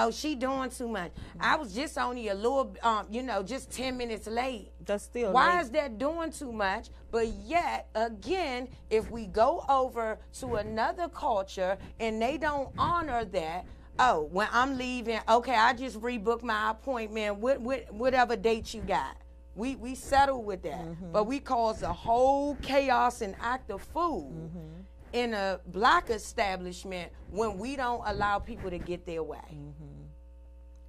Oh, 0.00 0.12
she 0.12 0.36
doing 0.36 0.70
too 0.70 0.86
much. 0.86 1.10
I 1.40 1.56
was 1.56 1.74
just 1.74 1.98
only 1.98 2.28
a 2.28 2.34
little, 2.34 2.72
um, 2.84 3.06
you 3.10 3.22
know, 3.22 3.42
just 3.42 3.70
ten 3.70 3.96
minutes 3.96 4.28
late. 4.28 4.70
That's 4.84 5.04
still 5.04 5.32
Why 5.32 5.56
late. 5.56 5.62
is 5.62 5.70
that 5.70 5.98
doing 5.98 6.30
too 6.30 6.52
much? 6.52 6.88
But 7.10 7.26
yet, 7.26 7.88
again, 7.96 8.68
if 8.90 9.10
we 9.10 9.26
go 9.26 9.64
over 9.68 10.18
to 10.40 10.54
another 10.56 11.08
culture 11.08 11.78
and 11.98 12.22
they 12.22 12.36
don't 12.38 12.68
honor 12.78 13.24
that, 13.24 13.64
oh, 13.98 14.28
when 14.30 14.48
I'm 14.52 14.78
leaving, 14.78 15.20
okay, 15.28 15.54
I 15.54 15.72
just 15.72 16.00
rebook 16.00 16.42
my 16.42 16.70
appointment, 16.70 17.38
with, 17.38 17.60
with, 17.60 17.90
whatever 17.90 18.36
date 18.36 18.72
you 18.74 18.80
got. 18.82 19.16
We, 19.54 19.74
we 19.76 19.94
settle 19.96 20.42
with 20.42 20.62
that. 20.62 20.84
Mm-hmm. 20.84 21.12
But 21.12 21.24
we 21.24 21.40
cause 21.40 21.82
a 21.82 21.92
whole 21.92 22.54
chaos 22.62 23.20
and 23.22 23.34
act 23.40 23.70
of 23.70 23.82
fool 23.82 24.32
Mm-hmm. 24.32 24.80
in 25.14 25.34
a 25.34 25.60
black 25.66 26.10
establishment 26.10 27.10
when 27.30 27.58
we 27.58 27.74
don't 27.76 28.02
allow 28.06 28.38
people 28.38 28.70
to 28.70 28.78
get 28.78 29.04
their 29.04 29.22
way. 29.22 29.38
Mm-hmm. 29.38 30.04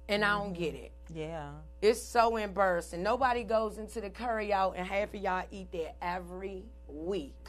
And 0.08 0.24
I 0.24 0.38
don't 0.38 0.52
get 0.52 0.74
it. 0.74 0.92
Yeah. 1.12 1.50
It's 1.82 2.00
so 2.00 2.36
embarrassing. 2.36 3.02
Nobody 3.02 3.42
goes 3.42 3.78
into 3.78 4.00
the 4.00 4.10
curry 4.10 4.52
out 4.52 4.74
and 4.76 4.86
half 4.86 5.14
of 5.14 5.20
y'all 5.20 5.44
eat 5.50 5.72
there 5.72 5.92
every 6.00 6.64
week. 6.86 7.48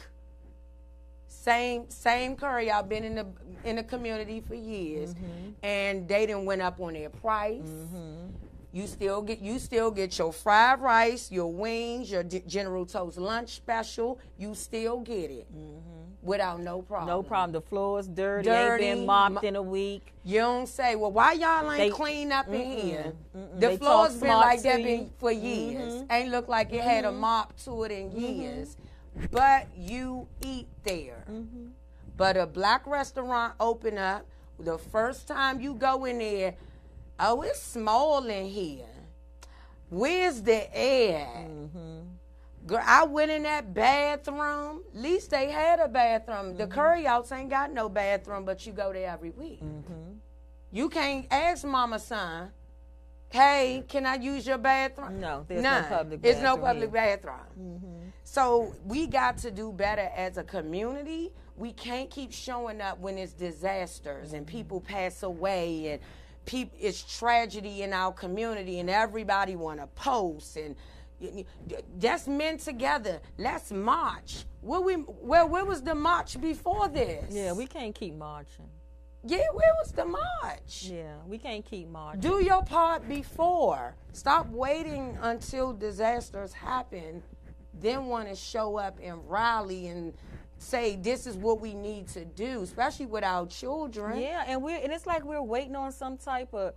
Same 1.42 1.90
same 1.90 2.36
curry 2.36 2.70
out 2.70 2.88
been 2.88 3.02
in 3.02 3.16
the 3.16 3.26
in 3.64 3.74
the 3.74 3.82
community 3.82 4.40
for 4.46 4.54
years, 4.54 5.12
mm-hmm. 5.12 5.50
and 5.64 6.06
they 6.06 6.24
didn't 6.24 6.44
went 6.44 6.62
up 6.62 6.78
on 6.80 6.92
their 6.92 7.10
price. 7.10 7.58
Mm-hmm. 7.62 8.28
You 8.72 8.86
still 8.86 9.22
get 9.22 9.40
you 9.40 9.58
still 9.58 9.90
get 9.90 10.16
your 10.16 10.32
fried 10.32 10.80
rice, 10.80 11.32
your 11.32 11.52
wings, 11.52 12.12
your 12.12 12.22
D- 12.22 12.44
General 12.46 12.86
Toast 12.86 13.18
lunch 13.18 13.56
special. 13.56 14.20
You 14.38 14.54
still 14.54 15.00
get 15.00 15.32
it 15.32 15.52
mm-hmm. 15.52 15.80
without 16.22 16.60
no 16.60 16.80
problem. 16.80 17.08
No 17.08 17.24
problem. 17.24 17.50
The 17.52 17.60
floor 17.60 17.98
is 17.98 18.06
dirty. 18.06 18.48
Dirty, 18.48 18.84
Ain't 18.84 18.98
been 19.00 19.06
mopped 19.06 19.34
mo- 19.34 19.40
in 19.40 19.56
a 19.56 19.62
week. 19.62 20.12
You 20.24 20.38
don't 20.38 20.68
say, 20.68 20.94
well, 20.94 21.10
why 21.10 21.32
y'all 21.32 21.68
ain't 21.72 21.78
They- 21.78 21.90
clean 21.90 22.30
up 22.30 22.46
in 22.46 22.78
here? 22.78 23.12
mm-mm. 23.36 23.54
The 23.60 23.66
They 23.66 23.76
floor's 23.78 24.14
been 24.14 24.28
like 24.28 24.62
that 24.62 24.76
been 24.76 25.10
for 25.18 25.32
years. 25.32 26.04
Ain't 26.08 26.30
look 26.30 26.46
like 26.46 26.72
it 26.72 26.82
had 26.82 27.04
a 27.04 27.10
mop 27.10 27.56
to 27.64 27.82
it 27.82 27.90
in 27.90 28.12
years. 28.12 28.76
But 29.30 29.68
you 29.76 30.26
eat 30.44 30.68
there. 30.84 31.24
Mm-hmm. 31.30 31.66
But 32.16 32.36
a 32.36 32.46
black 32.46 32.86
restaurant 32.86 33.54
open 33.60 33.98
up, 33.98 34.26
the 34.58 34.78
first 34.78 35.26
time 35.28 35.60
you 35.60 35.74
go 35.74 36.04
in 36.04 36.18
there, 36.18 36.54
oh, 37.18 37.42
it's 37.42 37.62
small 37.62 38.24
in 38.26 38.46
here. 38.46 38.86
Where's 39.90 40.42
the 40.42 40.74
air? 40.76 41.26
Mm-hmm. 41.26 42.00
Girl, 42.66 42.82
I 42.84 43.04
went 43.04 43.30
in 43.30 43.42
that 43.42 43.74
bathroom. 43.74 44.82
At 44.94 45.00
least 45.00 45.30
they 45.30 45.50
had 45.50 45.80
a 45.80 45.88
bathroom. 45.88 46.56
The 46.56 46.64
mm-hmm. 46.64 46.72
curry 46.72 47.06
outs 47.06 47.32
ain't 47.32 47.50
got 47.50 47.72
no 47.72 47.88
bathroom, 47.88 48.44
but 48.44 48.64
you 48.66 48.72
go 48.72 48.92
there 48.92 49.10
every 49.10 49.30
week. 49.30 49.60
You 50.70 50.88
can't 50.88 51.26
ask 51.30 51.66
mama 51.66 51.98
son, 51.98 52.50
hey, 53.30 53.84
can 53.88 54.06
I 54.06 54.14
use 54.14 54.46
your 54.46 54.58
bathroom? 54.58 55.20
No, 55.20 55.44
there's 55.48 55.62
no 55.62 55.70
None. 55.70 55.88
public 55.88 56.20
It's 56.22 56.40
no 56.40 56.56
bathroom 56.56 56.66
public 56.66 56.92
bathroom. 56.92 58.01
So 58.24 58.74
we 58.84 59.06
got 59.06 59.38
to 59.38 59.50
do 59.50 59.72
better 59.72 60.10
as 60.16 60.36
a 60.38 60.44
community. 60.44 61.32
We 61.56 61.72
can't 61.72 62.10
keep 62.10 62.32
showing 62.32 62.80
up 62.80 62.98
when 62.98 63.18
it's 63.18 63.32
disasters 63.32 64.32
and 64.32 64.46
people 64.46 64.80
pass 64.80 65.22
away 65.22 65.92
and 65.92 66.00
peop 66.44 66.72
it's 66.78 67.02
tragedy 67.18 67.82
in 67.82 67.92
our 67.92 68.12
community 68.12 68.80
and 68.80 68.90
everybody 68.90 69.54
want 69.54 69.80
to 69.80 69.86
post 69.88 70.56
and 70.56 70.74
that's 71.98 72.26
men 72.26 72.58
together. 72.58 73.20
Let's 73.38 73.70
march. 73.70 74.44
Where 74.60 74.80
we 74.80 74.94
where 74.94 75.46
where 75.46 75.64
was 75.64 75.82
the 75.82 75.94
march 75.94 76.40
before 76.40 76.88
this? 76.88 77.24
Yeah, 77.30 77.52
we 77.52 77.66
can't 77.66 77.94
keep 77.94 78.14
marching. 78.14 78.68
Yeah, 79.24 79.38
where 79.52 79.72
was 79.80 79.92
the 79.92 80.04
march? 80.04 80.90
Yeah, 80.90 81.14
we 81.28 81.38
can't 81.38 81.64
keep 81.64 81.88
marching. 81.88 82.20
Do 82.20 82.42
your 82.42 82.64
part 82.64 83.08
before. 83.08 83.94
Stop 84.12 84.48
waiting 84.48 85.16
until 85.22 85.72
disasters 85.72 86.52
happen, 86.52 87.22
then 87.80 88.06
want 88.06 88.28
to 88.28 88.34
show 88.34 88.76
up 88.76 88.98
and 89.02 89.18
rally 89.28 89.88
and 89.88 90.12
say 90.58 90.96
this 90.96 91.26
is 91.26 91.36
what 91.36 91.60
we 91.60 91.74
need 91.74 92.08
to 92.08 92.24
do, 92.24 92.62
especially 92.62 93.06
with 93.06 93.24
our 93.24 93.46
children. 93.46 94.20
Yeah, 94.20 94.44
and 94.46 94.62
we 94.62 94.74
and 94.74 94.92
it's 94.92 95.06
like 95.06 95.24
we're 95.24 95.42
waiting 95.42 95.76
on 95.76 95.92
some 95.92 96.16
type 96.16 96.52
of 96.54 96.74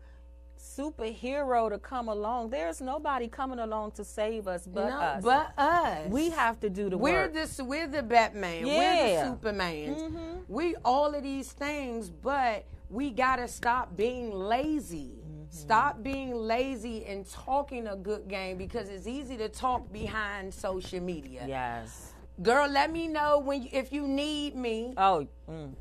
superhero 0.60 1.70
to 1.70 1.78
come 1.78 2.10
along. 2.10 2.50
There's 2.50 2.82
nobody 2.82 3.28
coming 3.28 3.60
along 3.60 3.92
to 3.92 4.04
save 4.04 4.48
us 4.48 4.66
but 4.68 4.90
no, 4.90 4.96
us. 4.98 5.24
but 5.24 5.52
us. 5.58 6.10
we 6.10 6.30
have 6.32 6.60
to 6.62 6.70
do 6.70 6.90
the 6.90 6.98
We're 6.98 7.30
work. 7.30 7.34
the 7.56 7.64
we're 7.64 7.88
the 7.88 8.04
Batman. 8.04 8.66
Yeah. 8.66 8.78
We're 8.78 9.24
the 9.24 9.30
Superman. 9.32 9.96
Mhm. 9.96 10.42
We 10.48 10.76
all 10.84 11.14
of 11.14 11.24
these 11.24 11.52
things, 11.52 12.10
but 12.10 12.66
we 12.90 13.12
gotta 13.12 13.48
stop 13.48 13.96
being 13.96 14.32
lazy. 14.32 15.12
Stop 15.56 16.04
being 16.04 16.36
lazy 16.36 17.06
and 17.06 17.26
talking 17.30 17.88
a 17.88 17.96
good 17.96 18.28
game 18.28 18.58
because 18.58 18.90
it's 18.90 19.08
easy 19.08 19.38
to 19.38 19.48
talk 19.48 19.92
behind 19.92 20.54
social 20.54 21.00
media. 21.00 21.46
yes. 21.48 22.12
Girl, 22.44 22.68
let 22.68 22.92
me 22.92 23.08
know 23.08 23.40
when 23.40 23.64
you, 23.64 23.70
if 23.72 23.94
you 23.94 24.06
need 24.06 24.58
me. 24.58 24.94
Oh. 24.98 25.26
Mm. 25.50 25.72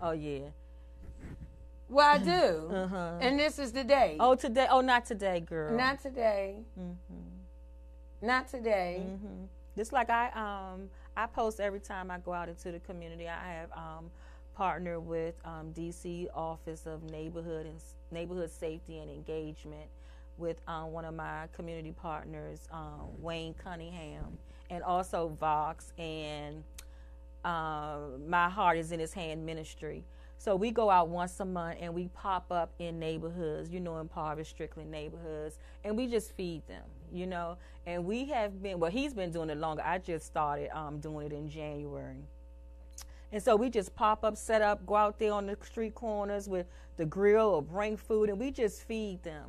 Oh 0.00 0.12
yeah. 0.12 0.48
Well, 1.90 2.06
I 2.14 2.16
do. 2.16 2.70
Uh-huh. 2.74 3.18
And 3.20 3.38
this 3.38 3.58
is 3.58 3.72
the 3.72 3.84
day. 3.84 4.16
Oh 4.18 4.34
today. 4.34 4.66
Oh, 4.70 4.80
not 4.80 5.04
today, 5.04 5.40
girl. 5.40 5.76
Not 5.76 6.00
today. 6.00 6.56
Not 8.22 8.48
today. 8.48 9.02
hmm 9.06 9.44
Just 9.76 9.92
like 9.92 10.08
I 10.08 10.30
um 10.30 10.88
I 11.14 11.26
post 11.26 11.60
every 11.60 11.80
time 11.80 12.10
I 12.10 12.18
go 12.18 12.32
out 12.32 12.48
into 12.48 12.72
the 12.72 12.80
community. 12.80 13.28
I 13.28 13.52
have 13.52 13.70
um 13.72 14.10
partnered 14.54 15.04
with 15.04 15.34
um, 15.44 15.72
DC 15.76 16.28
Office 16.34 16.86
of 16.86 17.02
Neighborhood 17.10 17.66
and 17.66 17.76
Neighborhood 18.10 18.50
Safety 18.50 18.98
and 18.98 19.10
Engagement 19.10 19.88
with 20.38 20.56
um, 20.66 20.92
one 20.92 21.04
of 21.04 21.14
my 21.14 21.48
community 21.52 21.92
partners, 21.92 22.68
um, 22.72 23.08
Wayne 23.20 23.54
Cunningham, 23.54 24.38
and 24.70 24.82
also 24.82 25.28
Vox 25.40 25.92
and 25.98 26.62
uh, 27.44 27.98
My 28.26 28.48
Heart 28.48 28.78
is 28.78 28.92
in 28.92 29.00
His 29.00 29.12
Hand 29.12 29.44
Ministry. 29.44 30.04
So 30.38 30.56
we 30.56 30.70
go 30.70 30.90
out 30.90 31.08
once 31.08 31.38
a 31.40 31.44
month 31.44 31.78
and 31.80 31.94
we 31.94 32.08
pop 32.08 32.50
up 32.50 32.72
in 32.78 32.98
neighborhoods, 32.98 33.70
you 33.70 33.80
know, 33.80 33.98
impoverished, 33.98 34.50
strictly 34.50 34.84
neighborhoods, 34.84 35.58
and 35.84 35.96
we 35.96 36.06
just 36.06 36.32
feed 36.32 36.66
them, 36.66 36.82
you 37.12 37.26
know. 37.26 37.56
And 37.86 38.04
we 38.04 38.26
have 38.26 38.62
been, 38.62 38.78
well, 38.78 38.90
he's 38.90 39.14
been 39.14 39.30
doing 39.30 39.50
it 39.50 39.58
longer. 39.58 39.82
I 39.84 39.98
just 39.98 40.26
started 40.26 40.76
um, 40.76 40.98
doing 40.98 41.26
it 41.26 41.32
in 41.32 41.48
January. 41.48 42.24
And 43.34 43.42
so 43.42 43.56
we 43.56 43.68
just 43.68 43.96
pop 43.96 44.22
up, 44.22 44.36
set 44.36 44.62
up, 44.62 44.86
go 44.86 44.94
out 44.94 45.18
there 45.18 45.32
on 45.32 45.46
the 45.46 45.58
street 45.60 45.96
corners 45.96 46.48
with 46.48 46.66
the 46.96 47.04
grill 47.04 47.48
or 47.48 47.62
bring 47.62 47.96
food, 47.96 48.28
and 48.28 48.38
we 48.38 48.52
just 48.52 48.84
feed 48.84 49.24
them. 49.24 49.46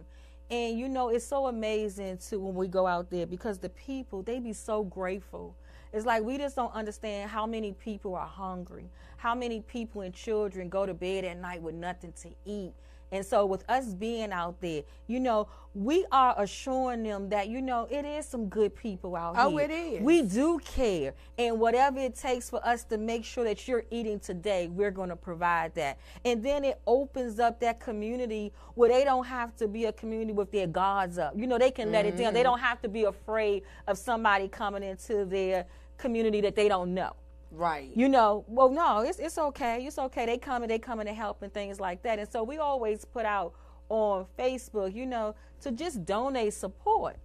And 0.50 0.80
you 0.80 0.90
know, 0.90 1.10
it's 1.10 1.24
so 1.24 1.46
amazing 1.46 2.18
too 2.18 2.40
when 2.40 2.56
we 2.56 2.68
go 2.68 2.88
out 2.88 3.12
there 3.12 3.28
because 3.28 3.60
the 3.60 3.70
people, 3.70 4.24
they 4.24 4.40
be 4.40 4.54
so 4.54 4.84
grateful. 4.84 5.56
It's 5.94 6.04
like 6.04 6.24
we 6.24 6.40
just 6.40 6.56
don't 6.56 6.74
understand 6.74 7.30
how 7.30 7.46
many 7.46 7.74
people 7.74 8.16
are 8.16 8.26
hungry, 8.26 8.90
how 9.18 9.36
many 9.36 9.62
people 9.62 10.02
and 10.02 10.16
children 10.16 10.68
go 10.68 10.88
to 10.88 10.96
bed 10.96 11.24
at 11.24 11.38
night 11.38 11.62
with 11.62 11.76
nothing 11.76 12.12
to 12.24 12.30
eat. 12.44 12.74
And 13.16 13.26
so, 13.26 13.46
with 13.46 13.64
us 13.70 13.94
being 13.94 14.34
out 14.34 14.60
there, 14.60 14.84
you 15.08 15.22
know, 15.22 15.48
we 15.74 16.06
are 16.12 16.36
assuring 16.38 17.04
them 17.04 17.30
that, 17.30 17.48
you 17.48 17.62
know, 17.62 17.88
it 17.90 18.04
is 18.04 18.26
some 18.26 18.50
good 18.50 18.76
people 18.76 19.16
out 19.16 19.36
Oh, 19.38 19.52
here. 19.52 19.60
Oh, 19.62 19.64
it 19.64 19.72
is. 19.72 20.02
We 20.02 20.22
do 20.22 20.60
care. 20.60 21.14
And 21.38 21.58
whatever 21.58 22.00
it 22.00 22.16
takes 22.16 22.50
for 22.50 22.66
us 22.68 22.84
to 22.86 22.98
make 22.98 23.24
sure 23.24 23.46
that 23.46 23.70
you're 23.70 23.86
eating 23.90 24.20
today, 24.20 24.68
we're 24.68 24.92
going 24.92 25.10
to 25.10 25.16
provide 25.16 25.74
that. 25.76 25.98
And 26.26 26.44
then 26.44 26.66
it 26.66 26.82
opens 26.86 27.40
up 27.40 27.62
that 27.62 27.80
community 27.80 28.52
where 28.74 28.90
they 28.90 29.06
don't 29.06 29.26
have 29.26 29.56
to 29.58 29.68
be 29.70 29.86
a 29.86 29.94
community 29.94 30.34
with 30.34 30.52
their 30.52 30.68
guards 30.68 31.18
up. 31.18 31.34
You 31.38 31.48
know, 31.48 31.58
they 31.58 31.72
can 31.72 31.94
let 31.94 32.06
it 32.06 32.18
down. 32.18 32.34
They 32.34 32.42
mm-hmm. 32.42 32.50
don't 32.50 32.60
have 32.60 32.82
to 32.82 32.90
be 32.90 33.06
afraid 33.06 33.64
of 33.88 33.98
somebody 33.98 34.50
coming 34.50 34.84
into 34.84 35.24
their 35.24 35.66
community 35.98 36.42
that 36.42 36.56
they 36.56 36.68
don't 36.68 36.94
know. 36.94 37.14
Right. 37.56 37.90
You 37.96 38.10
know, 38.10 38.44
well, 38.48 38.70
no, 38.70 39.00
it's 39.00 39.20
it's 39.20 39.38
okay. 39.38 39.86
It's 39.86 39.98
okay. 39.98 40.26
They 40.26 40.38
come 40.38 40.62
and 40.64 40.70
they 40.70 40.80
come 40.80 41.00
in 41.00 41.08
to 41.08 41.14
help 41.14 41.42
and 41.42 41.54
things 41.54 41.80
like 41.80 42.04
that. 42.04 42.20
And 42.20 42.30
so 42.30 42.44
we 42.44 42.58
always 42.58 43.06
put 43.06 43.26
out 43.26 43.54
on 43.90 44.26
Facebook, 44.38 44.94
you 44.94 45.06
know, 45.06 45.36
to 45.62 45.72
just 45.72 46.06
donate 46.06 46.54
support. 46.54 47.18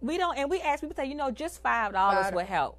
We 0.00 0.18
don't, 0.18 0.36
and 0.38 0.50
we 0.50 0.60
ask 0.60 0.82
people, 0.82 0.94
say, 0.94 1.06
you 1.06 1.14
know, 1.14 1.30
just 1.30 1.62
five 1.62 1.92
dollars 1.92 2.24
Five- 2.26 2.34
would 2.34 2.46
help. 2.46 2.78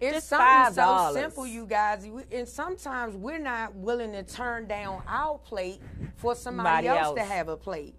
It's 0.00 0.14
Just 0.14 0.28
something 0.30 0.72
so 0.74 0.80
$5. 0.82 1.12
simple, 1.12 1.46
you 1.46 1.66
guys. 1.66 2.08
And 2.32 2.48
sometimes 2.48 3.14
we're 3.16 3.38
not 3.38 3.74
willing 3.74 4.12
to 4.12 4.22
turn 4.22 4.66
down 4.66 5.02
our 5.06 5.36
plate 5.36 5.78
for 6.16 6.34
somebody 6.34 6.86
Somebody 6.86 6.88
else, 6.88 7.18
to 7.18 7.22
have 7.24 7.48
a 7.48 7.56
plate. 7.56 7.94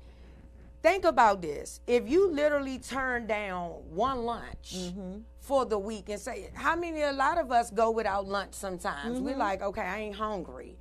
Think 0.81 1.05
about 1.05 1.41
this. 1.41 1.79
If 1.85 2.09
you 2.09 2.29
literally 2.31 2.79
turn 2.79 3.27
down 3.27 3.69
one 3.89 4.23
lunch 4.25 4.73
Mm-hmm. 4.75 5.19
for 5.39 5.65
the 5.65 5.77
week 5.77 6.09
and 6.09 6.19
say, 6.19 6.49
how 6.53 6.75
many, 6.75 7.01
a 7.01 7.11
lot 7.13 7.37
of 7.37 7.51
us 7.51 7.69
go 7.71 7.91
without 7.91 8.27
lunch 8.27 8.53
sometimes. 8.53 9.19
We're 9.19 9.31
Mm-hmm. 9.31 9.39
like, 9.39 9.61
okay, 9.61 9.81
I 9.81 9.99
ain't 9.99 10.15
hungry. 10.15 10.77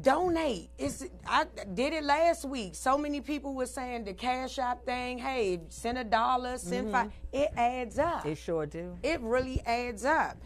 Donate. 0.00 0.70
It's 0.78 1.04
I 1.26 1.44
did 1.74 1.92
it 1.92 2.04
last 2.04 2.44
week. 2.44 2.76
So 2.76 2.96
many 2.96 3.20
people 3.20 3.54
were 3.54 3.66
saying 3.66 4.04
the 4.04 4.12
cash 4.14 4.58
app 4.60 4.84
thing. 4.84 5.18
Hey, 5.18 5.58
send 5.70 5.98
a 5.98 6.04
dollar, 6.04 6.56
send 6.58 6.92
five. 6.92 7.10
It 7.32 7.48
adds 7.56 7.98
up 7.98 8.24
It 8.24 8.38
sure 8.38 8.64
do. 8.66 8.96
it 9.02 9.20
really 9.20 9.60
adds 9.66 10.04
up. 10.04 10.36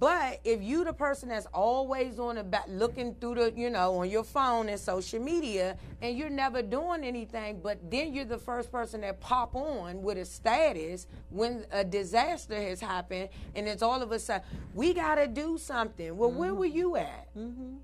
But 0.00 0.40
if 0.42 0.62
you 0.62 0.84
the 0.84 0.92
person 0.92 1.28
that's 1.28 1.46
always 1.54 2.18
on 2.18 2.34
the 2.34 2.44
back 2.44 2.64
looking 2.68 3.14
through 3.14 3.36
the, 3.36 3.52
you 3.56 3.70
know, 3.70 3.98
on 3.98 4.10
your 4.10 4.24
phone 4.24 4.68
and 4.68 4.80
social 4.80 5.20
media 5.20 5.78
and 6.02 6.18
you're 6.18 6.28
never 6.28 6.60
doing 6.60 7.04
anything, 7.04 7.60
but 7.62 7.78
then 7.88 8.12
you're 8.12 8.24
the 8.24 8.36
first 8.36 8.72
person 8.72 9.02
that 9.02 9.20
pop 9.20 9.54
on 9.54 10.02
with 10.02 10.18
a 10.18 10.24
status 10.24 11.06
when 11.30 11.64
a 11.70 11.84
disaster 11.84 12.60
has 12.60 12.80
happened 12.80 13.28
and 13.54 13.68
it's 13.68 13.82
all 13.82 14.02
of 14.02 14.10
a 14.10 14.18
sudden, 14.18 14.44
we 14.74 14.92
gotta 14.92 15.28
do 15.28 15.56
something. 15.56 16.16
Well, 16.16 16.32
where 16.32 16.54
were 16.54 16.66
you 16.66 16.96
at? 16.96 17.32
Mm-hmm. 17.36 17.76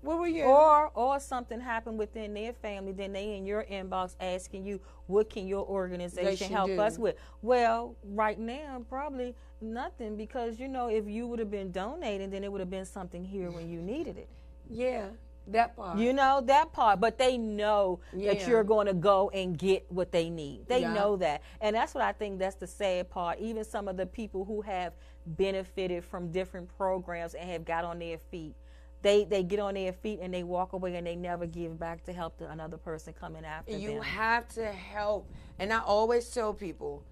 Where 0.00 0.16
were 0.16 0.28
you? 0.28 0.44
Or 0.44 0.90
or 0.94 1.18
something 1.20 1.60
happened 1.60 1.98
within 1.98 2.34
their 2.34 2.52
family, 2.52 2.92
then 2.92 3.12
they 3.12 3.36
in 3.36 3.46
your 3.46 3.64
inbox 3.64 4.14
asking 4.20 4.64
you, 4.64 4.80
what 5.06 5.30
can 5.30 5.46
your 5.46 5.66
organization 5.66 6.52
help 6.52 6.68
do. 6.68 6.80
us 6.80 6.98
with? 6.98 7.16
Well, 7.42 7.96
right 8.04 8.38
now, 8.38 8.84
probably 8.88 9.34
nothing 9.60 10.16
because 10.16 10.58
you 10.58 10.68
know 10.68 10.88
if 10.88 11.06
you 11.08 11.26
would 11.26 11.38
have 11.38 11.50
been 11.50 11.70
donating, 11.72 12.30
then 12.30 12.44
it 12.44 12.52
would 12.52 12.60
have 12.60 12.70
been 12.70 12.84
something 12.86 13.24
here 13.24 13.50
when 13.50 13.68
you 13.68 13.80
needed 13.80 14.16
it. 14.18 14.28
yeah, 14.70 15.06
that 15.48 15.76
part. 15.76 15.98
You 15.98 16.12
know 16.12 16.42
that 16.46 16.72
part, 16.72 17.00
but 17.00 17.18
they 17.18 17.38
know 17.38 18.00
that 18.24 18.46
you're 18.46 18.64
going 18.64 18.86
to 18.86 18.94
go 18.94 19.30
and 19.30 19.58
get 19.58 19.86
what 19.90 20.12
they 20.12 20.28
need. 20.30 20.68
They 20.68 20.80
Yeah. 20.80 20.92
know 20.92 21.16
that, 21.16 21.42
and 21.60 21.74
that's 21.74 21.94
what 21.94 22.04
I 22.04 22.12
think. 22.12 22.38
That's 22.38 22.56
the 22.56 22.66
sad 22.66 23.08
part. 23.10 23.38
Even 23.38 23.64
some 23.64 23.88
of 23.88 23.96
the 23.96 24.06
people 24.06 24.44
who 24.44 24.60
have 24.62 24.92
benefited 25.26 26.04
from 26.04 26.30
different 26.30 26.68
programs 26.76 27.34
and 27.34 27.48
have 27.50 27.64
got 27.64 27.84
on 27.84 27.98
their 27.98 28.18
feet, 28.18 28.54
they 29.02 29.24
they 29.24 29.42
get 29.42 29.58
on 29.60 29.74
their 29.74 29.92
feet 29.92 30.18
and 30.22 30.32
they 30.32 30.42
walk 30.42 30.72
away 30.74 30.96
and 30.96 31.06
they 31.06 31.16
never 31.16 31.46
give 31.46 31.78
back 31.78 32.04
to 32.04 32.12
help 32.12 32.36
the, 32.38 32.50
another 32.50 32.76
person 32.76 33.14
coming 33.14 33.44
after 33.44 33.78
You 33.78 33.94
them. 33.94 34.02
have 34.02 34.48
to 34.54 34.70
help. 34.72 35.26
And 35.58 35.72
I 35.72 35.80
always 35.80 36.28
tell 36.30 36.52
people, 36.52 37.02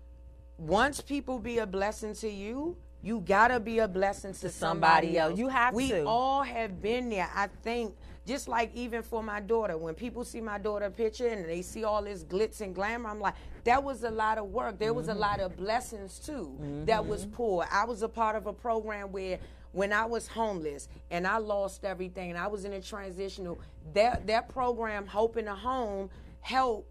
once 0.59 1.01
people 1.01 1.39
be 1.39 1.59
a 1.59 1.67
blessing 1.67 2.15
to 2.15 2.29
you, 2.29 2.77
you 3.03 3.21
gotta 3.21 3.61
be 3.61 3.79
a 3.79 3.89
blessing 3.89 4.33
to, 4.33 4.49
somebody, 4.49 5.09
somebody 5.09 5.19
else. 5.19 5.31
else. 5.31 5.39
You 5.39 5.49
have 5.49 5.75
we 5.75 5.89
to. 5.89 5.95
We 5.95 6.01
all 6.03 6.43
have 6.43 6.83
been 6.83 7.09
there. 7.09 7.31
I 7.35 7.49
think 7.63 7.95
just 8.27 8.49
like 8.49 8.75
even 8.75 9.03
for 9.03 9.23
my 9.23 9.41
daughter, 9.41 9.77
when 9.77 9.95
people 9.95 10.25
see 10.25 10.41
my 10.41 10.59
daughter 10.59 10.91
picture 10.91 11.29
and 11.29 11.49
they 11.49 11.63
see 11.63 11.85
all 11.85 12.03
this 12.03 12.25
glitz 12.25 12.61
and 12.61 12.75
glamour, 12.75 13.09
I'm 13.09 13.21
like, 13.21 13.35
that 13.65 13.83
was 13.83 14.03
a 14.03 14.11
lot 14.11 14.39
of 14.39 14.47
work. 14.47 14.79
There 14.79 14.93
was 14.93 15.09
a 15.09 15.15
lot 15.15 15.41
of 15.41 15.57
blessings 15.57 16.19
too 16.19 16.59
that 16.87 17.05
was 17.05 17.23
mm-hmm. 17.23 17.35
poor. 17.35 17.69
I 17.71 17.85
was 17.85 18.03
a 18.03 18.09
part 18.09 18.35
of 18.35 18.47
a 18.47 18.53
program 18.53 19.13
where 19.13 19.39
when 19.73 19.93
I 19.93 20.07
was 20.07 20.27
homeless 20.27 20.89
and 21.11 21.27
I 21.27 21.37
lost 21.39 21.85
everything 21.85 22.31
and 22.31 22.39
I 22.39 22.47
was 22.47 22.65
in 22.65 22.73
a 22.73 22.81
transitional, 22.81 23.61
that 23.95 24.27
that 24.27 24.49
program, 24.49 25.07
Hope 25.07 25.37
in 25.37 25.47
a 25.47 25.55
Home, 25.55 26.11
helped 26.41 26.89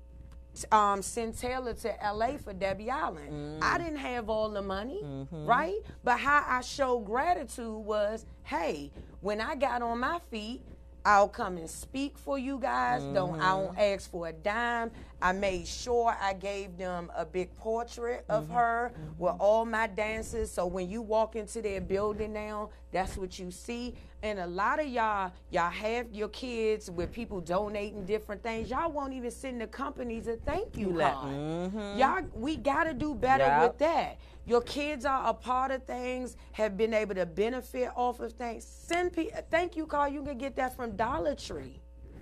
um, 0.72 1.02
send 1.02 1.38
Taylor 1.38 1.74
to 1.74 1.94
LA 2.04 2.38
for 2.38 2.54
Debbie 2.54 2.90
Allen. 2.90 3.60
I 3.62 3.78
mm. 3.78 3.84
didn't 3.84 4.00
have 4.00 4.30
all 4.30 4.50
the 4.50 4.62
money, 4.62 5.02
mm-hmm. 5.04 5.46
right? 5.46 5.80
But 6.04 6.20
how 6.20 6.46
I 6.48 6.62
showed 6.62 7.06
gratitude 7.06 7.76
was, 7.76 8.26
hey, 8.44 8.92
when 9.22 9.42
I 9.42 9.56
got 9.56 9.82
on 9.82 10.00
my 10.00 10.20
feet, 10.30 10.62
I'll 11.06 11.28
come 11.28 11.58
and 11.58 11.70
speak 11.70 12.18
for 12.18 12.40
you 12.40 12.58
guys. 12.58 13.04
Don't 13.04 13.40
I 13.40 13.52
mm-hmm. 13.54 13.76
don't 13.76 13.78
ask 13.78 14.10
for 14.10 14.28
a 14.28 14.34
dime. 14.34 14.92
I 15.26 15.32
made 15.32 15.68
sure 15.68 16.16
I 16.22 16.34
gave 16.34 16.78
them 16.78 17.12
a 17.16 17.26
big 17.26 17.56
portrait 17.58 18.26
of 18.30 18.44
Mm-hmm. 18.44 18.54
her 18.54 18.92
mm-hmm. 18.94 19.24
with 19.24 19.34
all 19.40 19.66
my 19.66 19.88
dances. 19.88 20.52
So 20.52 20.68
when 20.68 20.88
you 20.88 21.02
walk 21.02 21.36
into 21.36 21.64
their 21.64 21.82
building 21.82 22.32
now, 22.34 22.70
that's 22.92 23.18
what 23.18 23.40
you 23.40 23.50
see. 23.50 23.96
And 24.22 24.38
a 24.38 24.46
lot 24.46 24.80
of 24.80 24.86
y'all, 24.88 25.32
y'all 25.50 25.72
have 25.72 26.12
your 26.14 26.28
kids 26.30 26.92
with 26.92 27.12
people 27.12 27.42
donating 27.42 28.06
different 28.06 28.44
things. 28.44 28.70
Y'all 28.70 28.92
won't 28.92 29.14
even 29.14 29.32
send 29.32 29.60
the 29.62 29.66
companies 29.66 30.28
a 30.28 30.36
thank 30.36 30.78
you 30.78 30.92
let- 30.92 31.14
card. 31.16 31.34
Mm-hmm. 31.36 31.98
Y'all, 31.98 32.22
we 32.36 32.56
gotta 32.58 32.94
do 32.94 33.16
better 33.16 33.46
Yep. 33.46 33.62
with 33.64 33.78
that. 33.80 34.18
Your 34.46 34.62
kids 34.62 35.06
are 35.06 35.28
a 35.28 35.34
part 35.34 35.72
of 35.72 35.82
things, 35.86 36.38
have 36.52 36.78
been 36.78 36.94
able 36.94 37.16
to 37.16 37.26
benefit 37.26 37.90
off 37.96 38.20
of 38.20 38.34
things. 38.34 38.64
Send 38.64 39.12
pe- 39.14 39.30
a 39.30 39.42
thank 39.50 39.76
you 39.76 39.88
card. 39.88 40.14
You 40.14 40.22
can 40.22 40.38
get 40.38 40.56
that 40.58 40.76
from 40.76 40.96
Dollar 40.96 41.34
Tree. 41.34 41.80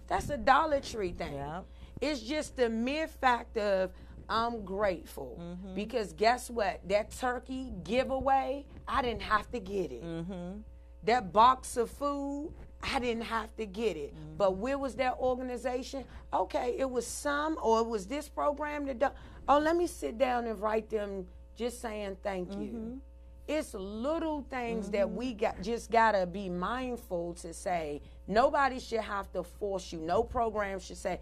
That's 0.08 0.30
a 0.30 0.38
Dollar 0.38 0.80
Tree 0.80 1.12
thing. 1.12 1.34
Yep. 1.34 1.66
It's 2.02 2.22
just 2.22 2.56
the 2.58 2.70
mere 2.70 3.08
fact 3.08 3.58
of 3.58 3.91
I'm 4.30 4.64
grateful 4.66 5.38
Mm-hmm. 5.41 5.76
because 5.76 6.14
guess 6.14 6.50
what? 6.50 6.80
That 6.88 7.12
turkey 7.12 7.74
giveaway, 7.84 8.66
I 8.88 9.02
didn't 9.02 9.22
have 9.22 9.50
to 9.52 9.60
get 9.60 9.91
it. 9.91 10.04
Mm-hmm. 10.04 10.60
That 11.04 11.34
box 11.34 11.76
of 11.78 11.89
food, 11.89 12.54
I 12.82 13.00
didn't 13.00 13.24
have 13.24 13.54
to 13.58 13.66
get 13.66 13.98
it. 13.98 14.14
Mm-hmm. 14.16 14.38
But 14.38 14.58
where 14.58 14.78
was 14.78 14.96
that 14.96 15.18
organization? 15.20 16.06
Okay, 16.34 16.76
it 16.78 16.89
was 16.89 17.06
some, 17.06 17.58
or 17.62 17.80
it 17.82 17.88
was 17.88 18.08
this 18.08 18.30
program 18.30 18.86
that. 18.86 19.00
Do- 19.00 19.10
oh, 19.50 19.60
let 19.60 19.76
me 19.76 19.88
sit 19.88 20.18
down 20.18 20.48
and 20.48 20.60
write 20.60 20.89
them 20.89 21.26
just 21.56 21.82
saying 21.82 22.18
thank 22.24 22.50
Mm-hmm. 22.50 22.62
you. 22.64 23.02
It's 23.46 23.74
little 23.74 24.46
things 24.50 24.89
that 24.91 25.12
we 25.12 25.34
got 25.34 25.62
just 25.62 25.91
gotta 25.91 26.26
be 26.26 26.48
mindful 26.48 27.34
to 27.36 27.54
say. 27.54 28.02
Nobody 28.26 28.80
should 28.80 29.02
have 29.02 29.30
to 29.34 29.44
force 29.44 29.91
you. 29.91 30.00
No 30.00 30.24
program 30.24 30.80
should 30.80 30.96
say. 30.98 31.20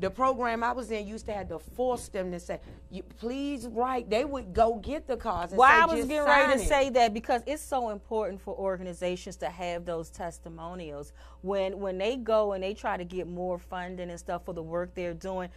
The 0.00 0.10
program 0.10 0.62
I 0.62 0.72
was 0.72 0.90
in 0.90 1.06
used 1.06 1.24
to 1.26 1.32
have 1.32 1.48
to 1.48 1.58
force 1.58 2.08
them 2.08 2.30
to 2.32 2.38
say, 2.38 2.60
"You 2.90 3.02
please 3.02 3.66
write." 3.66 4.10
They 4.10 4.24
would 4.24 4.52
go 4.52 4.74
get 4.74 5.06
the 5.06 5.16
cards. 5.16 5.52
And 5.52 5.58
Well, 5.58 5.68
say, 5.68 5.82
I 5.82 5.86
was 5.86 6.06
getting 6.06 6.26
ready 6.26 6.58
to 6.58 6.62
it." 6.62 6.68
say 6.68 6.90
that 6.90 7.14
because 7.14 7.42
it's 7.46 7.62
so 7.62 7.88
important 7.88 8.40
for 8.42 8.54
organizations 8.54 9.36
to 9.36 9.46
have 9.48 9.86
those 9.86 10.10
testimonials 10.10 11.14
when 11.40 11.80
when 11.80 11.96
they 11.96 12.16
go 12.16 12.52
and 12.52 12.62
they 12.62 12.74
try 12.74 12.98
to 12.98 13.04
get 13.04 13.26
more 13.26 13.58
funding 13.58 14.10
and 14.10 14.18
stuff 14.20 14.44
for 14.44 14.52
the 14.52 14.62
work 14.62 14.94
they're 14.94 15.14
doing. 15.14 15.48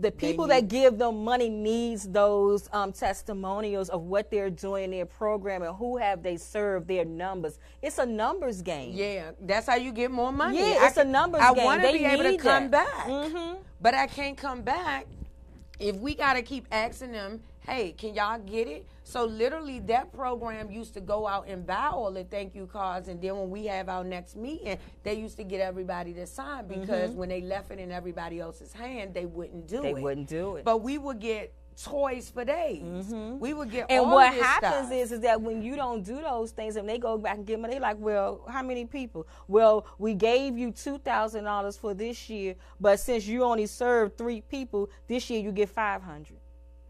The 0.00 0.12
people 0.12 0.46
that 0.46 0.68
give 0.68 0.96
them 0.96 1.24
money 1.24 1.48
needs 1.48 2.08
those 2.08 2.68
um, 2.72 2.92
testimonials 2.92 3.88
of 3.88 4.02
what 4.02 4.30
they're 4.30 4.48
doing 4.48 4.84
in 4.84 4.90
their 4.92 5.06
program 5.06 5.62
and 5.62 5.74
who 5.74 5.96
have 5.96 6.22
they 6.22 6.36
served, 6.36 6.86
their 6.86 7.04
numbers. 7.04 7.58
It's 7.82 7.98
a 7.98 8.06
numbers 8.06 8.62
game. 8.62 8.92
Yeah, 8.94 9.32
that's 9.40 9.66
how 9.66 9.74
you 9.74 9.90
get 9.90 10.12
more 10.12 10.30
money. 10.30 10.58
Yeah, 10.60 10.78
I 10.82 10.86
it's 10.86 10.96
a 10.98 11.04
numbers 11.04 11.40
I 11.42 11.52
game. 11.52 11.64
want 11.64 11.80
to 11.82 11.88
They 11.88 11.98
be 11.98 12.04
able 12.04 12.22
to 12.22 12.36
come 12.36 12.70
that. 12.70 12.86
back, 12.86 13.06
Mhm. 13.08 13.56
but 13.80 13.94
I 13.94 14.06
can't 14.06 14.36
come 14.36 14.62
back 14.62 15.06
if 15.80 15.96
we 15.96 16.14
got 16.14 16.34
to 16.34 16.42
keep 16.42 16.66
asking 16.70 17.10
them. 17.10 17.42
Hey, 17.68 17.92
can 17.92 18.14
y'all 18.14 18.38
get 18.38 18.66
it? 18.66 18.86
So 19.04 19.26
literally, 19.26 19.80
that 19.80 20.10
program 20.12 20.70
used 20.70 20.94
to 20.94 21.00
go 21.00 21.26
out 21.26 21.46
and 21.48 21.66
buy 21.66 21.88
all 21.92 22.10
the 22.10 22.24
thank 22.24 22.54
you 22.54 22.66
cards, 22.66 23.08
and 23.08 23.20
then 23.20 23.36
when 23.36 23.50
we 23.50 23.66
have 23.66 23.90
our 23.90 24.02
next 24.04 24.36
meeting, 24.36 24.78
they 25.02 25.14
used 25.14 25.36
to 25.36 25.44
get 25.44 25.60
everybody 25.60 26.14
to 26.14 26.26
sign 26.26 26.66
because 26.66 27.10
when 27.10 27.28
they 27.28 27.42
left 27.42 27.70
it 27.70 27.78
in 27.78 27.92
everybody 27.92 28.40
else's 28.40 28.72
hand, 28.72 29.12
they 29.12 29.26
wouldn't 29.26 29.66
do 29.68 29.76
Mm-hmm. 29.78 29.94
They 29.94 30.02
wouldn't 30.02 30.28
do 30.28 30.56
it. 30.56 30.64
But 30.64 30.78
we 30.82 30.96
would 30.98 31.20
get 31.20 31.52
toys 31.82 32.30
for 32.30 32.44
days. 32.44 32.82
We 33.38 33.54
would 33.54 33.70
get 33.70 33.86
And 33.90 34.00
all 34.04 34.14
what 34.14 34.32
happens 34.32 34.86
stuff. 34.88 34.92
is, 34.92 35.12
is 35.12 35.20
that 35.20 35.40
when 35.40 35.62
you 35.62 35.76
don't 35.76 36.02
do 36.02 36.20
those 36.20 36.50
things 36.50 36.76
and 36.76 36.88
they 36.88 36.98
go 36.98 37.16
back 37.18 37.36
and 37.36 37.46
give 37.46 37.60
money, 37.60 37.74
they 37.74 37.80
like, 37.80 37.98
well, 37.98 38.44
how 38.48 38.62
many 38.62 38.84
people? 38.86 39.26
Well, 39.46 39.86
we 39.98 40.14
gave 40.14 40.58
you 40.58 40.72
two 40.72 40.98
thousand 40.98 41.44
dollars 41.44 41.76
for 41.76 41.94
this 41.94 42.28
year, 42.28 42.56
but 42.80 42.98
since 42.98 43.26
you 43.26 43.44
only 43.44 43.66
served 43.66 44.18
three 44.18 44.40
people, 44.40 44.90
this 45.06 45.30
year 45.30 45.40
you 45.40 45.52
get 45.52 45.68
five 45.68 46.02
hundred. 46.02 46.38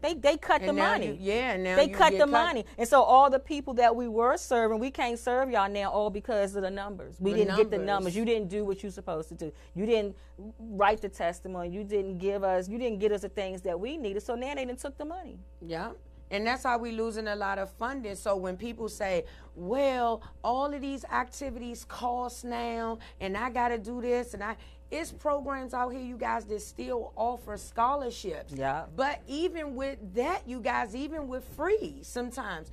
They 0.01 0.13
they 0.13 0.37
cut 0.37 0.61
the 0.61 0.69
And 0.69 0.77
now 0.77 0.91
money. 0.91 1.07
you- 1.07 1.17
yeah, 1.19 1.57
now 1.57 1.75
they 1.75 1.89
you 1.89 1.95
cut 1.95 2.13
the 2.13 2.19
cut- 2.19 2.29
money, 2.29 2.65
and 2.77 2.87
so 2.87 3.01
all 3.03 3.29
the 3.29 3.39
people 3.39 3.73
that 3.75 3.93
we 3.95 4.07
were 4.07 4.37
serving, 4.37 4.79
we 4.79 4.91
can't 4.91 5.19
serve 5.19 5.49
y'all 5.51 5.69
now 5.69 5.91
all 5.91 6.09
because 6.09 6.55
of 6.55 6.61
the 6.61 6.69
numbers. 6.71 7.15
We 7.19 7.31
The 7.31 7.37
didn't 7.39 7.57
get 7.57 7.69
the 7.69 7.77
numbers. 7.77 7.87
numbers. 7.87 8.15
You 8.15 8.25
didn't 8.25 8.47
do 8.49 8.63
what 8.63 8.81
you're 8.81 8.91
supposed 8.93 9.27
to 9.29 9.35
do. 9.35 9.51
You 9.75 9.85
didn't 9.85 10.15
write 10.57 11.01
the 11.01 11.09
testimony. 11.09 11.69
You 11.69 11.83
didn't 11.83 12.17
give 12.17 12.43
us. 12.45 12.69
You 12.69 12.77
didn't 12.77 12.99
get 12.99 13.11
us 13.11 13.21
the 13.21 13.29
things 13.29 13.61
that 13.63 13.77
we 13.79 13.97
needed. 13.97 14.23
So 14.23 14.35
now 14.35 14.55
they 14.55 14.63
didn't 14.65 14.79
took 14.79 14.97
the 14.97 15.05
money. 15.05 15.37
Yeah. 15.61 15.91
And 16.31 16.45
that's 16.45 16.63
how 16.63 16.77
we 16.77 16.91
losing 16.91 17.27
a 17.27 17.35
lot 17.35 17.57
of 17.57 17.71
funding. 17.71 18.15
So 18.15 18.35
when 18.35 18.55
people 18.55 18.87
say, 18.87 19.25
well, 19.55 20.21
all 20.43 20.71
of 20.73 20.79
these 20.79 21.03
activities 21.05 21.83
cost 21.85 22.45
now 22.45 22.99
and 23.19 23.35
I 23.35 23.49
gotta 23.49 23.79
do 23.79 23.99
this 23.99 24.35
and 24.35 24.43
I 24.43 24.55
it's 24.91 25.11
programs 25.11 25.73
out 25.73 25.89
here, 25.89 26.01
you 26.01 26.17
guys, 26.17 26.45
that 26.45 26.61
still 26.61 27.13
offer 27.15 27.57
scholarships. 27.57 28.53
Yeah. 28.53 28.85
But 28.95 29.21
even 29.27 29.75
with 29.75 29.99
that, 30.15 30.47
you 30.47 30.59
guys, 30.59 30.95
even 30.95 31.27
with 31.27 31.43
free, 31.55 31.99
sometimes 32.01 32.71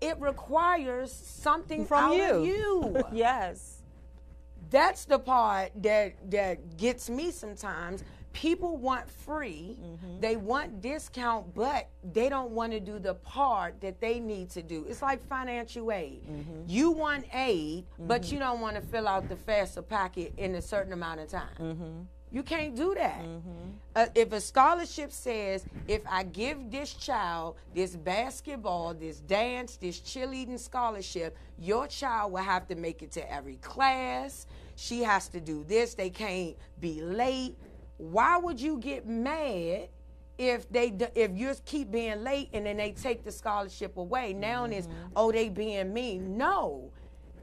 it 0.00 0.20
requires 0.20 1.10
something 1.12 1.86
From 1.86 2.12
you. 2.12 2.44
you. 2.44 3.04
yes. 3.12 3.82
that's 4.70 5.04
the 5.06 5.18
part 5.18 5.70
that 5.82 6.14
that 6.30 6.76
gets 6.76 7.08
me 7.08 7.30
sometimes 7.30 8.02
people 8.36 8.76
want 8.76 9.08
free 9.10 9.78
Mm-hmm. 9.82 10.20
they 10.20 10.36
want 10.36 10.82
discount 10.82 11.54
but 11.54 11.88
they 12.12 12.28
don't 12.28 12.50
want 12.50 12.70
to 12.72 12.80
do 12.80 12.98
the 12.98 13.14
part 13.14 13.80
that 13.80 13.98
they 14.00 14.20
need 14.20 14.50
to 14.50 14.62
do 14.62 14.84
it's 14.88 15.00
like 15.02 15.26
financial 15.26 15.90
aid 15.90 16.20
Mm-hmm. 16.30 16.60
you 16.68 16.90
want 16.90 17.24
aid 17.32 17.84
but 17.98 18.30
you 18.30 18.38
don't 18.38 18.60
want 18.60 18.76
to 18.76 18.82
fill 18.82 19.08
out 19.08 19.28
the 19.30 19.36
FAFSA 19.36 19.88
packet 19.88 20.34
in 20.36 20.54
a 20.56 20.62
certain 20.62 20.92
amount 20.92 21.20
of 21.20 21.28
time 21.28 21.56
Mm-hmm. 21.58 22.00
you 22.30 22.42
can't 22.42 22.74
do 22.76 22.94
that. 22.94 23.24
Uh, 23.94 24.06
if 24.14 24.30
a 24.32 24.40
scholarship 24.40 25.10
says, 25.10 25.64
if 25.88 26.02
I 26.10 26.22
give 26.24 26.70
this 26.70 26.92
child 26.92 27.56
this 27.74 27.96
basketball, 27.96 28.92
this 28.92 29.20
dance, 29.20 29.76
this 29.78 29.98
cheerleading 30.00 30.58
scholarship, 30.58 31.34
your 31.58 31.86
child 31.86 32.32
will 32.32 32.42
have 32.54 32.66
to 32.68 32.74
make 32.74 33.00
it 33.02 33.10
to 33.12 33.22
every 33.32 33.56
class. 33.56 34.46
She 34.74 35.02
has 35.02 35.28
to 35.28 35.40
do 35.40 35.64
this. 35.64 35.94
They 35.94 36.10
can't 36.10 36.56
be 36.78 37.00
late. 37.00 37.56
Why 37.98 38.36
would 38.38 38.60
you 38.60 38.78
get 38.78 39.06
mad? 39.06 39.88
If 40.38 40.68
they 40.68 40.94
if 41.14 41.30
you 41.34 41.54
keep 41.64 41.90
being 41.90 42.22
late 42.22 42.50
and 42.52 42.66
then 42.66 42.76
they 42.76 42.92
take 42.92 43.24
the 43.24 43.32
scholarship 43.32 43.96
away, 43.96 44.34
now 44.34 44.64
it's 44.66 44.86
mm-hmm. 44.86 45.12
oh 45.16 45.32
they 45.32 45.48
being 45.48 45.94
mean. 45.94 46.36
No, 46.36 46.90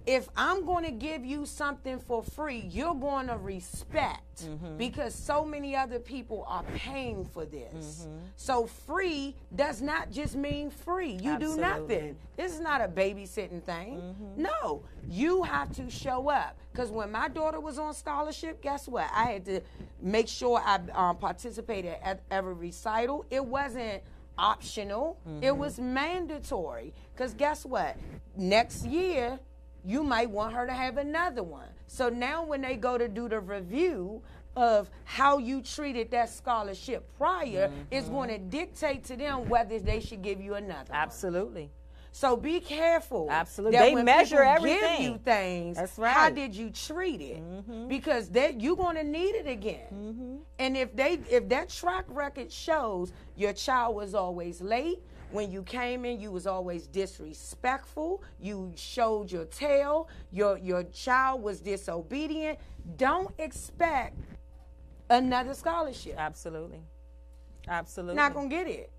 if 0.06 0.28
I'm 0.36 0.66
going 0.66 0.84
to 0.86 0.92
give 0.92 1.24
you 1.26 1.46
something 1.46 1.98
for 2.00 2.24
free, 2.24 2.68
you're 2.70 2.96
going 2.96 3.28
to 3.28 3.38
respect 3.38 4.20
Mm-hmm. 4.44 4.78
because 4.78 5.14
so 5.14 5.46
many 5.46 5.76
other 5.76 6.00
people 6.00 6.44
are 6.48 6.64
paying 6.76 7.24
for 7.24 7.46
this. 7.46 8.08
Mm-hmm. 8.08 8.18
So 8.36 8.66
free 8.66 9.36
does 9.56 9.80
not 9.80 10.10
just 10.10 10.36
mean 10.36 10.72
free. 10.72 11.12
You 11.22 11.38
do 11.38 11.56
nothing. 11.56 12.16
This 12.36 12.52
is 12.52 12.60
not 12.60 12.82
a 12.82 12.88
babysitting 12.88 13.62
thing. 13.62 14.02
Mm-hmm. 14.02 14.42
No, 14.42 14.82
you 15.08 15.44
have 15.44 15.72
to 15.76 15.88
show 15.88 16.30
up. 16.32 16.58
Because 16.72 16.90
when 16.90 17.12
my 17.12 17.28
daughter 17.28 17.60
was 17.60 17.78
on 17.78 17.94
scholarship, 17.94 18.60
guess 18.64 18.88
what? 18.88 19.08
I 19.14 19.26
had 19.26 19.46
to 19.46 19.62
make 20.02 20.28
sure 20.28 20.60
I 20.66 20.80
um, 20.96 21.18
participated 21.18 21.96
at 22.02 22.22
every 22.32 22.56
recital. 22.56 23.26
It 23.30 23.46
wasn't 23.46 24.02
optional, 24.36 25.20
Mm-hmm. 25.30 25.44
it 25.44 25.56
was 25.56 25.78
mandatory. 25.80 26.92
Because 27.14 27.36
guess 27.36 27.66
what? 27.68 27.98
Next 28.36 28.84
year, 28.86 29.40
you 29.86 30.04
might 30.04 30.30
want 30.30 30.54
her 30.54 30.66
to 30.66 30.74
have 30.74 30.98
another 30.98 31.44
one. 31.44 31.68
So 31.88 32.10
now 32.10 32.44
when 32.46 32.62
they 32.62 32.76
go 32.76 32.98
to 32.98 33.08
do 33.08 33.28
the 33.30 33.40
review 33.40 34.22
of 34.56 34.90
how 35.04 35.40
you 35.40 35.62
treated 35.62 36.12
that 36.12 36.30
scholarship 36.30 37.10
prior, 37.18 37.72
it's 37.92 38.06
Mm-hmm. 38.06 38.16
going 38.16 38.30
to 38.30 38.38
dictate 38.38 39.04
to 39.06 39.16
them 39.18 39.50
whether 39.50 39.80
they 39.80 40.00
should 40.00 40.22
give 40.22 40.40
you 40.42 40.54
another. 40.56 40.90
one. 40.92 40.98
Absolutely. 41.00 41.72
So 42.16 42.38
be 42.38 42.60
careful. 42.60 43.28
Absolutely. 43.32 43.76
that 43.80 43.86
They 43.86 43.94
when 43.96 44.06
measure 44.06 44.38
people 44.38 44.66
Give 44.68 44.78
everything. 44.84 45.02
you 45.14 45.18
things. 45.18 45.78
That's 45.78 45.98
How 45.98 46.04
right. 46.04 46.16
Mm-hmm. 46.28 46.36
did 46.36 46.56
you 46.56 46.70
treat 46.70 47.22
it? 47.22 47.90
Because 47.90 48.30
that 48.30 48.62
you're 48.62 48.76
going 48.76 48.98
to 48.98 49.04
need 49.04 49.34
it 49.36 49.48
again. 49.48 50.40
And 50.60 50.78
if 50.78 50.96
they 50.96 51.14
if 51.32 51.50
that 51.50 51.70
track 51.70 52.06
record 52.08 52.52
shows 52.52 53.12
your 53.36 53.52
child 53.54 53.96
was 53.96 54.14
always 54.14 54.62
late. 54.62 55.00
When 55.34 55.52
you 55.52 55.64
came 55.64 56.06
in, 56.06 56.22
you 56.22 56.32
was 56.32 56.46
always 56.46 56.86
disrespectful. 56.86 58.22
You 58.40 58.72
showed 58.76 59.32
your 59.32 59.46
tail. 59.46 60.08
Your 60.32 60.60
your 60.60 60.84
child 60.84 61.42
was 61.42 61.60
disobedient. 61.60 62.60
Don't 62.98 63.34
expect 63.40 64.16
another 65.10 65.56
scholarship. 65.56 66.14
Absolutely. 66.20 66.84
Absolutely. 67.68 68.16
Not 68.16 68.36
gonna 68.36 68.48
get 68.48 68.68
it. 68.68 68.92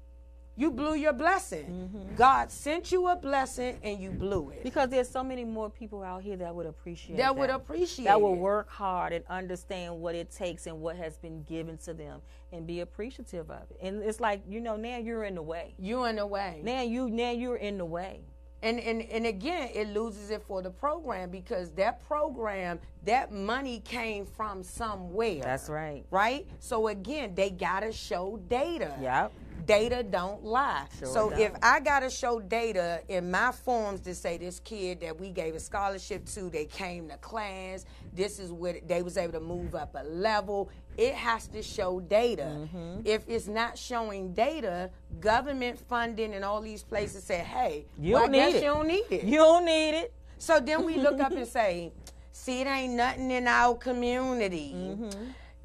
You 0.57 0.71
blew 0.71 0.95
your 0.95 1.13
blessing. 1.13 1.67
Mm-hmm. 1.93 2.15
God 2.15 2.51
sent 2.51 2.93
you 2.93 3.09
a 3.09 3.17
blessing 3.17 3.79
and 3.83 3.99
you 3.99 4.11
blew 4.11 4.51
it. 4.51 4.63
because 4.63 4.89
there's 4.89 5.09
so 5.09 5.25
many 5.25 5.45
more 5.45 5.69
people 5.69 6.03
out 6.03 6.23
here 6.23 6.37
that 6.37 6.55
would 6.55 6.67
appreciate 6.67 7.17
That 7.17 7.35
would 7.35 7.51
appreciate 7.51 8.05
that 8.05 8.21
will 8.21 8.35
it. 8.35 8.39
work 8.39 8.69
hard 8.71 9.13
and 9.13 9.25
understand 9.29 10.01
what 10.01 10.15
it 10.15 10.31
takes 10.31 10.67
and 10.67 10.81
what 10.81 10.95
has 10.97 11.17
been 11.17 11.43
given 11.43 11.77
to 11.79 11.93
them 11.95 12.21
and 12.53 12.67
be 12.69 12.81
appreciative 12.81 13.51
of 13.51 13.63
it. 13.71 13.79
And 13.83 14.03
it's 14.03 14.21
like, 14.21 14.43
you 14.49 14.61
know, 14.61 14.77
now 14.77 14.99
you're 14.99 15.25
in 15.25 15.35
the 15.35 15.43
way. 15.43 15.75
You're 15.79 16.09
in 16.09 16.17
the 16.17 16.27
way. 16.27 16.61
Now 16.63 16.83
you 16.83 17.11
now 17.11 17.33
you're 17.33 17.57
in 17.57 17.79
the 17.79 17.85
way. 17.85 18.21
And, 18.63 18.81
and 18.81 19.03
and 19.03 19.27
again, 19.27 19.69
it 19.75 19.89
loses 19.89 20.31
it 20.31 20.43
for 20.47 20.63
the 20.63 20.71
program 20.71 21.29
because 21.31 21.71
that 21.73 22.07
program, 22.09 22.79
that 23.05 23.31
money 23.31 23.81
came 23.85 24.25
from 24.25 24.63
somewhere. 24.63 25.43
That's 25.43 25.69
right. 25.69 26.05
Right? 26.11 26.47
So 26.61 26.89
again, 26.89 27.35
they 27.35 27.51
gotta 27.51 27.93
show 27.93 28.41
data. 28.49 28.95
Yep. 29.03 29.33
Data 29.67 30.03
don't 30.03 30.45
lie. 30.45 30.85
Sure 30.99 31.09
so 31.09 31.31
if 31.31 31.53
don't. 31.53 31.65
I 31.65 31.81
gotta 31.81 32.11
show 32.11 32.41
data 32.41 33.01
in 33.09 33.31
my 33.31 33.51
forms 33.53 34.01
to 34.03 34.15
say 34.15 34.37
this 34.37 34.61
kid 34.61 35.01
that 35.01 35.19
we 35.19 35.31
gave 35.31 35.55
a 35.55 35.61
scholarship 35.61 36.27
to, 36.27 36.51
they 36.51 36.67
came 36.67 37.09
to 37.09 37.17
class, 37.17 37.87
this 38.13 38.39
is 38.39 38.53
what 38.53 38.87
they 38.87 39.03
was 39.03 39.17
able 39.17 39.33
to 39.33 39.41
move 39.41 39.75
up 39.75 39.95
a 39.99 40.05
level. 40.05 40.69
It 40.99 41.15
has 41.15 41.47
to 41.49 41.63
show 41.63 42.01
data. 42.01 42.43
Mm-hmm. 42.57 43.01
If 43.05 43.29
it's 43.29 43.47
not 43.49 43.79
showing 43.79 44.33
data, 44.35 44.91
government 45.21 45.79
funding 45.89 46.35
and 46.35 46.45
all 46.45 46.61
these 46.61 46.83
places 46.83 47.25
say, 47.25 47.39
"Hey, 47.39 47.87
You 47.99 48.15
well, 48.15 48.27
don't 48.27 48.35
I 48.35 48.39
guess 48.39 48.53
need 48.53 48.59
it. 48.59 48.63
you 48.65 48.71
don't 48.71 48.87
need 48.87 49.05
it." 49.11 49.25
You 49.25 49.39
don't 49.39 49.65
need 49.65 49.91
it. 49.99 50.13
So 50.39 50.61
then 50.61 50.85
we 50.85 50.97
look 50.97 51.21
up 51.21 51.33
and 51.33 51.47
say, 51.61 51.93
see, 52.33 52.61
it 52.61 52.67
ain't 52.67 52.95
nothing 52.95 53.31
in 53.31 53.47
our 53.49 53.75
community. 53.77 54.75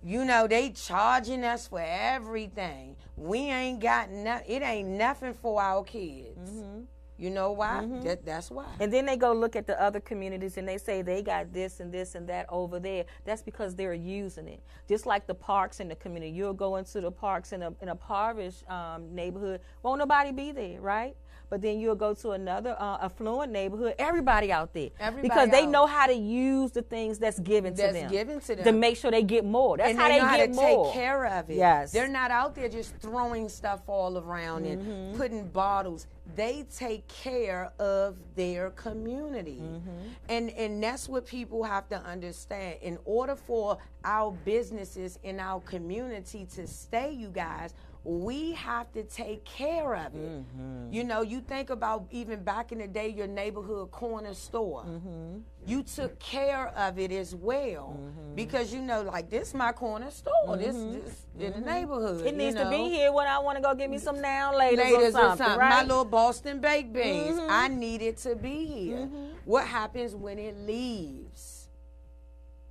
You 0.01 0.23
know, 0.23 0.47
they 0.47 0.69
charging 0.69 1.43
us 1.43 1.67
for 1.67 1.81
everything. 1.85 2.95
We 3.19 3.39
ain't 3.39 3.81
got 3.81 4.09
nothing. 4.09 4.55
It 4.55 4.63
ain't 4.63 4.89
nothing 4.89 5.33
for 5.33 5.61
our 5.61 5.83
kids. 5.83 6.37
Mm-hmm. 6.39 6.81
You 7.19 7.29
know 7.29 7.51
why? 7.51 7.85
That, 8.03 8.25
that's 8.25 8.49
why. 8.49 8.65
And 8.79 8.91
then 8.91 9.05
they 9.05 9.17
go 9.17 9.33
look 9.33 9.55
at 9.55 9.67
the 9.67 9.79
other 9.81 9.99
communities 9.99 10.57
and 10.57 10.67
they 10.67 10.77
say 10.77 11.01
they 11.01 11.21
got 11.21 11.51
this 11.53 11.79
and 11.81 11.91
this 11.91 12.15
and 12.15 12.27
that 12.29 12.45
over 12.49 12.79
there. 12.79 13.05
That's 13.25 13.41
because 13.41 13.75
they're 13.75 13.93
using 13.93 14.47
it. 14.47 14.61
Just 14.87 15.05
like 15.05 15.27
the 15.27 15.35
parks 15.35 15.79
in 15.79 15.87
the 15.89 15.95
community. 15.95 16.31
You'll 16.31 16.53
go 16.53 16.77
into 16.77 17.01
the 17.01 17.11
parks 17.11 17.51
in 17.51 17.61
a, 17.61 17.73
in 17.81 17.89
a 17.89 17.91
impoverished 17.99 18.67
um, 18.69 19.13
neighborhood, 19.13 19.59
won't 19.83 19.99
nobody 19.99 20.31
be 20.31 20.51
there, 20.51 20.79
right? 20.81 21.15
But 21.49 21.61
then 21.61 21.79
you'll 21.79 21.95
go 21.95 22.13
to 22.13 22.31
another 22.31 22.75
uh, 22.79 22.99
affluent 23.01 23.51
neighborhood, 23.51 23.95
everybody 23.97 24.51
out 24.51 24.71
there. 24.73 24.89
Everybody 24.99 25.27
because 25.27 25.49
they 25.49 25.63
out. 25.63 25.69
know 25.69 25.87
how 25.87 26.05
to 26.05 26.13
use 26.13 26.71
the 26.71 26.83
things 26.83 27.17
that's 27.17 27.39
given 27.39 27.73
to 27.75 27.81
That's 27.81 27.93
them. 27.93 28.11
given 28.11 28.39
to 28.41 28.55
them. 28.55 28.65
To 28.65 28.71
make 28.71 28.97
sure 28.97 29.09
they 29.09 29.23
get 29.23 29.43
more. 29.45 29.75
That's 29.77 29.89
and 29.89 29.99
how 29.99 30.07
they, 30.07 30.13
they, 30.15 30.19
how 30.19 30.37
get 30.37 30.49
to 30.51 30.55
more. 30.55 30.85
take 30.85 30.93
care 30.93 31.25
of 31.25 31.49
it. 31.49 31.55
Yes. 31.57 31.91
They're 31.91 32.07
not 32.07 32.29
out 32.31 32.53
there 32.55 32.69
just 32.69 32.95
throwing 32.97 33.49
stuff 33.49 33.81
all 33.87 34.17
around 34.17 34.65
Mm-hmm. 34.65 34.89
and 34.91 35.17
putting 35.17 35.47
bottles. 35.47 36.05
They 36.35 36.65
take 36.75 37.07
care 37.07 37.71
of 37.79 38.15
their 38.35 38.71
community. 38.71 39.61
Mm-hmm. 39.61 39.89
And 40.29 40.49
and 40.51 40.83
that's 40.83 41.09
what 41.09 41.25
people 41.25 41.63
have 41.63 41.89
to 41.89 41.97
understand. 41.97 42.77
In 42.81 42.97
order 43.05 43.35
for 43.35 43.77
our 44.03 44.31
businesses 44.45 45.19
in 45.23 45.39
our 45.39 45.59
community 45.61 46.47
to 46.55 46.67
stay, 46.67 47.11
you 47.11 47.29
guys, 47.29 47.73
we 48.03 48.53
have 48.53 48.91
to 48.93 49.03
take 49.03 49.43
care 49.43 49.93
of 49.93 50.15
it. 50.15 50.29
Mm-hmm. 50.29 50.91
You 50.91 51.03
know, 51.03 51.21
you 51.21 51.41
think 51.41 51.69
about 51.69 52.07
even 52.11 52.43
back 52.43 52.71
in 52.71 52.77
the 52.77 52.87
day, 52.87 53.09
your 53.09 53.27
neighborhood 53.27 53.91
corner 53.91 54.33
store. 54.33 54.85
Mm-hmm. 54.85 55.39
You 55.65 55.83
took 55.83 56.17
care 56.19 56.69
of 56.69 56.97
it 56.97 57.11
as 57.11 57.35
well 57.35 57.99
because 58.35 58.73
you 58.73 58.81
know, 58.81 59.01
like 59.01 59.29
this, 59.29 59.53
my 59.53 59.73
corner 59.73 60.09
store. 60.11 60.57
This, 60.57 60.75
this 60.75 61.25
in 61.37 61.51
the 61.51 61.59
neighborhood. 61.59 62.19
Mm-hmm. 62.19 62.27
It 62.27 62.31
you 62.31 62.37
needs 62.37 62.55
to 62.55 62.69
be 62.69 62.89
here 62.89 63.11
when 63.11 63.27
I 63.27 63.37
want 63.39 63.57
to 63.57 63.61
go 63.61 63.75
get 63.75 63.89
me 63.89 63.97
some 63.97 64.21
now 64.21 64.57
later 64.57 64.81
Laters 64.81 65.09
or 65.09 65.11
something, 65.11 65.57
right? 65.57 65.69
My 65.69 65.81
little 65.81 66.05
Boston 66.05 66.61
baked 66.61 66.93
beans. 66.93 67.37
Mm-hmm. 67.37 67.51
I 67.51 67.67
need 67.67 68.01
it 68.01 68.17
to 68.19 68.35
be 68.35 68.65
here. 68.65 69.09
What 69.43 69.67
happens 69.67 70.15
when 70.15 70.39
it 70.39 70.55
leaves? 70.65 71.67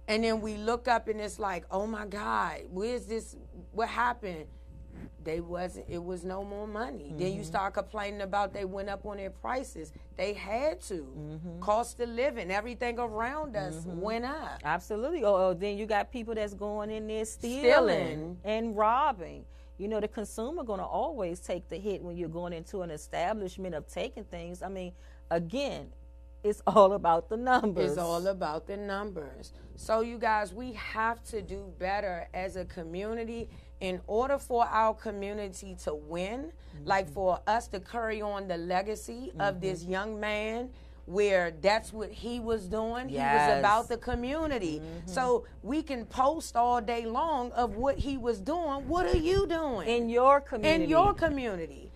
And 0.09 0.25
then 0.25 0.41
we 0.41 0.57
look 0.57 0.89
up 0.89 1.09
and 1.09 1.21
it's 1.21 1.39
like, 1.39 1.65
oh 1.71 1.87
my 1.87 2.07
God, 2.07 2.63
where's 2.71 3.05
this? 3.05 3.37
What 3.73 3.91
happened? 3.91 4.47
They 5.29 5.41
wasn't. 5.41 5.85
It 5.91 6.03
was 6.03 6.25
no 6.25 6.43
more 6.43 6.67
money. 6.67 7.13
Then 7.15 7.29
Mm-hmm. 7.29 7.39
you 7.39 7.45
start 7.45 7.75
complaining 7.75 8.23
about 8.23 8.55
they 8.55 8.65
went 8.65 8.89
up 8.89 9.05
on 9.05 9.19
their 9.19 9.29
prices. 9.29 9.93
They 10.17 10.33
had 10.33 10.81
to. 10.83 10.95
Mm-hmm. 10.95 11.61
Cost 11.61 12.01
of 12.01 12.09
living, 12.09 12.51
everything 12.51 12.99
around 12.99 13.55
us 13.55 13.85
went 13.87 14.25
up. 14.25 14.61
Absolutely. 14.65 15.23
oh, 15.25 15.49
or 15.51 15.55
then 15.55 15.77
you 15.77 15.85
got 15.85 16.11
people 16.11 16.35
that's 16.35 16.55
going 16.55 16.91
in 16.91 17.07
there 17.07 17.27
stealing, 17.27 17.63
Stealing. 17.63 18.39
and 18.45 18.75
robbing. 18.75 19.45
You 19.77 19.89
know, 19.89 20.01
the 20.01 20.09
consumer 20.09 20.65
going 20.65 20.81
to 20.81 20.87
always 20.87 21.41
take 21.41 21.69
the 21.69 21.77
hit 21.77 22.03
when 22.03 22.17
you're 22.17 22.29
going 22.31 22.55
into 22.55 22.81
an 22.81 22.91
establishment 22.91 23.75
of 23.75 23.87
taking 23.87 24.25
things. 24.25 24.63
I 24.63 24.69
mean, 24.69 24.93
again, 25.31 25.89
it's 26.43 26.63
all 26.67 26.95
about 26.95 27.29
the 27.29 27.37
numbers. 27.37 27.91
It's 27.91 27.99
all 27.99 28.27
about 28.29 28.67
the 28.67 28.77
numbers. 28.79 29.53
So, 29.77 30.01
you 30.01 30.19
guys, 30.19 30.55
we 30.55 30.73
have 30.73 31.23
to 31.25 31.43
do 31.43 31.71
better 31.79 32.29
as 32.33 32.57
a 32.57 32.65
community 32.65 33.51
in 33.81 34.01
order 34.07 34.39
for 34.39 34.67
our 34.67 34.95
community 34.95 35.77
to 35.85 35.95
win, 35.95 36.41
mm-hmm. 36.41 36.87
like 36.87 37.09
for 37.09 37.41
us 37.47 37.69
to 37.69 37.81
carry 37.81 38.21
on 38.21 38.49
the 38.49 38.57
legacy 38.57 39.33
of 39.39 39.55
mm-hmm. 39.55 39.61
this 39.61 39.85
young 39.85 40.19
man. 40.19 40.71
Where 41.07 41.53
that's 41.63 41.91
what 41.91 42.11
he 42.11 42.39
was 42.39 42.67
doing. 42.67 43.09
He 43.09 43.17
was 43.17 43.59
about 43.59 43.89
the 43.89 43.97
community. 43.97 44.81
Mm-hmm. 44.81 45.11
So 45.11 45.47
we 45.63 45.83
can 45.83 46.05
post 46.05 46.55
all 46.55 46.83
day 46.83 47.07
long 47.07 47.51
of 47.53 47.77
what 47.77 47.97
he 47.97 48.19
was 48.19 48.43
doing. 48.43 48.87
What 48.87 49.07
are 49.07 49.17
you 49.17 49.47
doing? 49.47 49.89
in 49.89 50.11
your 50.11 50.43
community. 50.43 50.85
in 50.85 50.91
your 50.91 51.15
community. 51.15 51.88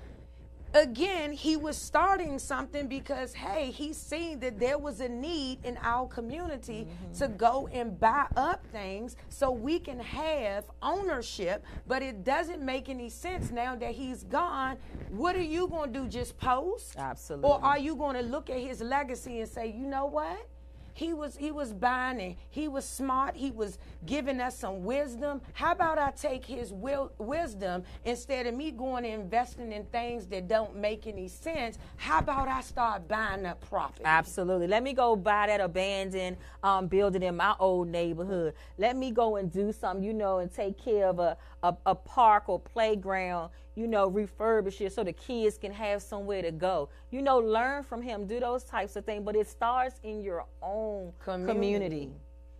Again, 0.74 1.32
he 1.32 1.56
was 1.56 1.76
starting 1.76 2.38
something 2.38 2.86
because, 2.86 3.34
hey, 3.34 3.70
he 3.70 3.92
seen 3.92 4.40
that 4.40 4.58
there 4.58 4.78
was 4.78 5.00
a 5.00 5.08
need 5.08 5.58
in 5.64 5.78
our 5.82 6.06
community 6.06 6.86
mm-hmm. 6.86 7.12
to 7.18 7.28
go 7.28 7.68
and 7.72 7.98
buy 8.00 8.26
up 8.36 8.66
things 8.68 9.16
so 9.28 9.50
we 9.50 9.78
can 9.78 9.98
have 10.00 10.64
ownership. 10.80 11.64
But 11.86 12.02
it 12.02 12.24
doesn't 12.24 12.62
make 12.62 12.88
any 12.88 13.10
sense 13.10 13.50
now 13.50 13.76
that 13.76 13.92
he's 13.92 14.24
gone. 14.24 14.78
What 15.10 15.36
are 15.36 15.42
you 15.42 15.68
going 15.68 15.92
to 15.92 16.00
do? 16.00 16.08
Just 16.08 16.38
post? 16.38 16.94
Absolutely. 16.96 17.50
Or 17.50 17.62
are 17.62 17.78
you 17.78 17.94
going 17.94 18.16
to 18.16 18.22
look 18.22 18.48
at 18.48 18.58
his 18.58 18.80
legacy 18.80 19.40
and 19.40 19.48
say, 19.48 19.66
you 19.66 19.86
know 19.86 20.06
what? 20.06 20.48
He 20.94 21.12
was 21.12 21.36
he 21.36 21.50
was 21.50 21.72
buying 21.72 22.36
he 22.50 22.68
was 22.68 22.84
smart. 22.84 23.36
He 23.36 23.50
was 23.50 23.78
giving 24.04 24.40
us 24.40 24.58
some 24.58 24.84
wisdom. 24.84 25.40
How 25.52 25.72
about 25.72 25.98
I 25.98 26.10
take 26.10 26.44
his 26.44 26.72
will, 26.72 27.12
wisdom 27.18 27.84
instead 28.04 28.46
of 28.46 28.54
me 28.54 28.70
going 28.70 29.04
and 29.04 29.22
investing 29.22 29.72
in 29.72 29.84
things 29.86 30.26
that 30.26 30.48
don't 30.48 30.76
make 30.76 31.06
any 31.06 31.28
sense? 31.28 31.78
How 31.96 32.18
about 32.18 32.48
I 32.48 32.60
start 32.60 33.08
buying 33.08 33.46
up 33.46 33.60
property? 33.68 34.02
Absolutely. 34.04 34.66
Let 34.66 34.82
me 34.82 34.92
go 34.92 35.16
buy 35.16 35.46
that 35.46 35.60
abandoned 35.60 36.36
um, 36.62 36.86
building 36.86 37.22
in 37.22 37.36
my 37.36 37.54
old 37.58 37.88
neighborhood. 37.88 38.54
Let 38.78 38.96
me 38.96 39.10
go 39.10 39.36
and 39.36 39.50
do 39.50 39.72
something, 39.72 40.04
you 40.04 40.12
know, 40.12 40.38
and 40.38 40.52
take 40.52 40.82
care 40.82 41.08
of 41.08 41.18
a, 41.18 41.36
a, 41.62 41.74
a 41.86 41.94
park 41.94 42.48
or 42.48 42.58
playground, 42.58 43.50
you 43.74 43.86
know, 43.86 44.10
refurbish 44.10 44.80
it 44.80 44.92
so 44.92 45.04
the 45.04 45.12
kids 45.12 45.58
can 45.58 45.72
have 45.72 46.02
somewhere 46.02 46.42
to 46.42 46.50
go. 46.52 46.88
You 47.10 47.22
know, 47.22 47.38
learn 47.38 47.82
from 47.84 48.02
him, 48.02 48.26
do 48.26 48.40
those 48.40 48.64
types 48.64 48.96
of 48.96 49.04
things, 49.04 49.24
but 49.24 49.36
it 49.36 49.48
starts 49.48 50.00
in 50.02 50.22
your 50.22 50.44
own 50.62 51.12
Community. 51.24 51.52
community. 51.54 52.12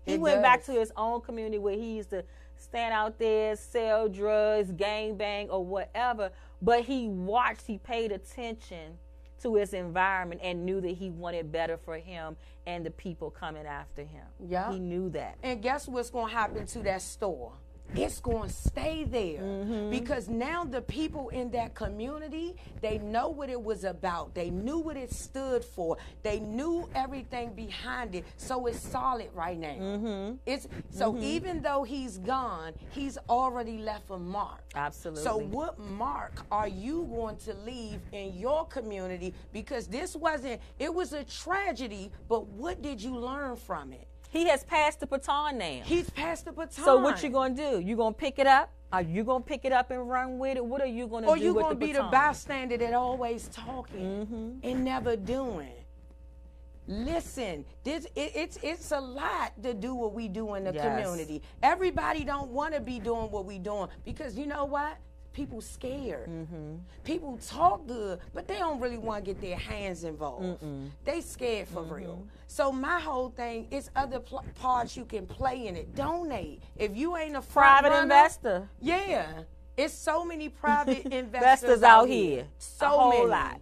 He 0.05 0.15
It 0.15 0.21
went 0.21 0.43
back 0.43 0.65
to 0.65 0.73
his 0.73 0.93
own 0.97 1.21
community 1.21 1.59
where 1.59 1.77
he 1.77 1.97
used 1.97 2.11
to 2.11 2.25
stand 2.57 2.95
out 2.95 3.19
there, 3.19 3.57
sell 3.57 4.09
drugs, 4.09 4.73
gang 4.73 5.17
bang, 5.17 5.51
or 5.51 5.65
whatever. 5.65 6.31
But 6.61 6.85
he 6.85 7.09
watched, 7.09 7.67
he 7.67 7.79
paid 7.79 8.13
attention 8.13 8.99
to 9.43 9.57
his 9.57 9.75
environment 9.75 10.41
and 10.43 10.65
knew 10.65 10.81
that 10.81 10.93
he 10.93 11.11
wanted 11.11 11.51
better 11.51 11.77
for 11.77 11.99
him 11.99 12.37
and 12.67 12.87
the 12.87 12.91
people 12.93 13.31
coming 13.31 13.67
after 13.67 14.03
him. 14.03 14.25
Yeah. 14.39 14.73
He 14.73 14.79
knew 14.79 15.11
that. 15.11 15.37
And 15.43 15.61
guess 15.61 15.89
what's 15.89 16.11
going 16.11 16.29
to 16.29 16.33
happen 16.35 16.67
to 16.67 16.79
that 16.85 17.03
store? 17.03 17.53
It's 17.95 18.21
going 18.21 18.49
to 18.49 18.55
stay 18.55 19.05
there 19.05 19.41
Mm-hmm. 19.43 19.91
because 19.91 20.29
now 20.29 20.65
the 20.65 20.83
people 20.83 21.29
in 21.31 21.51
that 21.53 21.75
community, 21.75 22.55
they 22.81 22.99
know 22.99 23.29
what 23.29 23.49
it 23.51 23.61
was 23.63 23.85
about. 23.85 24.35
They 24.35 24.51
knew 24.51 24.79
what 24.79 24.97
it 24.97 25.13
stood 25.13 25.65
for. 25.65 25.97
They 26.23 26.41
knew 26.41 26.89
everything 26.95 27.55
behind 27.55 28.15
it. 28.15 28.25
So 28.37 28.67
it's 28.67 28.79
solid 28.79 29.29
right 29.35 29.59
now. 29.59 29.77
Mm-hmm. 29.79 30.35
It's 30.47 30.69
so 30.91 31.17
even 31.19 31.63
though 31.63 31.83
he's 31.83 32.19
gone, 32.19 32.73
he's 32.91 33.19
already 33.29 33.79
left 33.79 34.11
a 34.11 34.19
mark. 34.19 34.61
Absolutely. 34.75 35.23
So 35.25 35.39
what 35.39 35.79
mark 35.79 36.45
are 36.51 36.69
you 36.69 37.09
going 37.15 37.37
to 37.39 37.55
leave 37.55 38.01
in 38.13 38.35
your 38.39 38.67
community 38.67 39.35
because 39.53 39.87
this 39.87 40.15
wasn't 40.17 40.61
it 40.79 40.93
was 40.93 41.13
a 41.13 41.25
tragedy, 41.25 42.11
but 42.29 42.47
what 42.49 42.83
did 42.83 43.03
you 43.03 43.17
learn 43.17 43.57
from 43.57 43.93
it? 43.93 44.07
He 44.33 44.49
has 44.49 44.65
passed 44.65 45.01
the 45.01 45.07
baton 45.07 45.59
now. 45.59 45.81
He's 45.85 46.09
passed 46.09 46.47
the 46.47 46.53
baton. 46.53 46.85
so 46.85 46.97
what 46.99 47.23
you 47.23 47.29
gonna 47.29 47.55
do? 47.55 47.81
You 47.81 47.97
gonna 47.97 48.15
pick 48.15 48.39
it 48.39 48.47
up? 48.47 48.71
Are 48.91 49.03
you 49.03 49.25
gonna 49.25 49.45
pick 49.45 49.67
it 49.67 49.73
up 49.73 49.91
and 49.91 50.09
run 50.09 50.39
with 50.39 50.57
it? 50.57 50.65
What 50.65 50.81
are 50.81 50.87
you 50.87 51.07
gonna 51.07 51.27
Or 51.27 51.37
do 51.37 51.43
you 51.43 51.53
with 51.53 51.65
gonna 51.65 51.75
the 51.75 51.87
be 51.87 51.93
the 51.93 52.03
bystander 52.05 52.79
that 52.79 52.95
always 52.95 53.49
talking 53.49 54.01
Mm-hmm. 54.27 54.51
and 54.67 54.85
never 54.85 55.17
doing? 55.17 55.73
Listen, 56.89 57.65
this 57.85 58.07
it, 58.17 58.33
it's 58.35 58.59
it's 58.63 58.91
a 58.91 58.99
lot 59.01 59.53
to 59.63 59.75
do 59.75 59.95
what 59.95 60.15
we 60.15 60.29
do 60.29 60.55
in 60.55 60.65
the 60.65 60.73
Yes. 60.73 60.83
community. 60.85 61.43
Everybody 61.63 62.25
don't 62.25 62.51
want 62.51 62.75
to 62.75 62.81
be 62.81 62.99
doing 62.99 63.31
what 63.31 63.45
we 63.45 63.59
doing 63.59 63.89
because 64.05 64.37
you 64.37 64.47
know 64.47 64.65
what? 64.65 64.97
People 65.33 65.61
scared. 65.63 66.29
Mm-hmm. 66.29 66.75
People 67.05 67.39
talk 67.47 67.87
good, 67.87 68.19
but 68.35 68.47
they 68.47 68.59
don't 68.59 68.81
really 68.81 68.99
want 68.99 69.25
to 69.25 69.33
get 69.33 69.41
their 69.41 69.57
hands 69.57 70.05
involved. 70.05 70.63
They 71.05 71.21
scared 71.23 71.69
for 71.69 71.83
Mm-hmm. 71.83 71.95
real. 71.95 72.27
So 72.49 72.71
my 72.71 73.01
whole 73.01 73.31
thing 73.31 73.67
is 73.71 73.89
other 73.97 74.21
pl- 74.21 74.45
parts 74.61 74.97
you 74.97 75.05
can 75.07 75.27
play 75.27 75.67
in 75.67 75.77
it. 75.77 75.95
Donate. 75.95 76.63
If 76.77 76.95
you 76.97 77.17
ain't 77.17 77.35
a 77.37 77.41
Private 77.41 77.89
runner, 77.91 78.03
investor. 78.03 78.69
yeah, 78.81 79.43
it's 79.77 79.95
so 79.95 80.23
many 80.25 80.51
private 80.51 81.07
investors, 81.13 81.83
out 81.83 82.09
here. 82.09 82.45
So 82.59 83.09
many. 83.11 83.27
lot. 83.27 83.59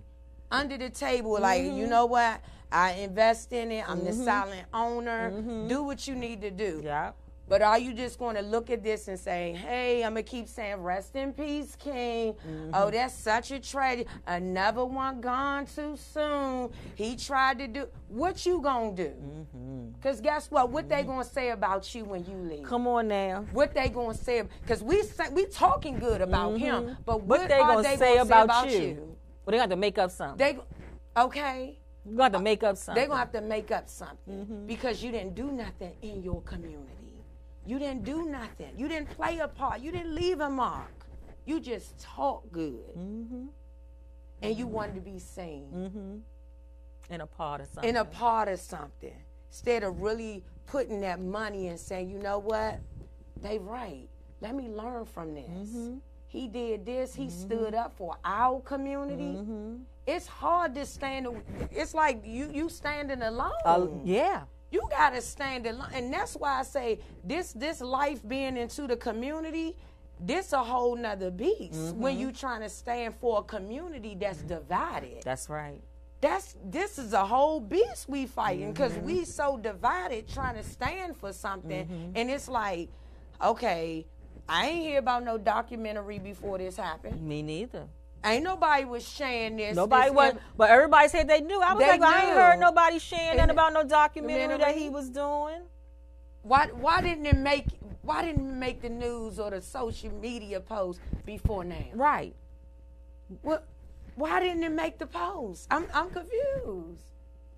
under 0.51 0.77
the 0.77 0.91
table, 0.91 1.39
like 1.41 1.63
you 1.63 1.87
know 1.87 2.07
what? 2.07 2.41
I 2.73 2.93
invest 2.95 3.53
in 3.53 3.71
it. 3.71 3.89
I'm 3.89 4.05
the 4.05 4.13
silent 4.13 4.67
owner. 4.75 5.31
Do 5.69 5.85
what 5.85 6.09
you 6.09 6.15
need 6.17 6.41
to 6.43 6.51
do. 6.51 6.81
Yeah. 6.85 7.13
But 7.51 7.63
are 7.63 7.81
you 7.81 7.93
just 7.93 8.17
going 8.17 8.37
to 8.37 8.43
look 8.43 8.71
at 8.71 8.85
this 8.85 9.09
and 9.09 9.19
say, 9.19 9.53
hey, 9.55 10.05
I'm 10.05 10.13
going 10.13 10.25
to 10.25 10.31
keep 10.31 10.47
saying, 10.47 10.77
rest 10.77 11.17
in 11.17 11.33
peace, 11.33 11.75
King? 11.75 12.35
Mm-hmm. 12.35 12.71
Oh, 12.73 12.93
that's 12.93 13.13
such 13.13 13.51
a 13.51 13.59
tragedy. 13.59 14.09
Another 14.25 14.85
one 14.85 15.21
gone 15.21 15.67
too 15.67 15.97
soon. 15.97 16.71
He 16.95 17.17
tried 17.17 17.59
to 17.59 17.67
do. 17.67 17.89
What 18.07 18.47
you 18.47 18.61
going 18.61 18.95
to 18.95 19.03
do? 19.03 19.09
Mm-hmm. 19.11 19.89
Because 19.95 20.21
guess 20.21 20.49
what? 20.49 20.71
What 20.71 20.89
they 20.89 20.99
mm-hmm. 20.99 21.09
going 21.09 21.25
to 21.25 21.29
say 21.29 21.51
about 21.51 21.93
you 21.93 22.05
when 22.05 22.25
you 22.25 22.37
leave? 22.37 22.63
Come 22.63 22.87
on 22.87 23.09
now. 23.09 23.45
What 23.51 23.75
they 23.75 23.89
going 23.89 24.17
to 24.17 24.23
say? 24.23 24.45
Because 24.63 24.85
we 24.85 25.03
say, 25.03 25.25
we 25.33 25.47
talking 25.47 25.99
good 25.99 26.21
about 26.21 26.57
him, 26.57 26.99
but 27.05 27.23
what, 27.23 27.41
What 27.41 27.49
they 27.49 27.59
gonna 27.59 27.83
they 27.83 27.97
say 27.97 28.17
gonna 28.19 28.45
about, 28.45 28.71
you? 28.71 29.17
Well, 29.45 29.51
they 29.51 29.57
got 29.57 29.71
to 29.71 29.77
make 29.77 29.99
up 29.99 30.13
something. 30.13 30.39
They, 30.39 31.21
okay. 31.21 31.81
you 32.07 32.17
got 32.17 32.33
to 32.33 32.39
make 32.39 32.63
up 32.63 32.77
something. 32.77 32.95
They're 33.01 33.09
gonna 33.09 33.19
have 33.19 33.33
to 33.33 33.41
make 33.41 33.73
up 33.73 33.89
something 33.89 34.67
because 34.69 35.03
you 35.03 35.11
didn't 35.11 35.35
do 35.35 35.51
nothing 35.51 35.95
in 36.01 36.23
your 36.23 36.43
community. 36.43 37.00
You 37.71 37.79
didn't 37.79 38.03
do 38.03 38.25
nothing. 38.25 38.73
You 38.77 38.89
didn't 38.89 39.11
play 39.11 39.39
a 39.39 39.47
part. 39.47 39.81
You 39.81 39.93
didn't 39.93 40.13
leave 40.13 40.41
a 40.41 40.51
mark. 40.51 41.07
You 41.47 41.61
just 41.61 41.97
talk 42.01 42.43
good, 42.51 42.97
mm-hmm. 42.99 43.47
and 44.43 44.59
you 44.59 44.67
wanted 44.67 44.97
to 44.97 45.01
be 45.01 45.21
seen 45.21 45.69
mm-hmm. 45.73 47.15
in 47.15 47.21
a 47.21 47.27
part 47.27 47.61
of 47.61 47.69
something. 47.69 47.89
in 47.89 47.97
a 47.97 48.05
part 48.05 48.49
of 48.49 48.59
something 48.59 49.15
instead 49.49 49.85
of 49.85 50.01
really 50.01 50.43
putting 50.67 51.01
that 51.03 51.21
money 51.21 51.69
and 51.69 51.79
saying, 51.79 52.11
you 52.11 52.19
know 52.19 52.41
what, 52.41 52.81
they 53.41 53.59
right. 53.61 54.09
Let 54.41 54.57
me 54.57 54.69
learn 54.69 55.05
from 55.05 55.35
this. 55.35 55.49
Mm-hmm. 55.49 55.99
He 56.27 56.49
did 56.49 56.85
this. 56.85 57.15
He 57.15 57.31
stood 57.31 57.75
up 57.75 57.97
for 57.97 58.17
our 58.25 58.61
community. 58.63 59.39
It's 60.09 60.27
hard 60.27 60.75
to 60.75 60.85
stand. 60.85 61.29
It's 61.71 61.95
like 61.95 62.23
you 62.25 62.51
you 62.53 62.69
standing 62.69 63.23
alone. 63.23 63.53
Uh, 63.65 63.87
yeah. 64.05 64.43
You 64.71 64.87
gotta 64.89 65.21
stand 65.21 65.67
alone, 65.67 65.89
and 65.93 66.13
that's 66.13 66.35
why 66.35 66.61
I 66.61 66.63
say 66.63 67.01
this 67.25 67.53
this 67.53 67.81
life 67.81 68.27
being 68.27 68.57
into 68.57 68.87
the 68.87 68.97
community, 68.97 69.77
this 70.21 70.53
a 70.53 70.63
whole 70.63 70.97
nother 70.97 71.31
beast. 71.31 71.73
Mm-hmm. 71.73 72.01
When 72.01 72.19
you 72.19 72.33
trying 72.33 72.61
to 72.61 72.69
stand 72.69 73.15
for 73.17 73.41
a 73.41 73.43
community 73.43 74.17
that's 74.19 74.39
mm-hmm. 74.39 74.49
divided, 74.49 75.23
That's 75.25 75.49
right. 75.49 75.81
that's 76.21 76.57
this 76.65 76.99
is 76.99 77.13
a 77.13 77.25
whole 77.25 77.61
beast 77.61 78.09
we 78.09 78.27
fighting 78.27 78.73
because 78.73 78.97
we 78.99 79.23
mm-hmm. 79.23 79.25
so 79.25 79.57
divided 79.57 80.29
trying 80.29 80.55
to 80.57 80.63
stand 80.63 81.17
for 81.17 81.33
something, 81.33 82.13
and 82.15 82.31
it's 82.31 82.49
like, 82.49 82.91
okay, 83.43 84.07
I 84.49 84.67
ain't 84.67 84.83
hear 84.83 84.99
about 84.99 85.25
no 85.25 85.39
documentary 85.39 86.19
before 86.19 86.59
this 86.59 86.77
happened. 86.77 87.21
Me 87.23 87.43
neither. 87.43 87.87
Ain't 88.23 88.45
nobody 88.45 88.85
was 88.85 89.09
sharing 89.09 89.57
this. 89.57 89.75
Nobody 89.75 90.09
this 90.09 90.15
was, 90.15 90.35
but 90.57 90.71
everybody 90.71 91.09
said 91.09 91.29
they 91.29 91.41
knew. 91.41 91.61
I 91.61 91.73
was 91.73 91.87
like, 91.87 92.03
I 92.03 92.27
ain't 92.27 92.37
heard 92.37 92.61
nobody 92.61 92.99
sharing 92.99 93.37
nothing 93.37 93.51
about 93.51 93.73
no 93.73 93.83
documentary 93.85 94.59
that 94.59 94.77
he 94.77 94.91
was 94.91 95.09
doing. 95.09 95.63
Why 96.43 96.67
why 96.67 97.01
didn't 97.01 97.27
it 97.27 97.37
make 97.37 97.67
why 98.03 98.25
didn't 98.25 98.51
it 98.51 98.55
make 98.55 98.83
the 98.83 98.89
news 98.89 99.39
or 99.39 99.51
the 99.51 99.63
social 99.63 100.11
media 100.13 100.61
post 100.61 101.01
before 101.25 101.65
now? 101.65 101.85
Right. 101.95 102.35
What 103.43 103.67
why 104.17 104.41
didn't 104.41 104.65
it 104.65 104.73
make 104.73 104.99
the 104.99 105.07
post? 105.07 105.67
I'm 105.71 105.87
I'm 105.95 106.11
confused. 106.11 107.05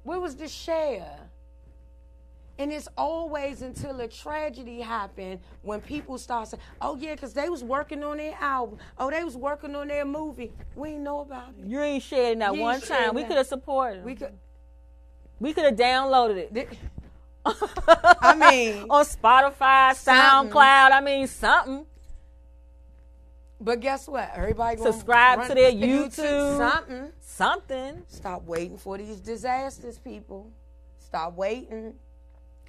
Where 0.05 0.21
was 0.21 0.37
the 0.37 0.49
share? 0.49 1.31
And 2.59 2.71
it's 2.71 2.89
always 2.99 3.63
until 3.63 3.99
a 4.01 4.09
tragedy 4.09 4.81
happened 4.81 5.41
when 5.63 5.81
people 5.81 6.19
start 6.19 6.49
saying, 6.49 6.63
"Oh 6.81 6.97
yeah, 6.97 7.15
because 7.15 7.33
they 7.33 7.49
was 7.49 7.65
working 7.65 8.05
on 8.05 8.19
their 8.19 8.37
album. 8.41 8.79
Oh, 8.99 9.11
they 9.11 9.25
was 9.25 9.37
working 9.37 9.75
on 9.75 9.89
their 9.89 10.05
movie. 10.05 10.53
We 10.77 10.91
ain't 10.91 11.01
know 11.01 11.21
about 11.21 11.55
it. 11.59 11.67
You 11.67 11.81
ain't 11.81 12.03
sharing 12.03 12.41
that 12.41 12.55
You 12.55 12.61
one 12.61 12.81
time. 12.81 13.15
We 13.15 13.25
could 13.25 13.37
have 13.37 13.47
supported 13.47 14.01
him. 14.01 14.05
We 14.05 14.15
could." 14.15 14.33
We 15.41 15.53
could 15.53 15.65
have 15.65 15.75
downloaded 15.75 16.57
it. 16.57 16.79
I 17.45 18.37
mean, 18.37 18.87
on 18.89 19.05
Spotify, 19.05 19.93
Something. 19.95 20.53
SoundCloud. 20.53 20.93
I 20.93 21.01
mean, 21.01 21.27
something. 21.27 21.87
but 23.61 23.81
guess 23.81 24.07
what? 24.07 24.31
Everybody 24.37 24.81
Subscribe 24.81 25.49
to 25.49 25.55
their 25.55 25.73
to 25.73 25.77
YouTube. 25.77 26.57
Something. 26.59 27.13
Something. 27.21 28.03
Stop 28.07 28.45
waiting 28.45 28.79
for 28.79 28.97
these 28.99 29.19
disasters, 29.19 29.99
people. 29.99 30.49
Stop 31.01 31.35
waiting. 31.35 31.95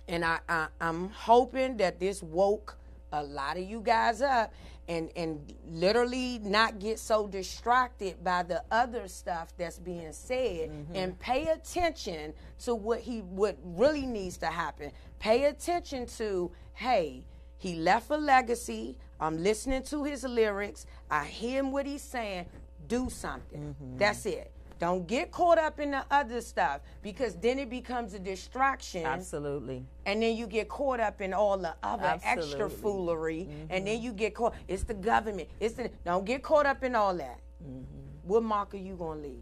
And 0.08 0.26
I, 0.26 0.40
I 0.50 0.68
I'm 0.82 1.10
hoping 1.10 1.78
that 1.78 2.00
this 2.00 2.22
woke 2.22 2.78
a 3.12 3.24
lot 3.24 3.58
of 3.58 3.64
you 3.64 3.80
guys 3.80 4.22
up 4.22 4.54
and 4.88 5.10
and 5.16 5.54
literally 5.70 6.40
not 6.44 6.80
get 6.80 7.00
so 7.00 7.28
distracted 7.28 8.22
by 8.24 8.44
the 8.44 8.62
other 8.72 9.08
stuff 9.08 9.54
that's 9.58 9.80
being 9.80 10.12
said 10.12 10.70
mm-hmm. 10.70 10.96
and 10.96 11.18
pay 11.20 11.48
attention 11.48 12.34
to 12.64 12.76
what 12.76 13.00
he 13.00 13.20
what 13.20 13.58
really 13.64 14.06
needs 14.06 14.38
to 14.38 14.48
happen. 14.48 14.92
Pay 15.20 15.46
attention 15.46 16.06
to, 16.18 16.52
hey, 16.74 17.24
he 17.58 17.76
left 17.76 18.10
a 18.10 18.18
legacy. 18.18 18.98
I'm 19.22 19.42
listening 19.42 19.84
to 19.84 20.04
his 20.04 20.24
lyrics. 20.26 20.86
I 21.10 21.24
hear 21.26 21.60
him 21.60 21.72
what 21.72 21.86
he's 21.86 22.02
saying. 22.02 22.48
Do 22.88 23.10
something. 23.10 23.76
Mm-hmm. 23.82 23.98
That's 23.98 24.26
it. 24.26 24.52
Don't 24.84 25.08
get 25.08 25.32
caught 25.32 25.58
up 25.58 25.80
in 25.80 25.92
the 25.92 26.04
other 26.12 26.42
stuff 26.42 26.82
because 27.02 27.36
then 27.36 27.58
it 27.58 27.70
becomes 27.70 28.14
a 28.16 28.20
distraction. 28.20 29.06
Absolutely. 29.06 29.86
And 30.06 30.22
then 30.22 30.36
you 30.36 30.46
get 30.46 30.68
caught 30.68 31.00
up 31.00 31.22
in 31.22 31.34
all 31.34 31.58
the 31.58 31.74
other 31.82 32.20
extra 32.22 32.32
Absolutely. 32.32 32.66
Mm-hmm. 32.66 32.82
foolery. 32.82 33.48
And 33.70 33.88
then 33.88 34.02
you 34.02 34.12
get 34.12 34.36
caught. 34.36 34.54
It's 34.68 34.84
the 34.84 34.94
government. 34.94 35.48
It's 35.62 35.76
the 35.76 35.90
don't 36.04 36.26
get 36.26 36.44
caught 36.44 36.66
up 36.66 36.84
in 36.84 36.96
all 36.96 37.16
that. 37.16 37.40
Mm-hmm. 37.64 37.84
What 38.24 38.44
mark 38.44 38.74
are 38.74 38.78
you 38.78 38.96
gonna 38.96 39.22
leave? 39.22 39.42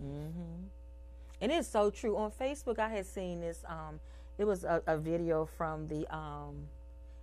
And 1.41 1.51
it's 1.51 1.67
so 1.67 1.89
true. 1.89 2.17
On 2.17 2.29
Facebook, 2.29 2.77
I 2.77 2.89
had 2.89 3.07
seen 3.07 3.41
this. 3.41 3.63
Um, 3.67 3.99
it 4.37 4.45
was 4.45 4.63
a, 4.63 4.83
a 4.85 4.95
video 4.95 5.45
from 5.57 5.87
the 5.87 6.05
um, 6.15 6.67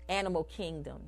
Animal 0.08 0.42
Kingdom, 0.42 1.02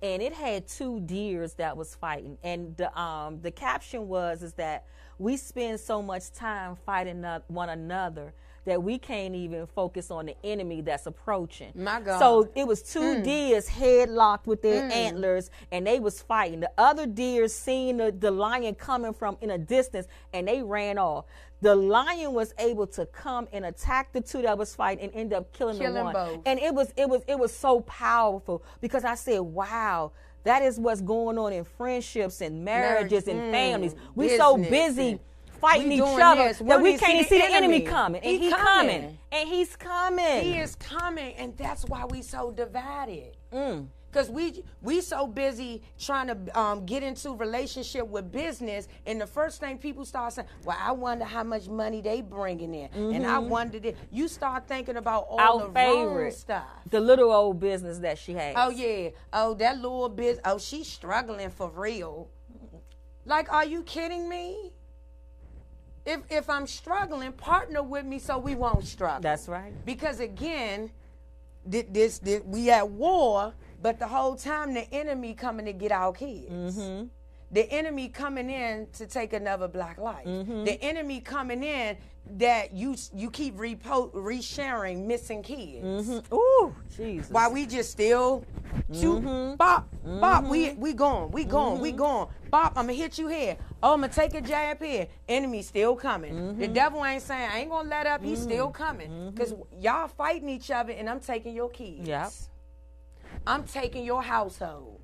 and 0.00 0.22
it 0.22 0.32
had 0.32 0.66
two 0.66 1.00
deers 1.00 1.52
that 1.54 1.76
was 1.76 1.94
fighting. 1.94 2.38
And 2.42 2.74
the 2.78 2.98
um, 2.98 3.42
the 3.42 3.50
caption 3.50 4.08
was 4.08 4.42
is 4.42 4.54
that 4.54 4.86
we 5.18 5.36
spend 5.36 5.80
so 5.80 6.02
much 6.02 6.32
time 6.32 6.76
fighting 6.84 7.24
one 7.48 7.68
another 7.68 8.32
that 8.66 8.82
we 8.82 8.98
can't 8.98 9.34
even 9.34 9.66
focus 9.66 10.10
on 10.10 10.26
the 10.26 10.36
enemy 10.44 10.80
that's 10.80 11.06
approaching. 11.06 11.70
My 11.74 12.00
God. 12.00 12.18
So 12.18 12.50
it 12.54 12.66
was 12.66 12.82
two 12.82 13.16
hmm. 13.16 13.22
deers 13.22 13.68
headlocked 13.68 14.46
with 14.46 14.60
their 14.60 14.84
hmm. 14.86 14.92
antlers 14.92 15.50
and 15.70 15.86
they 15.86 16.00
was 16.00 16.20
fighting. 16.20 16.60
The 16.60 16.72
other 16.76 17.06
deers 17.06 17.54
seen 17.54 17.96
the, 17.98 18.12
the 18.12 18.30
lion 18.30 18.74
coming 18.74 19.14
from 19.14 19.38
in 19.40 19.50
a 19.50 19.58
distance 19.58 20.08
and 20.32 20.48
they 20.48 20.62
ran 20.62 20.98
off. 20.98 21.26
The 21.62 21.74
lion 21.74 22.34
was 22.34 22.52
able 22.58 22.86
to 22.88 23.06
come 23.06 23.48
and 23.52 23.64
attack 23.64 24.12
the 24.12 24.20
two 24.20 24.42
that 24.42 24.58
was 24.58 24.74
fighting 24.74 25.04
and 25.04 25.14
end 25.14 25.32
up 25.32 25.52
killing, 25.52 25.78
Killing 25.78 25.94
the 25.94 26.04
one. 26.04 26.12
both. 26.12 26.40
And 26.44 26.58
it 26.58 26.74
was 26.74 26.92
it 26.96 27.08
was 27.08 27.22
it 27.26 27.38
was 27.38 27.56
so 27.56 27.80
powerful 27.80 28.62
because 28.80 29.04
I 29.04 29.14
said, 29.14 29.40
Wow, 29.40 30.12
that 30.46 30.62
is 30.62 30.78
what's 30.78 31.00
going 31.00 31.38
on 31.38 31.52
in 31.52 31.64
friendships 31.64 32.40
and 32.40 32.64
marriages 32.64 33.26
and 33.26 33.40
mm, 33.40 33.50
families. 33.50 33.94
We 34.14 34.36
so 34.36 34.56
busy 34.56 35.18
fighting 35.60 35.92
each 35.92 36.00
other 36.02 36.44
this. 36.44 36.58
That 36.58 36.80
we 36.80 36.96
can't 36.96 37.00
see 37.00 37.18
even 37.18 37.28
see 37.28 37.38
the 37.38 37.54
enemy 37.54 37.76
enemy. 37.76 37.80
coming. 37.80 38.22
And 38.22 38.30
He 38.30 38.44
he 38.44 38.50
coming. 38.50 39.00
coming. 39.00 39.18
And 39.32 39.48
he's 39.48 39.76
coming. 39.76 40.44
He 40.44 40.58
is 40.58 40.76
coming, 40.76 41.34
and 41.34 41.56
that's 41.56 41.84
why 41.86 42.04
we 42.04 42.22
so 42.22 42.52
divided. 42.52 43.36
Mm. 43.52 43.88
Cause 44.16 44.30
we 44.30 44.64
we 44.80 45.02
so 45.02 45.26
busy 45.26 45.82
trying 45.98 46.28
to 46.28 46.58
um, 46.58 46.86
get 46.86 47.02
into 47.02 47.32
relationship 47.34 48.08
with 48.08 48.32
business, 48.32 48.88
and 49.04 49.20
the 49.20 49.26
first 49.26 49.60
thing 49.60 49.76
people 49.76 50.06
start 50.06 50.32
saying, 50.32 50.48
"Well, 50.64 50.78
I 50.80 50.92
wonder 50.92 51.26
how 51.26 51.42
much 51.42 51.68
money 51.68 52.00
they 52.00 52.22
bringing 52.22 52.74
in," 52.74 52.88
and 52.94 53.26
I 53.26 53.38
wondered 53.38 53.84
it. 53.84 53.94
You 54.10 54.26
start 54.28 54.66
thinking 54.66 54.96
about 54.96 55.26
all 55.28 55.38
Our 55.38 55.58
the 55.58 55.64
wrong 55.66 55.74
favorite 55.74 56.32
stuff. 56.32 56.64
The 56.88 56.98
little 56.98 57.30
old 57.30 57.60
business 57.60 57.98
that 57.98 58.16
she 58.16 58.32
has. 58.32 58.54
Oh 58.56 58.70
yeah. 58.70 59.10
Oh, 59.34 59.52
that 59.52 59.76
little 59.76 60.08
bit. 60.08 60.40
Oh, 60.46 60.56
she's 60.56 60.88
struggling 60.88 61.50
for 61.50 61.68
real. 61.68 62.30
Like, 63.26 63.52
are 63.52 63.66
you 63.66 63.82
kidding 63.82 64.30
me? 64.30 64.72
If 66.06 66.20
if 66.30 66.48
I'm 66.48 66.66
struggling, 66.66 67.32
partner 67.32 67.82
with 67.82 68.06
me 68.06 68.18
so 68.18 68.38
we 68.38 68.54
won't 68.54 68.86
struggle. 68.86 69.20
That's 69.20 69.46
right. 69.46 69.74
Because 69.84 70.20
again, 70.20 70.90
thi- 71.70 71.82
this, 71.90 72.18
this 72.18 72.42
we 72.44 72.70
at 72.70 72.88
war, 72.88 73.52
but 73.82 73.98
the 73.98 74.06
whole 74.06 74.36
time 74.36 74.74
the 74.74 74.92
enemy 74.92 75.34
coming 75.34 75.66
to 75.66 75.72
get 75.72 75.92
our 75.92 76.12
kids. 76.12 76.76
Mm-hmm. 76.76 77.06
The 77.52 77.70
enemy 77.70 78.08
coming 78.08 78.50
in 78.50 78.88
to 78.94 79.06
take 79.06 79.32
another 79.32 79.68
black 79.68 79.98
life. 79.98 80.26
Mm-hmm. 80.26 80.64
The 80.64 80.82
enemy 80.82 81.20
coming 81.20 81.62
in 81.62 81.96
that 82.38 82.72
you 82.72 82.96
you 83.14 83.30
keep 83.30 83.56
repo- 83.56 84.12
resharing 84.12 85.06
missing 85.06 85.44
kids. 85.44 86.08
Mm-hmm. 86.08 86.34
Ooh, 86.34 86.74
Jesus. 86.96 87.30
While 87.30 87.52
we 87.52 87.66
just 87.66 87.92
still 87.92 88.44
shoot, 88.92 89.22
Mm-hmm. 89.22 89.54
bop, 89.54 89.88
bop, 90.04 90.44
we 90.44 90.72
we 90.72 90.92
going, 90.92 91.30
we 91.30 91.44
going, 91.44 91.80
we 91.80 91.92
going, 91.92 92.26
bop. 92.50 92.72
I'm 92.76 92.86
gonna 92.86 92.94
hit 92.94 93.16
you 93.16 93.28
here. 93.28 93.56
Oh, 93.80 93.94
I'm 93.94 94.00
gonna 94.00 94.12
take 94.12 94.34
a 94.34 94.40
jab 94.40 94.82
here. 94.82 95.06
Enemy 95.28 95.62
still 95.62 95.94
coming. 95.94 96.34
Mm-hmm. 96.34 96.60
The 96.60 96.66
devil 96.68 97.04
ain't 97.04 97.22
saying 97.22 97.48
I 97.52 97.58
ain't 97.60 97.70
gonna 97.70 97.88
let 97.88 98.08
up. 98.08 98.24
He's 98.24 98.42
still 98.42 98.70
coming 98.70 99.30
because 99.30 99.54
y'all 99.78 100.08
fighting 100.08 100.48
each 100.48 100.72
other, 100.72 100.92
and 100.92 101.08
I'm 101.08 101.20
taking 101.20 101.54
your 101.54 101.70
kids. 101.70 102.08
Yep. 102.08 102.32
I'm 103.46 103.64
taking 103.64 104.04
your 104.04 104.22
household. 104.22 105.00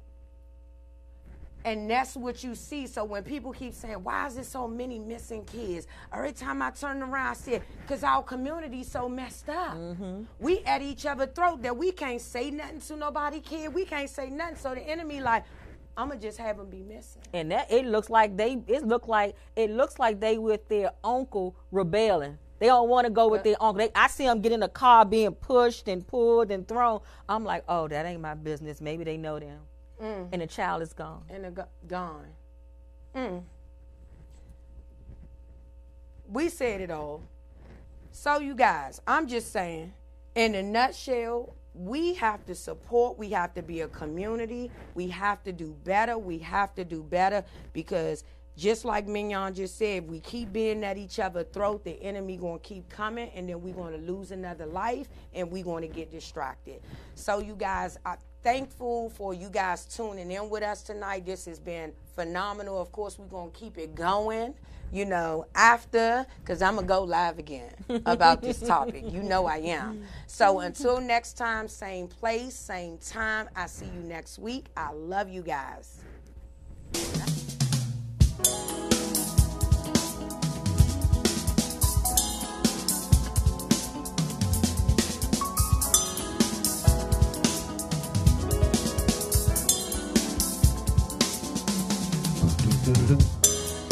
And 1.64 1.88
that's 1.88 2.16
what 2.16 2.42
you 2.42 2.56
see. 2.56 2.88
So 2.88 3.04
when 3.04 3.22
people 3.22 3.52
keep 3.52 3.72
saying, 3.72 4.02
why 4.02 4.26
is 4.26 4.34
there 4.34 4.44
so 4.44 4.66
many 4.66 4.98
missing 4.98 5.44
kids? 5.44 5.86
Every 6.12 6.32
time 6.32 6.60
I 6.60 6.70
turn 6.70 7.02
around, 7.02 7.26
I 7.28 7.34
say, 7.34 7.62
because 7.82 8.02
our 8.02 8.22
community's 8.22 8.90
so 8.90 9.08
messed 9.08 9.48
up. 9.48 9.76
Mm-hmm. 9.76 10.22
We 10.40 10.58
at 10.60 10.82
each 10.82 11.06
other 11.06 11.26
throat 11.26 11.62
that 11.62 11.76
we 11.76 11.92
can't 11.92 12.20
say 12.20 12.50
nothing 12.50 12.80
to 12.80 12.96
nobody 12.96 13.40
kid. 13.40 13.72
We 13.72 13.84
can't 13.84 14.10
say 14.10 14.28
nothing. 14.28 14.56
So 14.56 14.74
the 14.74 14.80
enemy 14.80 15.20
like, 15.20 15.44
I'ma 15.96 16.16
just 16.16 16.38
have 16.38 16.56
them 16.56 16.68
be 16.68 16.82
missing. 16.82 17.22
And 17.32 17.52
that 17.52 17.70
it 17.70 17.86
looks 17.86 18.08
like 18.08 18.36
they 18.36 18.62
it 18.66 18.84
look 18.86 19.08
like 19.08 19.36
it 19.56 19.70
looks 19.70 19.98
like 19.98 20.20
they 20.20 20.38
with 20.38 20.66
their 20.68 20.90
uncle 21.04 21.54
rebelling. 21.70 22.38
They 22.62 22.68
don't 22.68 22.88
want 22.88 23.08
to 23.08 23.10
go 23.10 23.26
with 23.26 23.42
their 23.42 23.56
uncle. 23.60 23.78
They, 23.84 23.90
I 23.92 24.06
see 24.06 24.22
them 24.22 24.40
get 24.40 24.52
in 24.52 24.60
the 24.60 24.68
car 24.68 25.04
being 25.04 25.32
pushed 25.32 25.88
and 25.88 26.06
pulled 26.06 26.52
and 26.52 26.68
thrown. 26.68 27.00
I'm 27.28 27.42
like, 27.42 27.64
oh, 27.68 27.88
that 27.88 28.06
ain't 28.06 28.20
my 28.20 28.34
business. 28.34 28.80
Maybe 28.80 29.02
they 29.02 29.16
know 29.16 29.40
them. 29.40 29.58
And 30.00 30.40
the 30.40 30.46
child 30.46 30.80
is 30.80 30.92
gone. 30.92 31.24
and 31.28 31.42
they're 31.42 31.50
go- 31.50 31.66
gone. 31.88 32.28
Mm. 33.16 33.42
We 36.28 36.48
said 36.48 36.80
it 36.80 36.92
all. 36.92 37.24
So, 38.12 38.38
you 38.38 38.54
guys, 38.54 39.00
I'm 39.08 39.26
just 39.26 39.50
saying, 39.50 39.92
in 40.36 40.54
a 40.54 40.62
nutshell, 40.62 41.56
we 41.74 42.14
have 42.14 42.46
to 42.46 42.54
support, 42.54 43.18
we 43.18 43.30
have 43.30 43.54
to 43.54 43.62
be 43.62 43.80
a 43.80 43.88
community, 43.88 44.70
we 44.94 45.08
have 45.08 45.42
to 45.42 45.52
do 45.52 45.74
better, 45.82 46.16
we 46.16 46.38
have 46.38 46.76
to 46.76 46.84
do 46.84 47.02
better 47.02 47.42
because 47.72 48.22
just 48.56 48.84
like 48.84 49.06
Mignon 49.06 49.54
just 49.54 49.78
said, 49.78 50.08
we 50.08 50.20
keep 50.20 50.52
being 50.52 50.84
at 50.84 50.98
each 50.98 51.18
other's 51.18 51.46
throat, 51.52 51.84
the 51.84 52.00
enemy 52.02 52.36
gonna 52.36 52.58
keep 52.58 52.88
coming 52.88 53.30
and 53.34 53.48
then 53.48 53.62
we're 53.62 53.74
gonna 53.74 53.96
lose 53.96 54.30
another 54.30 54.66
life 54.66 55.08
and 55.34 55.50
we're 55.50 55.64
gonna 55.64 55.88
get 55.88 56.10
distracted. 56.10 56.82
So 57.14 57.38
you 57.38 57.54
guys, 57.54 57.98
I'm 58.04 58.18
thankful 58.42 59.10
for 59.10 59.32
you 59.32 59.48
guys 59.48 59.86
tuning 59.86 60.30
in 60.30 60.50
with 60.50 60.62
us 60.62 60.82
tonight. 60.82 61.24
This 61.24 61.46
has 61.46 61.58
been 61.58 61.92
phenomenal. 62.14 62.80
Of 62.80 62.92
course, 62.92 63.18
we're 63.18 63.26
gonna 63.26 63.50
keep 63.52 63.78
it 63.78 63.94
going, 63.94 64.54
you 64.92 65.06
know, 65.06 65.46
after, 65.54 66.26
because 66.40 66.60
I'm 66.60 66.74
gonna 66.74 66.86
go 66.86 67.04
live 67.04 67.38
again 67.38 67.72
about 68.04 68.42
this 68.42 68.60
topic. 68.60 69.04
You 69.10 69.22
know 69.22 69.46
I 69.46 69.58
am. 69.58 70.04
So 70.26 70.60
until 70.60 71.00
next 71.00 71.38
time, 71.38 71.68
same 71.68 72.06
place, 72.06 72.54
same 72.54 72.98
time. 72.98 73.48
I 73.56 73.66
see 73.66 73.86
you 73.86 74.02
next 74.02 74.38
week. 74.38 74.66
I 74.76 74.92
love 74.92 75.30
you 75.30 75.42
guys. 75.42 76.00